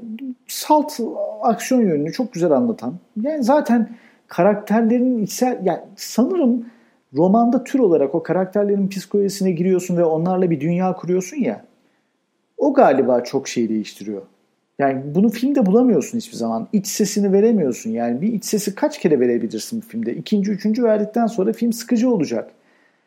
salt 0.46 1.00
aksiyon 1.42 1.80
yönünü 1.80 2.12
çok 2.12 2.32
güzel 2.32 2.50
anlatan. 2.50 2.94
Yani 3.22 3.44
zaten 3.44 3.88
karakterlerin 4.28 5.22
içsel 5.22 5.60
yani 5.64 5.80
sanırım 5.96 6.66
romanda 7.14 7.64
tür 7.64 7.78
olarak 7.78 8.14
o 8.14 8.22
karakterlerin 8.22 8.88
psikolojisine 8.88 9.52
giriyorsun 9.52 9.96
ve 9.96 10.04
onlarla 10.04 10.50
bir 10.50 10.60
dünya 10.60 10.92
kuruyorsun 10.92 11.36
ya. 11.36 11.65
O 12.58 12.74
galiba 12.74 13.24
çok 13.24 13.48
şey 13.48 13.68
değiştiriyor. 13.68 14.22
Yani 14.78 15.02
bunu 15.14 15.28
filmde 15.28 15.66
bulamıyorsun 15.66 16.18
hiçbir 16.18 16.36
zaman. 16.36 16.68
İç 16.72 16.86
sesini 16.86 17.32
veremiyorsun. 17.32 17.90
Yani 17.90 18.20
bir 18.20 18.32
iç 18.32 18.44
sesi 18.44 18.74
kaç 18.74 18.98
kere 19.00 19.20
verebilirsin 19.20 19.82
bir 19.82 19.86
filmde? 19.86 20.14
İkinci, 20.14 20.50
üçüncü 20.50 20.84
verdikten 20.84 21.26
sonra 21.26 21.52
film 21.52 21.72
sıkıcı 21.72 22.10
olacak. 22.10 22.50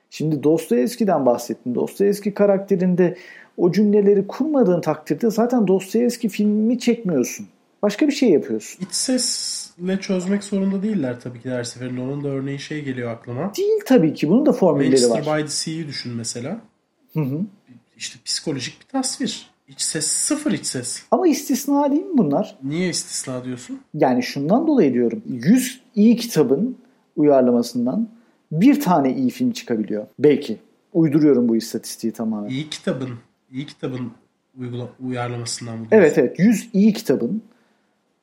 Şimdi 0.10 0.44
Dostoyevski'den 0.44 1.26
bahsettim. 1.26 1.76
Dostoyevski 1.76 2.34
karakterinde 2.34 3.18
o 3.58 3.72
cümleleri 3.72 4.28
kurmadığın 4.28 4.82
takdirde 4.82 5.32
zaten 5.32 5.68
Dostoyevski 5.68 6.30
filmi 6.30 6.80
çekmiyorsun. 6.80 7.48
Başka 7.82 8.08
bir 8.08 8.12
şey 8.12 8.30
yapıyorsun. 8.30 8.86
İç 8.86 8.94
sesle 8.94 10.00
çözmek 10.00 10.44
zorunda 10.44 10.84
değiller 10.84 11.20
tabii 11.20 11.42
ki 11.42 11.50
her 11.50 11.64
seferinde. 11.64 12.02
Onun 12.02 12.24
da 12.24 12.28
örneği 12.28 12.60
şey 12.60 12.84
geliyor 12.84 13.12
aklıma. 13.12 13.54
Değil 13.58 13.80
tabii 13.86 14.14
ki. 14.14 14.30
Bunun 14.30 14.46
da 14.46 14.52
formülleri 14.52 15.04
var. 15.04 15.10
Manchester 15.10 15.38
by 15.38 15.42
the 15.42 15.48
Sea'yi 15.48 15.88
düşün 15.88 16.14
mesela. 16.14 16.62
Hı 17.14 17.20
hı. 17.20 17.42
İşte 18.00 18.20
psikolojik 18.26 18.82
bir 18.82 18.86
tasvir. 18.86 19.50
İç 19.68 19.82
ses 19.82 20.08
sıfır 20.08 20.52
iç 20.52 20.66
ses. 20.66 21.04
Ama 21.12 21.28
istisna 21.28 21.92
değil 21.92 22.06
mi 22.06 22.18
bunlar? 22.18 22.58
Niye 22.64 22.90
istisna 22.90 23.44
diyorsun? 23.44 23.80
Yani 23.94 24.24
şundan 24.24 24.68
dolayı 24.68 24.94
diyorum. 24.94 25.22
100 25.30 25.82
iyi 25.96 26.16
kitabın 26.16 26.78
uyarlamasından 27.16 28.10
bir 28.52 28.82
tane 28.82 29.16
iyi 29.16 29.30
film 29.30 29.52
çıkabiliyor. 29.52 30.08
Belki. 30.20 30.58
Uyduruyorum 30.94 31.50
bu 31.50 31.56
istatistiği 31.56 32.14
tamamen. 32.14 32.50
İyi 32.50 32.70
kitabın, 32.70 33.10
iyi 33.52 33.66
kitabın 33.66 34.12
uygula, 34.60 34.90
uyarlamasından 35.00 35.78
mı 35.78 35.88
Evet 35.92 36.18
evet. 36.18 36.40
100 36.40 36.70
iyi 36.74 36.94
kitabın 36.94 37.42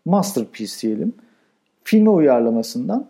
masterpiece 0.05 0.81
diyelim. 0.81 1.13
Filme 1.85 2.11
uyarlamasından 2.11 3.07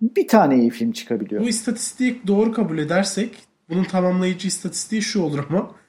bir 0.00 0.28
tane 0.28 0.58
iyi 0.58 0.70
film 0.70 0.92
çıkabiliyor. 0.92 1.42
Bu 1.42 1.48
istatistiği 1.48 2.22
doğru 2.26 2.52
kabul 2.52 2.78
edersek 2.78 3.34
bunun 3.68 3.84
tamamlayıcı 3.84 4.48
istatistiği 4.48 5.02
şu 5.02 5.22
olur 5.22 5.38
ama 5.50 5.81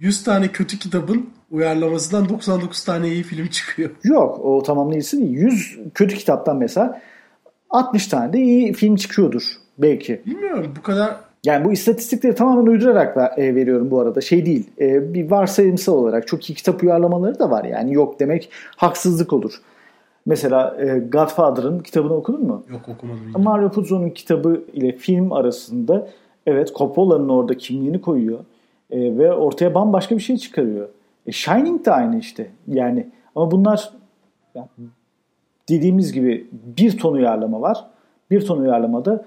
100 0.00 0.24
tane 0.24 0.48
kötü 0.48 0.78
kitabın 0.78 1.30
uyarlamasından 1.50 2.28
99 2.28 2.84
tane 2.84 3.08
iyi 3.08 3.22
film 3.22 3.46
çıkıyor. 3.46 3.90
Yok 4.04 4.40
o 4.44 4.62
tamamlayıcısı 4.62 5.18
değil. 5.18 5.30
100 5.30 5.78
kötü 5.94 6.16
kitaptan 6.16 6.56
mesela 6.56 7.00
60 7.70 8.06
tane 8.06 8.32
de 8.32 8.38
iyi 8.38 8.72
film 8.72 8.96
çıkıyordur 8.96 9.42
belki. 9.78 10.22
Bilmiyorum 10.26 10.74
bu 10.78 10.82
kadar 10.82 11.16
yani 11.44 11.64
bu 11.64 11.72
istatistikleri 11.72 12.34
tamamen 12.34 12.66
uydurarak 12.70 13.38
e, 13.38 13.54
veriyorum 13.54 13.90
bu 13.90 14.00
arada. 14.00 14.20
Şey 14.20 14.46
değil. 14.46 14.70
E, 14.80 15.14
bir 15.14 15.30
varsayımsal 15.30 15.94
olarak 15.94 16.26
çok 16.26 16.50
iyi 16.50 16.54
kitap 16.54 16.82
uyarlamaları 16.82 17.38
da 17.38 17.50
var. 17.50 17.64
Yani 17.64 17.94
yok 17.94 18.20
demek 18.20 18.50
haksızlık 18.76 19.32
olur. 19.32 19.60
Mesela 20.26 20.76
e, 20.80 20.98
Godfather'ın 20.98 21.78
kitabını 21.78 22.14
okudun 22.14 22.46
mu? 22.46 22.64
Yok 22.70 22.88
okumadım. 22.88 23.42
Mario 23.42 23.70
Puzo'nun 23.70 24.10
kitabı 24.10 24.64
ile 24.72 24.92
film 24.92 25.32
arasında 25.32 26.08
evet 26.46 26.74
Coppola'nın 26.76 27.28
orada 27.28 27.56
kimliğini 27.56 28.00
koyuyor. 28.00 28.38
E, 28.90 29.18
ve 29.18 29.32
ortaya 29.32 29.74
bambaşka 29.74 30.16
bir 30.16 30.22
şey 30.22 30.36
çıkarıyor. 30.36 30.88
E, 31.26 31.32
Shining 31.32 31.86
de 31.86 31.92
aynı 31.92 32.18
işte. 32.18 32.50
Yani 32.66 33.10
ama 33.34 33.50
bunlar 33.50 33.90
yani 34.54 34.68
dediğimiz 35.68 36.12
gibi 36.12 36.48
bir 36.52 36.98
ton 36.98 37.12
uyarlama 37.12 37.60
var. 37.60 37.86
Bir 38.30 38.46
ton 38.46 38.58
uyarlamada 38.58 39.24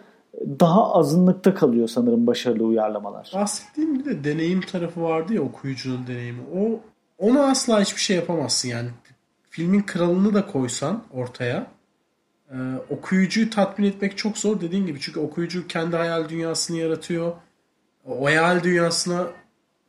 daha 0.59 0.93
azınlıkta 0.93 1.53
kalıyor 1.53 1.88
sanırım 1.88 2.28
başarılı 2.28 2.64
uyarlamalar. 2.64 3.32
Bahsettiğim 3.36 3.99
bir 3.99 4.05
de 4.05 4.24
deneyim 4.24 4.61
tarafı 4.61 5.01
vardı 5.01 5.34
ya 5.34 5.41
okuyucunun 5.41 6.07
deneyimi. 6.07 6.41
O 6.55 6.80
ona 7.18 7.43
asla 7.43 7.82
hiçbir 7.82 8.01
şey 8.01 8.16
yapamazsın 8.16 8.70
yani. 8.70 8.89
Filmin 9.49 9.82
kralını 9.82 10.34
da 10.34 10.45
koysan 10.45 11.03
ortaya 11.14 11.68
e, 12.51 12.57
okuyucuyu 12.89 13.49
tatmin 13.49 13.88
etmek 13.88 14.18
çok 14.18 14.38
zor 14.38 14.61
dediğin 14.61 14.86
gibi. 14.86 14.99
Çünkü 14.99 15.20
okuyucu 15.20 15.68
kendi 15.68 15.95
hayal 15.95 16.30
dünyasını 16.30 16.78
yaratıyor. 16.78 17.34
O 18.05 18.26
hayal 18.26 18.64
dünyasına 18.64 19.28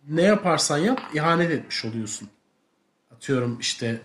ne 0.09 0.23
yaparsan 0.23 0.79
yap 0.79 1.01
ihanet 1.15 1.51
etmiş 1.51 1.85
oluyorsun. 1.85 2.29
Atıyorum 3.11 3.59
işte 3.61 4.01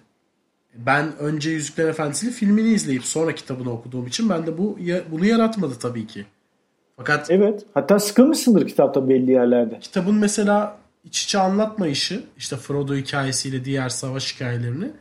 ben 0.76 1.18
önce 1.18 1.50
Yüzükler 1.50 1.88
Efendisi'nin 1.88 2.32
filmini 2.32 2.70
izleyip 2.70 3.06
sonra 3.06 3.36
kitabını 3.36 3.72
okuduğum 3.72 4.08
için 4.08 4.30
ben 4.30 4.48
de 4.48 4.58
bu 4.58 4.78
bunu 5.12 5.26
yaratmadı 5.26 5.80
tabii 5.80 6.08
ki. 6.08 6.26
Fakat 6.98 7.32
Evet. 7.32 7.66
Hatta 7.74 8.00
sıkılmışsındır 8.00 8.68
kitapta 8.68 9.10
belli 9.10 9.32
yerlerde. 9.32 9.80
Kitabın 9.80 10.16
mesela 10.16 10.78
iç 11.04 11.24
içe 11.24 11.40
anlatma 11.40 11.88
işi 11.88 12.24
işte 12.38 12.56
Frodo 12.56 12.96
hikayesiyle 12.96 13.66
diğer 13.66 13.90
savaş 13.90 14.36
hikayelerini 14.36 14.92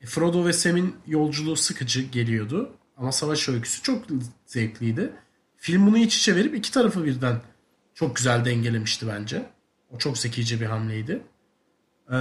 e, 0.00 0.06
Frodo 0.06 0.46
ve 0.46 0.52
Sam'in 0.52 0.94
yolculuğu 1.06 1.56
sıkıcı 1.56 2.02
geliyordu. 2.02 2.70
Ama 2.96 3.12
savaş 3.12 3.48
öyküsü 3.48 3.82
çok 3.82 4.04
zevkliydi. 4.46 5.12
Film 5.56 5.86
bunu 5.86 5.98
iç 5.98 6.16
içe 6.18 6.36
verip 6.36 6.54
iki 6.54 6.72
tarafı 6.72 7.04
birden 7.04 7.36
çok 7.94 8.16
güzel 8.16 8.44
dengelemişti 8.44 9.06
bence. 9.08 9.42
O 9.90 9.98
çok 9.98 10.18
zekice 10.18 10.60
bir 10.60 10.66
hamleydi. 10.66 11.22
Ee, 12.12 12.14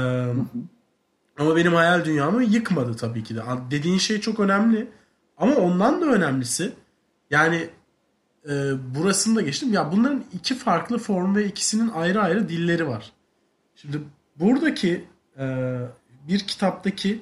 ama 1.38 1.55
benim 1.55 1.74
hayal 1.74 2.05
dünyamı 2.05 2.43
yıkmadı 2.43 2.95
tabii 2.95 3.24
ki 3.24 3.36
de. 3.36 3.41
Dediğin 3.72 3.97
şey 3.97 4.22
çok 4.22 4.39
önemli. 4.39 4.88
Ama 5.38 5.55
ondan 5.55 6.01
da 6.01 6.05
önemlisi 6.05 6.74
yani 7.32 7.70
e, 8.49 8.74
burasını 8.95 9.36
da 9.36 9.41
geçtim. 9.41 9.74
Ya 9.74 9.91
bunların 9.91 10.24
iki 10.34 10.55
farklı 10.55 10.97
form 10.97 11.36
ve 11.36 11.45
ikisinin 11.45 11.89
ayrı 11.89 12.22
ayrı 12.22 12.49
dilleri 12.49 12.88
var. 12.88 13.11
Şimdi 13.76 14.01
buradaki 14.36 15.05
e, 15.39 15.78
bir 16.28 16.39
kitaptaki 16.39 17.22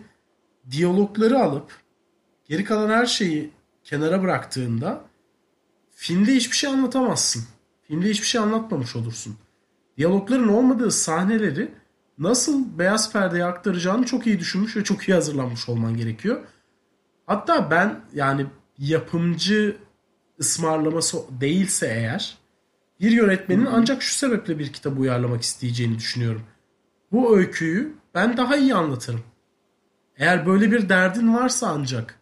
diyalogları 0.72 1.40
alıp 1.40 1.72
geri 2.46 2.64
kalan 2.64 2.90
her 2.90 3.06
şeyi 3.06 3.52
kenara 3.84 4.22
bıraktığında 4.24 5.02
filmde 5.92 6.36
hiçbir 6.36 6.56
şey 6.56 6.70
anlatamazsın. 6.70 7.44
Filmde 7.84 8.10
hiçbir 8.10 8.28
şey 8.28 8.42
anlatmamış 8.42 8.96
olursun. 8.96 9.38
Diyalogların 9.98 10.48
olmadığı 10.48 10.92
sahneleri 10.92 11.72
nasıl 12.18 12.80
beyaz 12.80 13.14
perdeye 13.14 13.46
aktaracağını 13.46 14.06
çok 14.06 14.28
iyi 14.28 14.40
düşünmüş 14.40 14.78
ve 14.78 14.84
çok 14.84 15.10
iyi 15.10 15.14
hazırlanmış 15.14 15.70
olman 15.70 15.98
gerekiyor. 15.98 16.44
Hatta 17.26 17.72
ben 17.72 18.00
yani 18.14 18.46
yapımcı 18.78 19.78
ısmarlaması 20.40 21.18
değilse 21.42 21.88
eğer 21.88 22.38
bir 23.00 23.12
yönetmenin 23.12 23.66
ancak 23.66 24.02
şu 24.02 24.16
sebeple 24.16 24.60
bir 24.60 24.74
kitabı 24.74 25.02
uyarlamak 25.02 25.42
isteyeceğini 25.42 25.98
düşünüyorum. 25.98 26.44
Bu 27.12 27.38
öyküyü 27.38 27.96
ben 28.14 28.38
daha 28.38 28.58
iyi 28.58 28.76
anlatırım. 28.76 29.24
Eğer 30.18 30.46
böyle 30.46 30.72
bir 30.72 30.90
derdin 30.90 31.34
varsa 31.34 31.68
ancak 31.68 32.20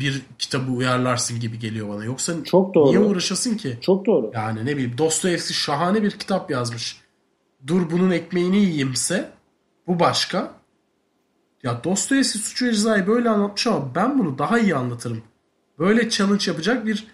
bir 0.00 0.22
kitabı 0.38 0.72
uyarlarsın 0.72 1.40
gibi 1.40 1.58
geliyor 1.58 1.88
bana. 1.88 2.04
Yoksa 2.04 2.44
Çok 2.44 2.74
doğru. 2.74 2.88
niye 2.88 2.98
uğraşasın 2.98 3.56
ki? 3.56 3.78
Çok 3.80 4.06
doğru. 4.06 4.30
Yani 4.34 4.66
ne 4.66 4.72
bileyim 4.76 4.98
Dostoyevski 4.98 5.54
şahane 5.54 6.02
bir 6.02 6.10
kitap 6.10 6.50
yazmış. 6.50 7.00
Dur 7.66 7.90
bunun 7.90 8.10
ekmeğini 8.10 8.56
yiyeyimse 8.56 9.30
bu 9.86 10.00
başka. 10.00 10.50
Ya 11.62 11.84
Dostoyevski 11.84 12.38
suçu 12.38 12.66
ve 12.66 12.72
cezayı 12.72 13.06
böyle 13.06 13.30
anlatmış 13.30 13.66
ama 13.66 13.94
ben 13.94 14.18
bunu 14.18 14.38
daha 14.38 14.58
iyi 14.58 14.74
anlatırım. 14.74 15.22
Böyle 15.78 16.10
challenge 16.10 16.44
yapacak 16.50 16.86
bir 16.86 17.06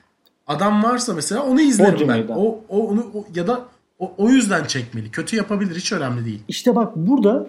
adam 0.46 0.82
varsa 0.82 1.14
mesela 1.14 1.42
onu 1.42 1.60
izlerim 1.60 1.94
Bodrum 1.94 2.08
ben. 2.08 2.26
O, 2.28 2.60
o 2.68 2.88
onu 2.88 3.10
o- 3.14 3.26
ya 3.34 3.46
da 3.46 3.64
o, 3.98 4.14
o 4.18 4.28
yüzden 4.28 4.64
çekmeli. 4.64 5.10
Kötü 5.10 5.36
yapabilir 5.36 5.76
hiç 5.76 5.92
önemli 5.92 6.24
değil. 6.24 6.42
İşte 6.48 6.76
bak 6.76 6.96
burada 6.96 7.46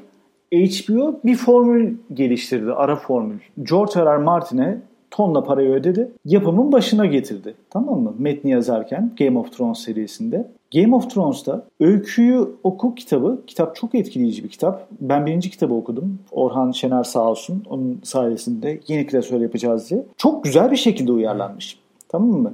HBO 0.54 1.20
bir 1.26 1.36
formül 1.36 1.98
geliştirdi, 2.14 2.72
ara 2.72 2.96
formül. 2.96 3.40
George 3.64 4.00
R. 4.02 4.06
R. 4.06 4.18
Martin'e 4.18 4.82
tonla 5.12 5.44
parayı 5.44 5.70
ödedi. 5.70 6.12
Yapımın 6.26 6.72
başına 6.72 7.06
getirdi. 7.06 7.56
Tamam 7.70 8.00
mı? 8.02 8.14
Metni 8.18 8.52
yazarken 8.52 9.12
Game 9.20 9.40
of 9.40 9.58
Thrones 9.58 9.80
serisinde. 9.80 10.52
Game 10.74 10.96
of 10.96 11.10
Thrones'ta 11.10 11.66
Öyküyü 11.80 12.48
Oku 12.64 12.96
kitabı. 12.96 13.42
Kitap 13.48 13.76
çok 13.76 13.96
etkileyici 13.96 14.44
bir 14.44 14.50
kitap. 14.50 14.88
Ben 15.02 15.26
birinci 15.26 15.50
kitabı 15.50 15.74
okudum. 15.74 16.20
Orhan 16.32 16.72
Şener 16.72 17.04
sağ 17.04 17.30
olsun. 17.30 17.64
Onun 17.70 18.02
sayesinde 18.04 18.80
yeni 18.88 19.08
klasör 19.08 19.42
yapacağız 19.42 19.90
diye. 19.90 20.06
Çok 20.18 20.44
güzel 20.44 20.72
bir 20.72 20.78
şekilde 20.78 21.12
uyarlanmış. 21.12 21.80
Tamam 22.10 22.30
mı? 22.30 22.54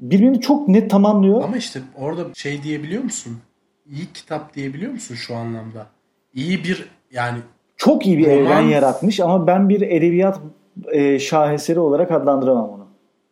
Birbirini 0.00 0.40
çok 0.40 0.68
net 0.68 0.90
tamamlıyor. 0.90 1.42
Ama 1.42 1.56
işte 1.56 1.80
orada 2.00 2.22
şey 2.34 2.62
diyebiliyor 2.62 3.02
musun? 3.02 3.32
İyi 3.90 4.06
kitap 4.14 4.54
diyebiliyor 4.54 4.92
musun 4.92 5.14
şu 5.14 5.36
anlamda? 5.36 5.86
İyi 6.34 6.64
bir 6.64 6.88
yani 7.10 7.38
Çok 7.76 8.06
iyi 8.06 8.18
bir 8.18 8.26
Roman- 8.26 8.38
evren 8.38 8.60
yaratmış 8.60 9.20
ama 9.20 9.46
ben 9.46 9.68
bir 9.68 9.80
edebiyat 9.80 10.40
e, 10.92 11.18
şaheseri 11.18 11.78
olarak 11.80 12.10
adlandıramam 12.10 12.70
onu. 12.70 12.86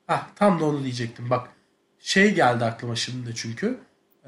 Ah 0.09 0.29
tam 0.37 0.61
da 0.61 0.65
onu 0.65 0.83
diyecektim. 0.83 1.31
Bak 1.31 1.49
şey 1.99 2.35
geldi 2.35 2.65
aklıma 2.65 2.97
şimdi 2.97 3.27
de 3.27 3.31
çünkü. 3.35 3.79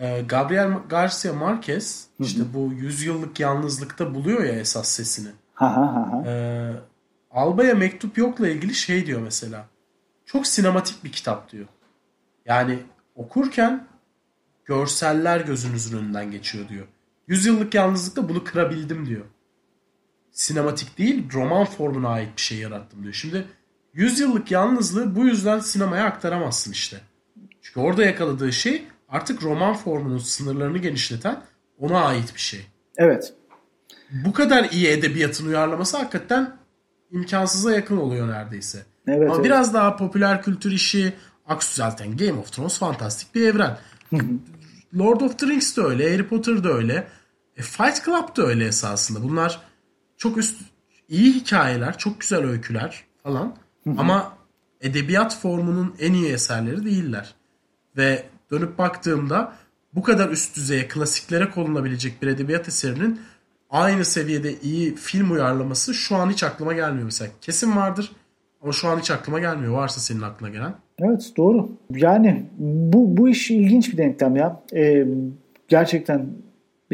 Ee, 0.00 0.22
Gabriel 0.28 0.72
Garcia 0.88 1.32
Marquez 1.32 2.06
işte 2.20 2.42
bu 2.54 2.72
yüzyıllık 2.72 3.40
yalnızlıkta 3.40 4.14
buluyor 4.14 4.44
ya 4.44 4.52
esas 4.52 4.88
sesini. 4.88 5.28
Ha 5.54 5.76
ha. 5.76 6.22
Ee, 6.26 6.72
Alba'ya 7.30 7.74
mektup 7.74 8.18
yokla 8.18 8.48
ilgili 8.48 8.74
şey 8.74 9.06
diyor 9.06 9.20
mesela. 9.20 9.64
Çok 10.26 10.46
sinematik 10.46 11.04
bir 11.04 11.12
kitap 11.12 11.52
diyor. 11.52 11.66
Yani 12.46 12.78
okurken 13.14 13.86
görseller 14.64 15.40
gözünüzün 15.40 15.98
önünden 15.98 16.30
geçiyor 16.30 16.68
diyor. 16.68 16.86
Yüzyıllık 17.28 17.74
yalnızlıkta 17.74 18.28
bunu 18.28 18.44
kırabildim 18.44 19.06
diyor. 19.06 19.24
Sinematik 20.36 20.98
değil 20.98 21.32
roman 21.32 21.64
formuna 21.64 22.08
ait 22.08 22.36
bir 22.36 22.42
şey 22.42 22.58
yarattım 22.58 23.02
diyor. 23.02 23.14
Şimdi 23.14 23.44
yüzyıllık 23.94 24.50
yalnızlığı 24.50 25.16
bu 25.16 25.26
yüzden 25.26 25.58
sinemaya 25.58 26.04
aktaramazsın 26.04 26.72
işte. 26.72 27.00
Çünkü 27.62 27.80
orada 27.80 28.04
yakaladığı 28.04 28.52
şey 28.52 28.84
artık 29.08 29.42
roman 29.42 29.74
formunun 29.74 30.18
sınırlarını 30.18 30.78
genişleten 30.78 31.42
ona 31.78 32.04
ait 32.04 32.34
bir 32.34 32.40
şey 32.40 32.60
Evet. 32.96 33.34
bu 34.10 34.32
kadar 34.32 34.70
iyi 34.70 34.86
edebiyatın 34.88 35.46
uyarlaması 35.46 35.96
hakikaten 35.96 36.56
imkansıza 37.10 37.72
yakın 37.72 37.96
oluyor 37.96 38.28
neredeyse. 38.28 38.82
Evet, 39.08 39.22
Ama 39.22 39.34
evet. 39.34 39.44
biraz 39.44 39.74
daha 39.74 39.96
popüler 39.96 40.42
kültür 40.42 40.72
işi 40.72 41.12
aksu 41.46 41.74
zaten 41.74 42.16
Game 42.16 42.32
of 42.40 42.52
Thrones 42.52 42.78
fantastik 42.78 43.34
bir 43.34 43.46
evren. 43.46 43.78
Lord 44.98 45.20
of 45.20 45.38
the 45.38 45.46
Rings 45.46 45.76
de 45.76 45.80
öyle, 45.80 46.12
Harry 46.12 46.28
Potter 46.28 46.64
da 46.64 46.72
öyle. 46.72 47.06
E, 47.56 47.62
Fight 47.62 48.04
Club 48.04 48.36
da 48.36 48.42
öyle 48.42 48.66
esasında. 48.66 49.22
Bunlar 49.22 49.60
çok 50.16 50.38
üst 50.38 50.60
iyi 51.08 51.32
hikayeler, 51.32 51.98
çok 51.98 52.20
güzel 52.20 52.44
öyküler 52.44 53.04
falan. 53.22 53.56
Ama 53.98 54.32
edebiyat 54.80 55.38
formunun 55.40 55.94
en 56.00 56.12
iyi 56.12 56.32
eserleri 56.32 56.84
değiller. 56.84 57.34
Ve 57.96 58.24
dönüp 58.50 58.78
baktığımda 58.78 59.52
bu 59.94 60.02
kadar 60.02 60.28
üst 60.28 60.56
düzeye 60.56 60.88
klasiklere 60.88 61.50
konulabilecek 61.50 62.22
bir 62.22 62.26
edebiyat 62.26 62.68
eserinin 62.68 63.20
aynı 63.70 64.04
seviyede 64.04 64.60
iyi 64.60 64.94
film 64.94 65.30
uyarlaması 65.30 65.94
şu 65.94 66.16
an 66.16 66.30
hiç 66.30 66.42
aklıma 66.42 66.72
gelmiyor 66.72 67.04
mesela. 67.04 67.30
Kesin 67.40 67.76
vardır 67.76 68.12
ama 68.62 68.72
şu 68.72 68.88
an 68.88 68.98
hiç 68.98 69.10
aklıma 69.10 69.40
gelmiyor. 69.40 69.72
Varsa 69.72 70.00
senin 70.00 70.22
aklına 70.22 70.50
gelen. 70.50 70.74
Evet 70.98 71.32
doğru. 71.36 71.70
Yani 71.90 72.46
bu, 72.58 73.16
bu 73.16 73.28
iş 73.28 73.50
ilginç 73.50 73.92
bir 73.92 73.98
denklem 73.98 74.36
ya. 74.36 74.62
Ee, 74.74 75.06
gerçekten 75.68 76.28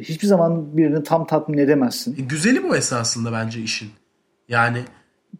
hiçbir 0.01 0.27
zaman 0.27 0.77
birini 0.77 1.03
tam 1.03 1.27
tatmin 1.27 1.59
edemezsin. 1.59 2.17
E, 2.19 2.23
güzeli 2.23 2.63
bu 2.63 2.77
esasında 2.77 3.33
bence 3.33 3.61
işin. 3.61 3.91
Yani 4.49 4.83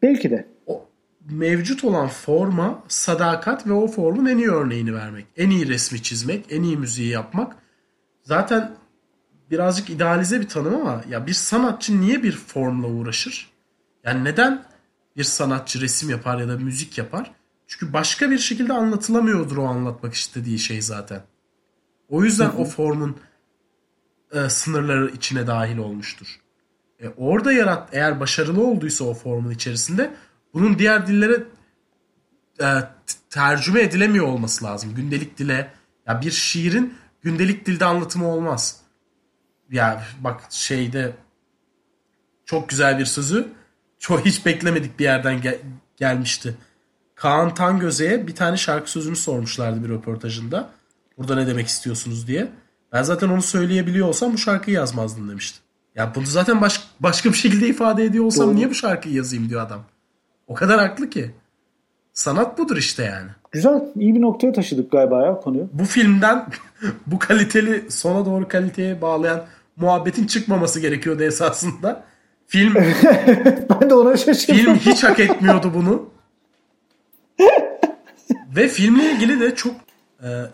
Belki 0.03 0.31
de. 0.31 0.49
o 0.67 0.89
mevcut 1.31 1.85
olan 1.85 2.09
forma 2.09 2.83
sadakat 2.89 3.67
ve 3.67 3.73
o 3.73 3.89
formun 3.89 4.27
en 4.27 4.39
iyi 4.39 4.51
örneğini 4.51 4.95
vermek. 4.95 5.27
En 5.37 5.51
iyi 5.51 5.69
resmi 5.69 6.03
çizmek, 6.03 6.47
en 6.51 6.63
iyi 6.63 6.77
müziği 6.77 7.09
yapmak. 7.09 7.57
Zaten 8.23 8.73
birazcık 9.51 9.91
idealize 9.91 10.41
bir 10.41 10.49
tanım 10.49 10.75
ama 10.75 11.03
ya 11.11 11.27
bir 11.27 11.33
sanatçı 11.33 12.01
niye 12.01 12.23
bir 12.23 12.33
formla 12.33 12.87
uğraşır? 12.87 13.51
Yani 14.05 14.25
neden 14.25 14.65
bir 15.17 15.25
sanatçı 15.25 15.81
resim 15.81 16.11
yapar 16.11 16.39
ya 16.39 16.49
da 16.49 16.57
müzik 16.57 16.99
yapar? 16.99 17.31
Çünkü 17.67 17.93
başka 17.93 18.31
bir 18.31 18.39
şekilde 18.39 18.73
anlatılamıyordur 18.73 19.57
o 19.57 19.65
anlatmak 19.65 20.15
istediği 20.15 20.59
şey 20.59 20.83
zaten. 20.83 21.23
O 22.09 22.25
yüzden 22.25 22.51
o 22.51 22.65
formun 22.65 23.17
e, 24.33 24.49
sınırları 24.49 25.11
içine 25.11 25.47
dahil 25.47 25.79
olmuştur. 25.79 26.27
E, 27.01 27.09
orada 27.09 27.53
yarat 27.53 27.89
eğer 27.93 28.21
başarılı 28.21 28.67
olduysa 28.67 29.05
o 29.05 29.15
formun 29.15 29.51
içerisinde 29.51 30.15
bunun 30.55 30.79
diğer 30.79 31.07
dillere 31.07 31.45
e, 32.63 32.67
tercüme 33.31 33.81
edilemiyor 33.83 34.27
olması 34.27 34.65
lazım. 34.65 34.95
Gündelik 34.95 35.39
dile 35.39 35.73
ya 36.07 36.21
bir 36.21 36.31
şiirin 36.31 36.95
gündelik 37.23 37.67
dilde 37.67 37.85
anlatımı 37.85 38.29
olmaz. 38.29 38.81
Ya 39.71 40.05
bak 40.21 40.41
şeyde 40.51 41.13
çok 42.45 42.69
güzel 42.69 42.99
bir 42.99 43.05
sözü 43.05 43.49
çok 43.99 44.27
hiç 44.27 44.47
beklemedik 44.47 44.99
bir 44.99 45.05
yerden 45.05 45.41
gel- 45.41 45.59
gelmişti. 45.97 46.55
Kaan 47.15 47.55
Tangöze'ye 47.55 48.27
bir 48.27 48.35
tane 48.35 48.57
şarkı 48.57 48.91
sözünü 48.91 49.17
sormuşlardı 49.17 49.85
bir 49.85 49.89
röportajında. 49.89 50.71
Burada 51.19 51.35
ne 51.35 51.47
demek 51.47 51.67
istiyorsunuz 51.67 52.27
diye. 52.27 52.53
Ben 52.93 53.03
zaten 53.03 53.29
onu 53.29 53.43
söyleyebiliyor 53.43 54.09
olsam 54.09 54.33
bu 54.33 54.39
şarkıyı 54.39 54.77
yazmazdım 54.77 55.29
demişti. 55.31 55.59
Ya 55.95 56.13
bunu 56.15 56.27
zaten 56.27 56.61
baş- 56.61 56.89
başka 57.01 57.29
bir 57.29 57.35
şekilde 57.35 57.69
ifade 57.69 58.05
ediyor 58.05 58.25
olsam 58.25 58.47
Doğru. 58.47 58.57
niye 58.57 58.71
bu 58.71 58.75
şarkıyı 58.75 59.15
yazayım 59.15 59.49
diyor 59.49 59.61
adam. 59.67 59.81
O 60.47 60.55
kadar 60.55 60.81
haklı 60.81 61.11
ki. 61.11 61.31
Sanat 62.13 62.59
budur 62.59 62.77
işte 62.77 63.03
yani. 63.05 63.31
Güzel. 63.53 63.83
iyi 63.97 64.15
bir 64.15 64.21
noktaya 64.21 64.53
taşıdık 64.53 64.93
galiba 64.93 65.27
ya 65.27 65.41
konuyu. 65.41 65.69
Bu 65.73 65.85
filmden 65.85 66.47
bu 67.07 67.19
kaliteli 67.19 67.91
sona 67.91 68.27
doğru 68.27 68.49
kaliteye 68.49 69.03
bağlayan 69.03 69.45
muhabbetin 69.77 70.27
çıkmaması 70.27 70.81
gerekiyordu 70.81 71.23
esasında. 71.23 72.05
Film 72.47 72.75
ben 73.81 73.91
de 73.91 73.95
ona 73.95 74.17
şaşırdım. 74.17 74.57
Film 74.57 74.75
hiç 74.75 75.05
hak 75.05 75.21
etmiyordu 75.21 75.73
bunu. 75.75 76.09
Ve 78.57 78.69
filmle 78.69 79.13
ilgili 79.13 79.41
de 79.41 79.55
çok 79.55 79.75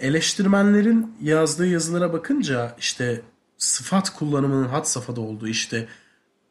eleştirmenlerin 0.01 1.17
yazdığı 1.23 1.67
yazılara 1.67 2.13
bakınca 2.13 2.75
işte 2.79 3.23
sıfat 3.59 4.11
kullanımının 4.11 4.69
had 4.69 4.85
safhada 4.85 5.21
olduğu 5.21 5.49
işte 5.49 5.89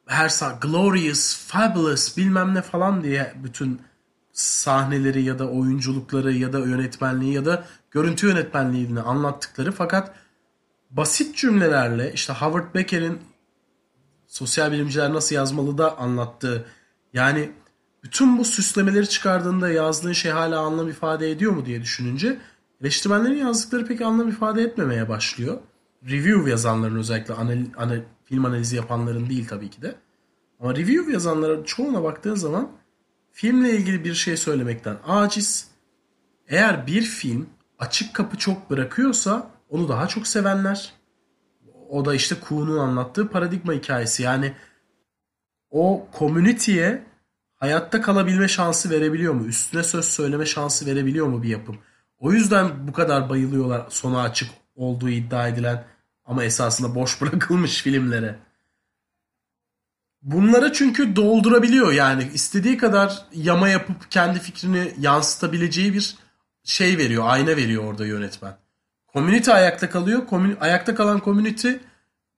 her 0.05 0.30
sah 0.30 0.61
glorious, 0.61 1.38
fabulous 1.47 2.18
bilmem 2.18 2.55
ne 2.55 2.61
falan 2.61 3.03
diye 3.03 3.34
bütün 3.43 3.82
sahneleri 4.34 5.24
ya 5.24 5.39
da 5.39 5.49
oyunculukları 5.49 6.34
ya 6.34 6.53
da 6.53 6.59
yönetmenliği 6.59 7.34
ya 7.34 7.45
da 7.45 7.65
görüntü 7.91 8.28
yönetmenliğini 8.28 9.01
anlattıkları 9.01 9.72
fakat 9.72 10.15
basit 10.91 11.36
cümlelerle 11.36 12.13
işte 12.13 12.34
Howard 12.34 12.76
Becker'in 12.76 13.20
sosyal 14.28 14.72
bilimciler 14.72 15.13
nasıl 15.13 15.36
yazmalı 15.36 15.78
da 15.78 15.97
anlattığı 15.97 16.65
yani 17.13 17.51
bütün 18.03 18.38
bu 18.38 18.45
süslemeleri 18.45 19.09
çıkardığında 19.09 19.70
yazdığın 19.70 20.13
şey 20.13 20.32
hala 20.32 20.59
anlam 20.59 20.89
ifade 20.89 21.32
ediyor 21.32 21.51
mu 21.51 21.65
diye 21.65 21.82
düşününce 21.82 22.39
eleştirmenlerin 22.82 23.38
yazdıkları 23.38 23.86
pek 23.86 24.01
anlam 24.01 24.30
ifade 24.30 24.61
etmemeye 24.61 25.09
başlıyor. 25.09 25.57
Review 26.09 26.49
yazanların 26.49 26.95
özellikle 26.95 27.34
anal, 27.34 27.65
anal, 27.78 28.01
film 28.23 28.45
analizi 28.45 28.75
yapanların 28.75 29.30
değil 29.30 29.47
tabii 29.47 29.69
ki 29.69 29.82
de. 29.82 29.95
Ama 30.59 30.75
review 30.75 31.13
yazanların 31.13 31.63
çoğuna 31.63 32.03
baktığın 32.03 32.36
zaman 32.36 32.71
filmle 33.32 33.71
ilgili 33.71 34.03
bir 34.03 34.13
şey 34.13 34.38
söylemekten 34.38 34.97
aciz. 35.07 35.67
Eğer 36.47 36.88
bir 36.88 37.01
film 37.01 37.49
açık 37.80 38.13
kapı 38.13 38.38
çok 38.38 38.69
bırakıyorsa 38.69 39.51
onu 39.69 39.89
daha 39.89 40.07
çok 40.07 40.28
sevenler. 40.28 40.93
O 41.89 42.05
da 42.05 42.15
işte 42.15 42.36
Kuhn'un 42.39 42.78
anlattığı 42.78 43.30
paradigma 43.30 43.73
hikayesi. 43.73 44.23
Yani 44.23 44.53
o 45.71 46.07
community'ye 46.19 47.03
hayatta 47.55 48.01
kalabilme 48.01 48.47
şansı 48.47 48.89
verebiliyor 48.89 49.34
mu? 49.34 49.45
Üstüne 49.45 49.84
söz 49.84 50.05
söyleme 50.05 50.45
şansı 50.45 50.86
verebiliyor 50.86 51.28
mu 51.28 51.43
bir 51.43 51.49
yapım? 51.49 51.78
O 52.20 52.32
yüzden 52.32 52.88
bu 52.88 52.93
kadar 52.93 53.30
bayılıyorlar 53.30 53.86
sona 53.89 54.22
açık 54.22 54.49
olduğu 54.76 55.09
iddia 55.09 55.47
edilen 55.47 55.84
ama 56.26 56.43
esasında 56.43 56.95
boş 56.95 57.22
bırakılmış 57.22 57.82
filmlere. 57.82 58.39
Bunlara 60.22 60.74
çünkü 60.74 61.15
doldurabiliyor 61.15 61.91
yani 61.91 62.30
istediği 62.34 62.78
kadar 62.78 63.26
yama 63.34 63.70
yapıp 63.70 64.11
kendi 64.11 64.39
fikrini 64.39 64.93
yansıtabileceği 64.99 65.93
bir 65.93 66.15
şey 66.63 66.97
veriyor, 66.97 67.24
ayna 67.28 67.55
veriyor 67.55 67.84
orada 67.84 68.05
yönetmen. 68.05 68.57
Community 69.13 69.51
ayakta 69.51 69.89
kalıyor. 69.89 70.28
Komün, 70.28 70.57
ayakta 70.59 70.95
kalan 70.95 71.22
community 71.26 71.72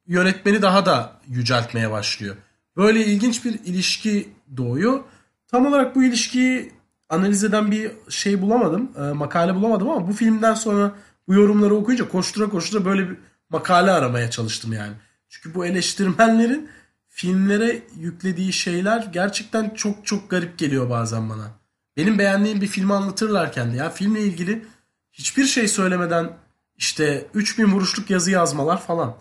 yönetmeni 0.07 0.61
daha 0.61 0.85
da 0.85 1.19
yüceltmeye 1.27 1.91
başlıyor. 1.91 2.35
Böyle 2.77 3.05
ilginç 3.05 3.45
bir 3.45 3.53
ilişki 3.65 4.29
doğuyor. 4.57 5.03
Tam 5.47 5.65
olarak 5.65 5.95
bu 5.95 6.03
ilişkiyi 6.03 6.71
analiz 7.09 7.43
eden 7.43 7.71
bir 7.71 7.91
şey 8.09 8.41
bulamadım. 8.41 8.91
E, 8.97 9.01
makale 9.01 9.55
bulamadım 9.55 9.89
ama 9.89 10.07
bu 10.07 10.13
filmden 10.13 10.53
sonra 10.53 10.91
bu 11.27 11.33
yorumları 11.33 11.75
okuyunca 11.75 12.09
koştura 12.09 12.49
koştura 12.49 12.85
böyle 12.85 13.09
bir 13.09 13.17
makale 13.49 13.91
aramaya 13.91 14.29
çalıştım 14.29 14.73
yani. 14.73 14.93
Çünkü 15.29 15.55
bu 15.55 15.65
eleştirmenlerin 15.65 16.69
filmlere 17.07 17.81
yüklediği 17.97 18.53
şeyler 18.53 19.07
gerçekten 19.13 19.69
çok 19.69 20.05
çok 20.05 20.29
garip 20.29 20.57
geliyor 20.57 20.89
bazen 20.89 21.29
bana. 21.29 21.51
Benim 21.97 22.19
beğendiğim 22.19 22.61
bir 22.61 22.67
filmi 22.67 22.93
anlatırlarken 22.93 23.73
de 23.73 23.77
ya 23.77 23.89
filmle 23.89 24.21
ilgili 24.21 24.65
hiçbir 25.11 25.45
şey 25.45 25.67
söylemeden 25.67 26.29
işte 26.77 27.25
3000 27.33 27.65
vuruşluk 27.65 28.09
yazı 28.09 28.31
yazmalar 28.31 28.81
falan. 28.81 29.15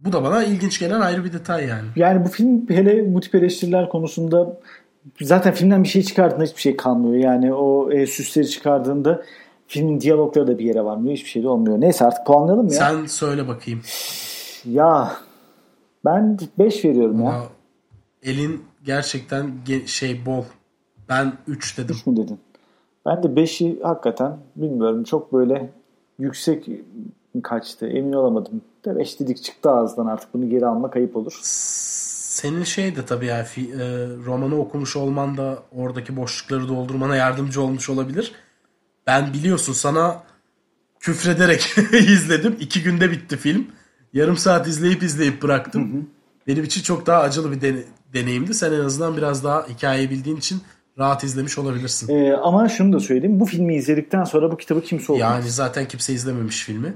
Bu 0.00 0.12
da 0.12 0.24
bana 0.24 0.44
ilginç 0.44 0.78
gelen 0.78 1.00
ayrı 1.00 1.24
bir 1.24 1.32
detay 1.32 1.66
yani. 1.66 1.88
Yani 1.96 2.24
bu 2.24 2.28
film 2.28 2.68
hele 2.68 3.14
bu 3.14 3.20
tip 3.20 3.34
eleştiriler 3.34 3.88
konusunda 3.88 4.60
zaten 5.20 5.54
filmden 5.54 5.82
bir 5.82 5.88
şey 5.88 6.02
çıkardığında 6.02 6.44
hiçbir 6.44 6.60
şey 6.60 6.76
kalmıyor. 6.76 7.14
Yani 7.24 7.54
o 7.54 7.92
e, 7.92 8.06
süsleri 8.06 8.48
çıkardığında 8.48 9.22
filmin 9.66 10.00
diyalogları 10.00 10.46
da 10.46 10.58
bir 10.58 10.64
yere 10.64 10.84
varmıyor. 10.84 11.16
Hiçbir 11.16 11.28
şey 11.28 11.42
de 11.42 11.48
olmuyor. 11.48 11.80
Neyse 11.80 12.04
artık 12.04 12.26
puanlayalım 12.26 12.66
ya? 12.66 12.72
Sen 12.72 13.06
söyle 13.06 13.48
bakayım. 13.48 13.82
Ya 14.64 15.12
ben 16.04 16.38
5 16.58 16.84
veriyorum 16.84 17.20
ya. 17.20 17.28
Ama 17.28 17.44
elin 18.22 18.64
gerçekten 18.84 19.50
ge- 19.66 19.86
şey 19.86 20.26
bol. 20.26 20.44
Ben 21.08 21.32
3 21.46 21.78
dedim. 21.78 21.94
3 21.94 22.06
mü 22.06 22.16
dedin? 22.16 22.38
Ben 23.06 23.22
de 23.22 23.26
5'i 23.26 23.82
hakikaten 23.82 24.36
bilmiyorum. 24.56 25.04
Çok 25.04 25.32
böyle 25.32 25.70
yüksek 26.18 26.68
kaçtı. 27.42 27.86
Emin 27.86 28.12
olamadım. 28.12 28.62
De 28.84 28.96
5 28.96 29.20
dedik 29.20 29.42
çıktı 29.42 29.70
ağızdan 29.70 30.06
artık. 30.06 30.34
Bunu 30.34 30.48
geri 30.50 30.66
almak 30.66 30.96
ayıp 30.96 31.16
olur. 31.16 31.40
Senin 32.40 32.64
şey 32.64 32.96
de 32.96 33.06
tabii 33.06 33.26
yani 33.26 33.44
fi- 33.46 33.74
e, 33.82 34.06
romanı 34.26 34.58
okumuş 34.60 34.96
olman 34.96 35.36
da 35.36 35.62
oradaki 35.72 36.16
boşlukları 36.16 36.68
doldurmana 36.68 37.16
yardımcı 37.16 37.60
olmuş 37.62 37.88
olabilir. 37.90 38.32
Ben 39.06 39.32
biliyorsun 39.32 39.72
sana 39.72 40.22
küfrederek 41.00 41.74
izledim. 41.92 42.56
İki 42.60 42.82
günde 42.82 43.10
bitti 43.10 43.36
film. 43.36 43.66
Yarım 44.12 44.36
saat 44.36 44.66
izleyip 44.66 45.02
izleyip 45.02 45.42
bıraktım. 45.42 46.10
Benim 46.46 46.64
için 46.64 46.82
çok 46.82 47.06
daha 47.06 47.20
acılı 47.22 47.52
bir 47.52 47.60
dene- 47.60 47.84
deneyimdi. 48.14 48.54
Sen 48.54 48.72
en 48.72 48.80
azından 48.80 49.16
biraz 49.16 49.44
daha 49.44 49.66
hikayeyi 49.68 50.10
bildiğin 50.10 50.36
için 50.36 50.60
rahat 50.98 51.24
izlemiş 51.24 51.58
olabilirsin. 51.58 52.08
Ee, 52.14 52.32
ama 52.32 52.68
şunu 52.68 52.92
da 52.92 53.00
söyleyeyim. 53.00 53.40
Bu 53.40 53.46
filmi 53.46 53.74
izledikten 53.76 54.24
sonra 54.24 54.52
bu 54.52 54.56
kitabı 54.56 54.80
kimse 54.82 55.12
okumaz. 55.12 55.20
Yani 55.20 55.50
zaten 55.50 55.88
kimse 55.88 56.12
izlememiş 56.12 56.64
filmi. 56.64 56.94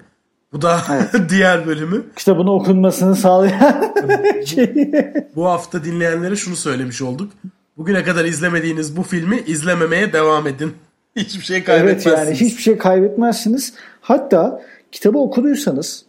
Bu 0.55 0.63
da 0.63 0.79
diğer 1.29 1.67
bölümü. 1.67 2.03
Kitabın 2.17 2.47
okunmasını 2.47 3.17
sağlayan 3.17 3.95
şey. 4.47 4.91
Bu 5.37 5.47
hafta 5.47 5.85
dinleyenlere 5.85 6.37
şunu 6.37 6.57
söylemiş 6.57 7.03
olduk. 7.03 7.33
Bugüne 7.77 8.03
kadar 8.03 8.25
izlemediğiniz 8.25 8.97
bu 8.97 9.03
filmi 9.03 9.41
izlememeye 9.47 10.13
devam 10.13 10.47
edin. 10.47 10.73
Hiçbir 11.17 11.45
şey 11.45 11.57
Evet 11.57 11.67
kaybetmezsiniz. 11.67 12.19
yani 12.19 12.35
hiçbir 12.35 12.63
şey 12.63 12.79
kaybetmezsiniz. 12.79 13.75
Hatta 14.01 14.63
kitabı 14.93 15.19
okuduysanız 15.19 16.05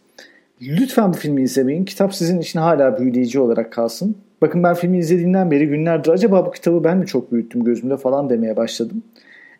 lütfen 0.62 1.12
bu 1.12 1.16
filmi 1.16 1.42
izlemeyin. 1.42 1.84
Kitap 1.84 2.14
sizin 2.14 2.40
için 2.40 2.58
hala 2.60 2.98
büyüleyici 2.98 3.40
olarak 3.40 3.72
kalsın. 3.72 4.16
Bakın 4.42 4.62
ben 4.62 4.74
filmi 4.74 4.98
izlediğimden 4.98 5.50
beri 5.50 5.66
günlerdir 5.68 6.10
acaba 6.10 6.46
bu 6.46 6.50
kitabı 6.50 6.84
ben 6.84 6.98
mi 6.98 7.06
çok 7.06 7.32
büyüttüm 7.32 7.64
gözümde 7.64 7.96
falan 7.96 8.30
demeye 8.30 8.56
başladım. 8.56 9.02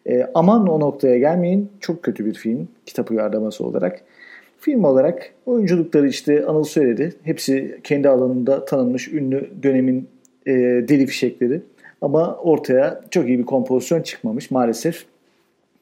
Ee, 0.09 0.27
aman 0.35 0.67
o 0.67 0.81
noktaya 0.81 1.19
gelmeyin. 1.19 1.71
Çok 1.81 2.03
kötü 2.03 2.27
bir 2.27 2.35
film 2.35 2.69
kitap 2.87 3.11
uyarlaması 3.11 3.65
olarak. 3.65 4.01
Film 4.59 4.85
olarak 4.85 5.33
oyunculukları 5.47 6.09
işte 6.09 6.47
Anıl 6.47 6.65
söyledi. 6.65 7.13
Hepsi 7.23 7.81
kendi 7.85 8.09
alanında 8.09 8.65
tanınmış 8.65 9.09
ünlü 9.09 9.51
dönemin 9.63 10.09
e, 10.47 10.53
deli 10.89 11.07
fişekleri. 11.07 11.63
Ama 12.01 12.35
ortaya 12.35 13.01
çok 13.11 13.29
iyi 13.29 13.39
bir 13.39 13.47
kompozisyon 13.47 14.03
çıkmamış 14.03 14.51
maalesef. 14.51 15.07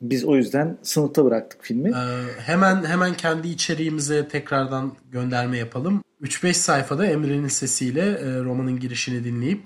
Biz 0.01 0.25
o 0.25 0.37
yüzden 0.37 0.77
sınıfta 0.83 1.25
bıraktık 1.25 1.63
filmi. 1.63 1.89
Ee, 1.89 1.95
hemen 2.39 2.85
hemen 2.85 3.15
kendi 3.15 3.49
içeriğimize 3.49 4.29
tekrardan 4.29 4.93
gönderme 5.13 5.59
yapalım. 5.59 6.03
3-5 6.23 6.53
sayfada 6.53 7.07
Emre'nin 7.07 7.49
sesiyle 7.49 8.01
e, 8.01 8.41
romanın 8.41 8.81
girişini 8.81 9.25
dinleyip 9.25 9.61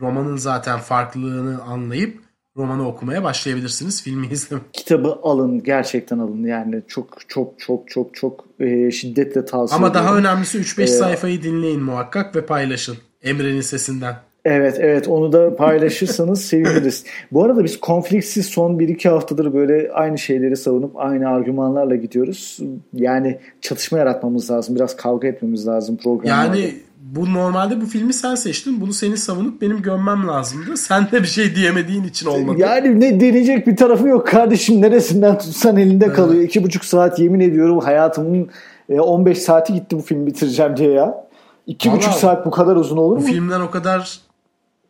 romanın 0.00 0.36
zaten 0.36 0.78
farklılığını 0.78 1.62
anlayıp 1.62 2.27
romanı 2.58 2.88
okumaya 2.88 3.24
başlayabilirsiniz. 3.24 4.02
Filmi 4.02 4.26
izleme. 4.30 4.62
Kitabı 4.72 5.18
alın 5.22 5.62
gerçekten 5.62 6.18
alın 6.18 6.44
yani 6.44 6.82
çok 6.88 7.18
çok 7.28 7.58
çok 7.58 7.90
çok 7.90 8.14
çok 8.14 8.44
e, 8.60 8.90
şiddetle 8.90 9.44
tavsiye 9.44 9.76
Ama 9.76 9.94
daha 9.94 10.16
önemlisi 10.16 10.58
3-5 10.58 10.82
Ee, 10.82 10.86
sayfayı 10.86 11.42
dinleyin 11.42 11.82
muhakkak 11.82 12.36
ve 12.36 12.46
paylaşın. 12.46 12.96
Emre'nin 13.22 13.60
sesinden. 13.60 14.16
Evet 14.44 14.76
evet 14.80 15.08
onu 15.08 15.32
da 15.32 15.56
paylaşırsanız 15.56 16.40
seviniriz. 16.44 17.04
Bu 17.32 17.44
arada 17.44 17.64
biz 17.64 17.80
konfliksiz 17.80 18.46
son 18.46 18.78
1-2 18.78 19.08
haftadır 19.08 19.54
böyle 19.54 19.92
aynı 19.92 20.18
şeyleri 20.18 20.56
savunup 20.56 20.96
aynı 20.96 21.28
argümanlarla 21.28 21.96
gidiyoruz. 21.96 22.58
Yani 22.94 23.38
çatışma 23.60 23.98
yaratmamız 23.98 24.50
lazım. 24.50 24.76
Biraz 24.76 24.96
kavga 24.96 25.28
etmemiz 25.28 25.66
lazım 25.66 25.96
programlarda. 25.96 26.56
Yani 26.56 26.74
bu 27.14 27.32
normalde 27.32 27.80
bu 27.80 27.86
filmi 27.86 28.12
sen 28.12 28.34
seçtin. 28.34 28.80
Bunu 28.80 28.92
senin 28.92 29.14
savunup 29.14 29.62
benim 29.62 29.82
gömmem 29.82 30.28
lazımdı. 30.28 30.76
Sen 30.76 31.10
de 31.10 31.22
bir 31.22 31.28
şey 31.28 31.54
diyemediğin 31.56 32.04
için 32.04 32.26
olmadı. 32.26 32.60
Yani 32.60 33.00
ne 33.00 33.20
deneyecek 33.20 33.66
bir 33.66 33.76
tarafı 33.76 34.08
yok 34.08 34.26
kardeşim. 34.26 34.82
Neresinden 34.82 35.38
tutsan 35.38 35.76
elinde 35.76 36.12
kalıyor. 36.12 36.42
İki 36.42 36.62
buçuk 36.64 36.84
saat 36.84 37.18
yemin 37.18 37.40
ediyorum 37.40 37.80
hayatımın 37.80 38.50
e, 38.88 39.00
15 39.00 39.38
saati 39.38 39.72
gitti 39.74 39.96
bu 39.96 40.02
filmi 40.02 40.26
bitireceğim 40.26 40.76
diye 40.76 40.92
ya. 40.92 41.28
İki 41.66 41.88
Vallahi 41.88 41.98
buçuk 41.98 42.14
saat 42.14 42.46
bu 42.46 42.50
kadar 42.50 42.76
uzun 42.76 42.96
olur 42.96 43.16
Bu 43.16 43.20
mu? 43.20 43.26
filmden 43.26 43.60
o 43.60 43.70
kadar 43.70 44.20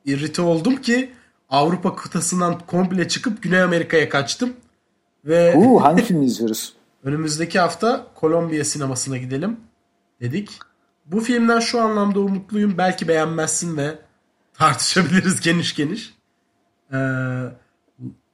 irrite 0.04 0.42
oldum 0.42 0.76
ki 0.76 1.10
Avrupa 1.50 1.96
kıtasından 1.96 2.58
komple 2.66 3.08
çıkıp 3.08 3.42
Güney 3.42 3.62
Amerika'ya 3.62 4.08
kaçtım. 4.08 4.52
Ve 5.24 5.54
Uu, 5.56 5.82
hangi 5.84 6.02
filmi 6.02 6.24
izliyoruz? 6.24 6.72
önümüzdeki 7.04 7.58
hafta 7.58 8.06
Kolombiya 8.14 8.64
sinemasına 8.64 9.16
gidelim 9.16 9.56
dedik. 10.20 10.50
Bu 11.12 11.20
filmden 11.20 11.60
şu 11.60 11.80
anlamda 11.80 12.20
umutluyum. 12.20 12.78
Belki 12.78 13.08
beğenmezsin 13.08 13.76
ve 13.76 13.94
tartışabiliriz 14.54 15.40
geniş 15.40 15.74
geniş. 15.74 16.14
Ee, 16.92 16.98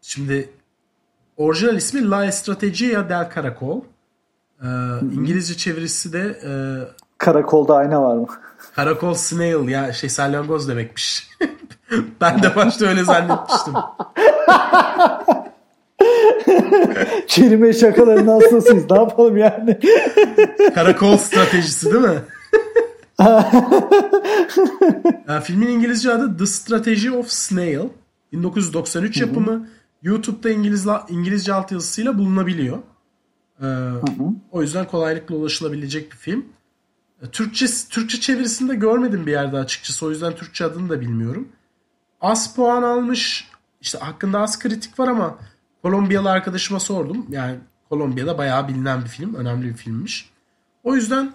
şimdi 0.03 0.51
orijinal 1.37 1.77
ismi 1.77 2.11
La 2.11 2.25
Estrategia 2.25 3.09
del 3.09 3.31
Caracol. 3.35 3.81
Ee, 4.62 4.66
İngilizce 5.12 5.57
çevirisi 5.57 6.12
de 6.12 6.41
e, 6.45 6.51
Karakolda 7.18 7.77
ayna 7.77 8.03
var 8.03 8.16
mı? 8.16 8.27
Karakol 8.75 9.14
snail 9.14 9.68
ya 9.68 9.93
şey 9.93 10.11
salyangoz 10.11 10.68
demekmiş. 10.68 11.29
ben 12.20 12.43
de 12.43 12.57
başta 12.57 12.87
öyle 12.87 13.05
zannetmiştim. 13.05 13.75
Kelime 17.27 17.72
şakalarının 17.72 18.41
hastasıyız. 18.41 18.91
ne 18.91 18.99
yapalım 18.99 19.37
yani? 19.37 19.79
Karakol 20.75 21.16
stratejisi 21.16 21.93
değil 21.93 22.05
mi? 22.05 22.18
Ya, 25.28 25.40
filmin 25.44 25.68
İngilizce 25.68 26.12
adı 26.12 26.36
The 26.38 26.46
Strategy 26.46 27.10
of 27.10 27.30
Snail. 27.30 27.88
1993 28.32 29.20
yapımı. 29.20 29.68
YouTube'da 30.02 30.50
İngiliz, 30.50 30.86
İngilizce 31.08 31.54
altyazısıyla 31.54 32.18
bulunabiliyor. 32.18 32.78
Ee, 33.62 33.66
o 34.50 34.62
yüzden 34.62 34.86
kolaylıkla 34.86 35.34
ulaşılabilecek 35.34 36.12
bir 36.12 36.16
film. 36.16 36.44
Türkçe 37.32 37.66
Türkçe 37.90 38.20
çevirisinde 38.20 38.74
görmedim 38.74 39.26
bir 39.26 39.30
yerde 39.30 39.56
açıkçası. 39.56 40.06
O 40.06 40.10
yüzden 40.10 40.34
Türkçe 40.34 40.64
adını 40.64 40.88
da 40.88 41.00
bilmiyorum. 41.00 41.48
Az 42.20 42.56
puan 42.56 42.82
almış. 42.82 43.48
İşte 43.80 43.98
hakkında 43.98 44.40
az 44.40 44.58
kritik 44.58 44.98
var 44.98 45.08
ama 45.08 45.38
Kolombiyalı 45.82 46.30
arkadaşıma 46.30 46.80
sordum. 46.80 47.26
Yani 47.28 47.58
Kolombiya'da 47.88 48.38
bayağı 48.38 48.68
bilinen 48.68 49.00
bir 49.02 49.08
film. 49.08 49.34
Önemli 49.34 49.68
bir 49.68 49.74
filmmiş. 49.74 50.30
O 50.84 50.94
yüzden 50.94 51.32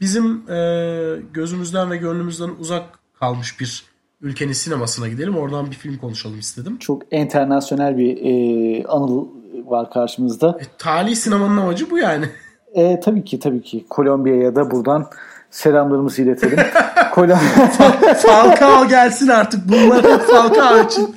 bizim 0.00 0.50
e, 0.50 1.22
gözümüzden 1.32 1.90
ve 1.90 1.96
gönlümüzden 1.96 2.50
uzak 2.60 2.98
kalmış 3.20 3.60
bir 3.60 3.84
ülkenin 4.20 4.52
sinemasına 4.52 5.08
gidelim. 5.08 5.36
Oradan 5.36 5.70
bir 5.70 5.76
film 5.76 5.96
konuşalım 5.96 6.38
istedim. 6.38 6.78
Çok 6.78 7.12
internasyonel 7.12 7.98
bir 7.98 8.16
e, 8.16 8.84
anıl 8.86 9.28
var 9.66 9.90
karşımızda. 9.90 10.58
E, 10.60 10.64
tali 10.78 11.16
sinemanın 11.16 11.56
amacı 11.56 11.90
bu 11.90 11.98
yani. 11.98 12.26
E, 12.74 13.00
tabii 13.00 13.24
ki 13.24 13.38
tabii 13.38 13.62
ki 13.62 13.86
Kolombiya'ya 13.90 14.56
da 14.56 14.70
buradan 14.70 15.06
selamlarımızı 15.50 16.22
iletelim. 16.22 16.58
Kolombiya 17.14 17.70
Falcao 18.16 18.88
gelsin 18.88 19.28
artık. 19.28 19.60
Bunlar 19.68 20.18
Falcao 20.18 20.84
için. 20.84 21.16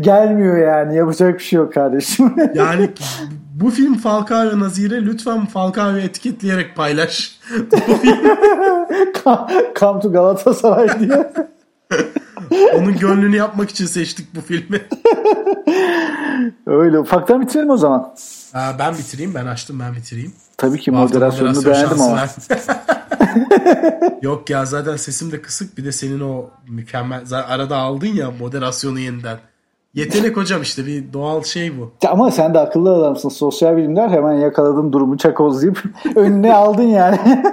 gelmiyor 0.00 0.58
yani 0.58 0.96
yapacak 0.96 1.38
bir 1.38 1.44
şey 1.44 1.56
yok 1.56 1.72
kardeşim. 1.72 2.34
Yani 2.54 2.90
bu 3.54 3.70
film 3.70 3.98
Falcao 3.98 4.60
Nazire 4.60 5.04
lütfen 5.04 5.46
Falcao'yu 5.46 5.98
etiketleyerek 5.98 6.76
paylaş. 6.76 7.38
Come 9.78 10.00
to 10.00 10.12
Galatasaray 10.12 11.00
diye. 11.00 11.32
onun 12.74 12.98
gönlünü 12.98 13.36
yapmak 13.36 13.70
için 13.70 13.86
seçtik 13.86 14.34
bu 14.34 14.40
filmi. 14.40 14.82
Öyle 16.66 16.98
ufaktan 16.98 17.40
bitirelim 17.40 17.70
o 17.70 17.76
zaman. 17.76 18.14
Aa, 18.54 18.78
ben 18.78 18.94
bitireyim. 18.98 19.34
Ben 19.34 19.46
açtım 19.46 19.80
ben 19.80 19.94
bitireyim. 19.94 20.32
Tabii 20.56 20.80
ki 20.80 20.90
moderasyonunu 20.90 21.56
moderasyon 21.56 21.90
beğendim 21.90 22.02
ama. 22.02 22.26
Yok 24.22 24.50
ya 24.50 24.64
zaten 24.64 24.96
sesim 24.96 25.32
de 25.32 25.42
kısık. 25.42 25.78
Bir 25.78 25.84
de 25.84 25.92
senin 25.92 26.20
o 26.20 26.50
mükemmel... 26.68 27.22
Arada 27.32 27.76
aldın 27.76 28.06
ya 28.06 28.30
moderasyonu 28.30 28.98
yeniden. 28.98 29.38
Yetenek 29.94 30.36
hocam 30.36 30.62
işte 30.62 30.86
bir 30.86 31.12
doğal 31.12 31.42
şey 31.42 31.78
bu. 31.78 31.92
Ama 32.08 32.30
sen 32.30 32.54
de 32.54 32.58
akıllı 32.58 32.94
adamsın. 32.94 33.28
Sosyal 33.28 33.76
bilimler 33.76 34.08
hemen 34.08 34.32
yakaladın 34.32 34.92
durumu 34.92 35.18
çakozlayıp 35.18 35.82
önüne 36.16 36.54
aldın 36.54 36.82
yani. 36.82 37.18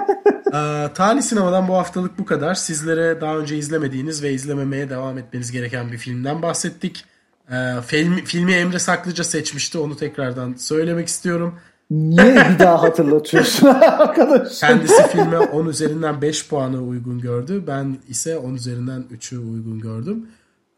Ee, 0.54 0.88
Tali 0.94 1.22
Sinema'dan 1.22 1.68
bu 1.68 1.74
haftalık 1.74 2.18
bu 2.18 2.24
kadar. 2.24 2.54
Sizlere 2.54 3.20
daha 3.20 3.36
önce 3.36 3.56
izlemediğiniz 3.56 4.22
ve 4.22 4.32
izlememeye 4.32 4.90
devam 4.90 5.18
etmeniz 5.18 5.52
gereken 5.52 5.92
bir 5.92 5.98
filmden 5.98 6.42
bahsettik. 6.42 7.04
Ee, 7.52 7.54
film, 7.86 8.16
filmi 8.16 8.52
Emre 8.52 8.78
Saklıca 8.78 9.24
seçmişti. 9.24 9.78
Onu 9.78 9.96
tekrardan 9.96 10.54
söylemek 10.58 11.08
istiyorum. 11.08 11.54
Niye 11.90 12.34
bir 12.34 12.58
daha 12.58 12.82
hatırlatıyorsun 12.82 13.66
arkadaş? 13.66 14.60
Kendisi 14.60 15.08
filme 15.08 15.38
10 15.38 15.66
üzerinden 15.66 16.22
5 16.22 16.48
puanı 16.48 16.82
uygun 16.82 17.18
gördü. 17.18 17.64
Ben 17.66 17.96
ise 18.08 18.38
10 18.38 18.54
üzerinden 18.54 19.04
3'ü 19.18 19.38
uygun 19.38 19.80
gördüm. 19.80 20.26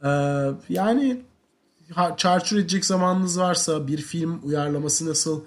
Ee, 0.04 0.08
yani 0.68 1.22
çarçur 2.16 2.56
edecek 2.56 2.84
zamanınız 2.84 3.38
varsa 3.38 3.86
bir 3.86 3.98
film 3.98 4.40
uyarlaması 4.44 5.08
nasıl, 5.08 5.44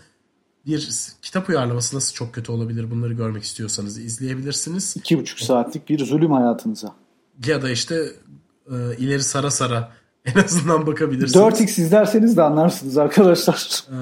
bir 0.66 0.90
kitap 1.22 1.50
uyarlaması 1.50 1.96
nasıl 1.96 2.14
çok 2.14 2.34
kötü 2.34 2.52
olabilir 2.52 2.92
bunları 2.92 3.14
görmek 3.14 3.44
istiyorsanız 3.44 3.98
izleyebilirsiniz. 3.98 4.94
İki 4.98 5.20
buçuk 5.20 5.40
saatlik 5.40 5.90
bir 5.90 6.06
zulüm 6.06 6.32
hayatınıza. 6.32 6.96
Ya 7.46 7.62
da 7.62 7.70
işte 7.70 7.96
e, 8.72 8.76
ileri 8.98 9.24
sara 9.24 9.52
sara 9.52 9.92
en 10.26 10.44
azından 10.44 10.88
bakabilirsiniz. 10.88 11.36
4x 11.36 11.82
izlerseniz 11.82 12.38
de 12.38 12.42
anlarsınız 12.42 12.98
arkadaşlar. 12.98 13.84
Ee, 13.90 13.96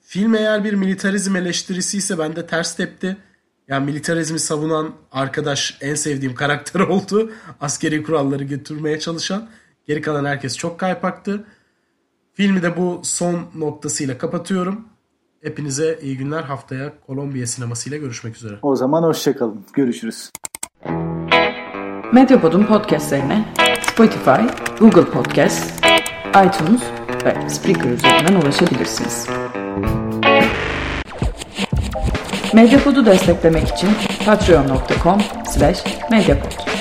film 0.00 0.34
eğer 0.34 0.64
bir 0.64 0.72
militarizm 0.72 1.36
eleştirisi 1.36 1.98
ise 1.98 2.18
bende 2.18 2.46
ters 2.46 2.76
tepti. 2.76 3.16
Yani 3.68 3.84
militarizmi 3.84 4.38
savunan 4.38 4.92
arkadaş 5.12 5.78
en 5.80 5.94
sevdiğim 5.94 6.34
karakter 6.34 6.80
oldu. 6.80 7.32
Askeri 7.60 8.02
kuralları 8.02 8.44
götürmeye 8.44 8.98
çalışan. 9.00 9.48
Geri 9.86 10.00
kalan 10.00 10.24
herkes 10.24 10.56
çok 10.56 10.80
kaypaktı. 10.80 11.44
Filmi 12.34 12.62
de 12.62 12.76
bu 12.76 13.00
son 13.04 13.40
noktasıyla 13.54 14.18
kapatıyorum. 14.18 14.80
Hepinize 15.42 15.98
iyi 16.02 16.16
günler. 16.16 16.42
Haftaya 16.42 16.92
Kolombiya 17.06 17.46
sinemasıyla 17.46 17.98
görüşmek 17.98 18.36
üzere. 18.36 18.54
O 18.62 18.76
zaman 18.76 19.02
hoşçakalın. 19.02 19.64
Görüşürüz. 19.72 20.30
Medyapod'un 22.12 22.64
podcastlerine 22.64 23.44
Spotify, 23.82 24.40
Google 24.80 25.04
Podcast, 25.04 25.84
iTunes 26.28 26.82
ve 27.24 27.48
Spreaker 27.48 27.90
üzerinden 27.90 28.34
ulaşabilirsiniz. 28.34 29.26
Medyapod'u 32.54 33.06
desteklemek 33.06 33.68
için 33.68 33.88
patreon.com 34.26 35.20
slash 35.46 35.84
medyapod. 36.10 36.71